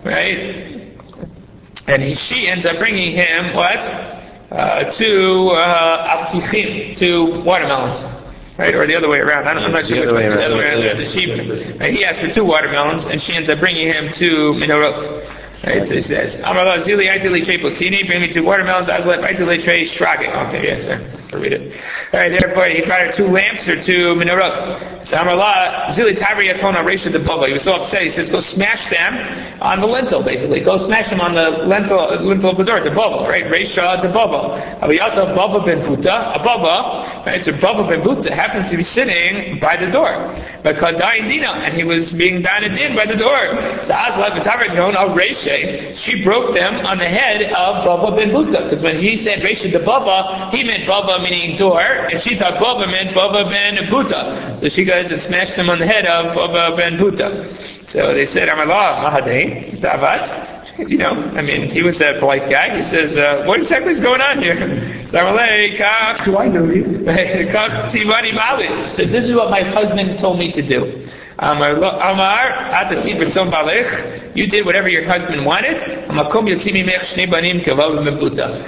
right? 0.04 0.94
And 1.88 2.02
he, 2.02 2.14
she 2.14 2.46
ends 2.46 2.64
up 2.64 2.78
bringing 2.78 3.10
him 3.10 3.52
what? 3.54 4.13
Uh, 4.50 4.84
two 4.84 5.50
uh, 5.50 6.26
two 6.94 7.40
watermelons. 7.42 8.04
Right, 8.56 8.72
or 8.72 8.86
the 8.86 8.94
other 8.94 9.08
way 9.08 9.18
around. 9.18 9.48
I 9.48 9.60
am 9.60 9.72
not 9.72 9.86
sure 9.86 10.00
which 10.00 10.14
way. 10.14 10.28
The 10.28 10.44
other 10.44 10.56
way 10.56 10.86
around. 10.86 10.98
The 10.98 11.06
sheep. 11.06 11.80
Right, 11.80 11.92
he 11.92 12.04
asked 12.04 12.20
for 12.20 12.30
two 12.30 12.44
watermelons, 12.44 13.06
and 13.06 13.20
she 13.20 13.32
ends 13.32 13.50
up 13.50 13.58
bringing 13.58 13.88
him 13.88 14.12
two 14.12 14.52
menorot. 14.52 15.28
Right, 15.66 15.86
so 15.86 15.94
he 15.94 16.00
says, 16.02 16.36
Amar 16.36 16.78
Zili 16.78 17.08
Aitili 17.08 17.42
Trei 17.42 17.56
bring 17.56 18.20
me 18.20 18.28
two 18.30 18.42
watermelons, 18.42 18.88
Azlet 18.88 19.24
Aitili 19.24 19.62
Trei 19.62 19.84
Shrage. 19.84 20.28
Okay, 20.48 20.66
yeah, 20.66 21.00
I'll 21.32 21.40
read 21.40 21.54
it. 21.54 21.74
Alright, 22.12 22.38
therefore 22.38 22.66
he 22.66 22.82
brought 22.82 23.00
her 23.00 23.10
two 23.10 23.26
lamps 23.26 23.66
or 23.66 23.80
two 23.80 24.14
menorot. 24.14 25.06
So 25.06 25.16
Amar 25.18 25.90
Zili 25.92 26.14
Tabri 26.16 26.52
Yatona 26.52 26.82
Resha 26.84 27.10
the 27.10 27.18
Baba. 27.18 27.46
He 27.46 27.54
was 27.54 27.62
so 27.62 27.74
upset, 27.74 28.02
he 28.02 28.10
says, 28.10 28.28
go 28.28 28.40
smash 28.40 28.90
them 28.90 29.62
on 29.62 29.80
the 29.80 29.86
lintel, 29.86 30.22
basically. 30.22 30.60
Go 30.60 30.76
smash 30.76 31.08
them 31.08 31.22
on 31.22 31.34
the 31.34 31.50
lintel, 31.64 32.14
lintel 32.20 32.50
of 32.50 32.58
the 32.58 32.64
door, 32.64 32.80
the 32.80 32.90
Baba, 32.90 33.26
right? 33.26 33.44
Resha 33.44 34.02
the 34.02 34.08
Baba. 34.08 34.78
Aviyata 34.82 35.34
Baba 35.34 35.64
ben 35.64 35.80
Buta, 35.80 36.36
a 36.36 36.42
Baba, 36.42 37.03
right? 37.26 37.44
So 37.44 37.52
Baba 37.52 37.88
ben 37.88 38.02
happened 38.32 38.68
to 38.68 38.76
be 38.76 38.82
sitting 38.82 39.58
by 39.60 39.76
the 39.76 39.90
door. 39.90 40.08
And 40.64 41.74
he 41.74 41.84
was 41.84 42.12
being 42.12 42.42
banded 42.42 42.78
in 42.78 42.94
by 42.96 43.06
the 43.06 43.16
door. 43.16 43.38
So 43.84 43.94
she 45.94 46.22
broke 46.22 46.54
them 46.54 46.86
on 46.86 46.98
the 46.98 47.08
head 47.08 47.42
of 47.52 47.84
Baba 47.84 48.16
ben. 48.16 48.30
Because 48.34 48.82
when 48.82 48.98
he 48.98 49.16
said 49.16 49.40
Resha 49.40 49.70
to 49.72 49.78
Baba, 49.78 50.50
he 50.50 50.64
meant 50.64 50.86
Baba 50.86 51.22
meaning 51.22 51.56
door, 51.56 51.80
and 51.80 52.20
she 52.20 52.36
thought 52.36 52.58
Baba 52.60 52.86
meant 52.86 53.14
Baba 53.14 53.44
ben 53.48 53.76
Buta. 53.86 54.58
So 54.58 54.68
she 54.68 54.84
goes 54.84 55.10
and 55.12 55.20
smashed 55.20 55.56
them 55.56 55.70
on 55.70 55.78
the 55.78 55.86
head 55.86 56.06
of 56.06 56.34
Baba 56.34 56.74
ben 56.76 56.96
Buta. 56.96 57.46
So 57.86 58.12
they 58.12 58.26
said, 58.26 58.48
Amalah, 58.48 59.02
Mahadein, 59.02 59.78
Davat. 59.80 60.53
You 60.88 60.98
know, 60.98 61.12
I 61.36 61.42
mean, 61.42 61.68
he 61.70 61.82
was 61.82 61.98
that 61.98 62.18
polite 62.18 62.50
guy. 62.50 62.76
He 62.76 62.82
says, 62.82 63.16
uh, 63.16 63.44
what 63.46 63.60
exactly 63.60 63.92
is 63.92 64.00
going 64.00 64.20
on 64.20 64.40
here? 64.42 64.56
Do 66.24 66.36
I 66.38 66.48
know 66.48 66.64
you? 66.64 66.84
So 68.88 69.04
this 69.04 69.28
is 69.28 69.34
what 69.34 69.50
my 69.50 69.60
husband 69.62 70.18
told 70.18 70.38
me 70.38 70.50
to 70.52 70.62
do. 70.62 71.06
Amar, 71.38 71.74
you 74.34 74.46
did 74.46 74.64
whatever 74.66 74.88
your 74.88 75.04
husband 75.04 75.44
wanted. 75.44 75.82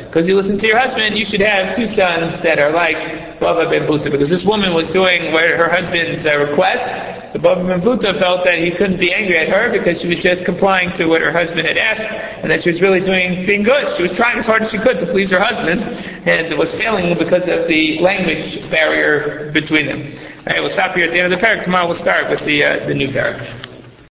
Because 0.06 0.28
you 0.28 0.36
listened 0.36 0.60
to 0.60 0.66
your 0.66 0.78
husband, 0.78 1.16
you 1.16 1.24
should 1.24 1.40
have 1.40 1.74
two 1.76 1.86
sons 1.86 2.40
that 2.42 2.58
are 2.58 2.70
like 2.70 3.38
Baba 3.40 3.68
ben 3.68 3.86
Buta. 3.86 4.10
Because 4.10 4.28
this 4.28 4.44
woman 4.44 4.74
was 4.74 4.90
doing 4.90 5.32
her 5.32 5.68
husband's 5.68 6.24
uh, 6.26 6.38
request. 6.38 7.15
So 7.32 7.40
Baba 7.40 7.64
ben 7.64 7.80
Buta 7.80 8.16
felt 8.16 8.44
that 8.44 8.58
he 8.58 8.70
couldn't 8.70 8.98
be 8.98 9.12
angry 9.12 9.36
at 9.36 9.48
her 9.48 9.70
because 9.70 10.00
she 10.00 10.06
was 10.06 10.18
just 10.18 10.44
complying 10.44 10.92
to 10.92 11.06
what 11.06 11.20
her 11.20 11.32
husband 11.32 11.66
had 11.66 11.76
asked, 11.76 12.02
and 12.02 12.50
that 12.50 12.62
she 12.62 12.70
was 12.70 12.80
really 12.80 13.00
doing 13.00 13.44
being 13.44 13.64
good. 13.64 13.94
She 13.96 14.02
was 14.02 14.12
trying 14.12 14.38
as 14.38 14.46
hard 14.46 14.62
as 14.62 14.70
she 14.70 14.78
could 14.78 14.98
to 14.98 15.06
please 15.06 15.30
her 15.32 15.40
husband, 15.40 15.82
and 16.26 16.56
was 16.56 16.72
failing 16.74 17.18
because 17.18 17.48
of 17.48 17.66
the 17.66 17.98
language 17.98 18.68
barrier 18.70 19.50
between 19.50 19.86
them. 19.86 20.12
All 20.46 20.52
right, 20.52 20.60
we'll 20.60 20.70
stop 20.70 20.94
here 20.94 21.06
at 21.06 21.10
the 21.10 21.20
end 21.20 21.32
of 21.32 21.40
the 21.40 21.44
parak. 21.44 21.64
Tomorrow 21.64 21.88
we'll 21.88 21.96
start 21.96 22.30
with 22.30 22.44
the 22.44 22.62
uh, 22.62 22.86
the 22.86 22.94
new 22.94 23.08
parak. 23.08 23.65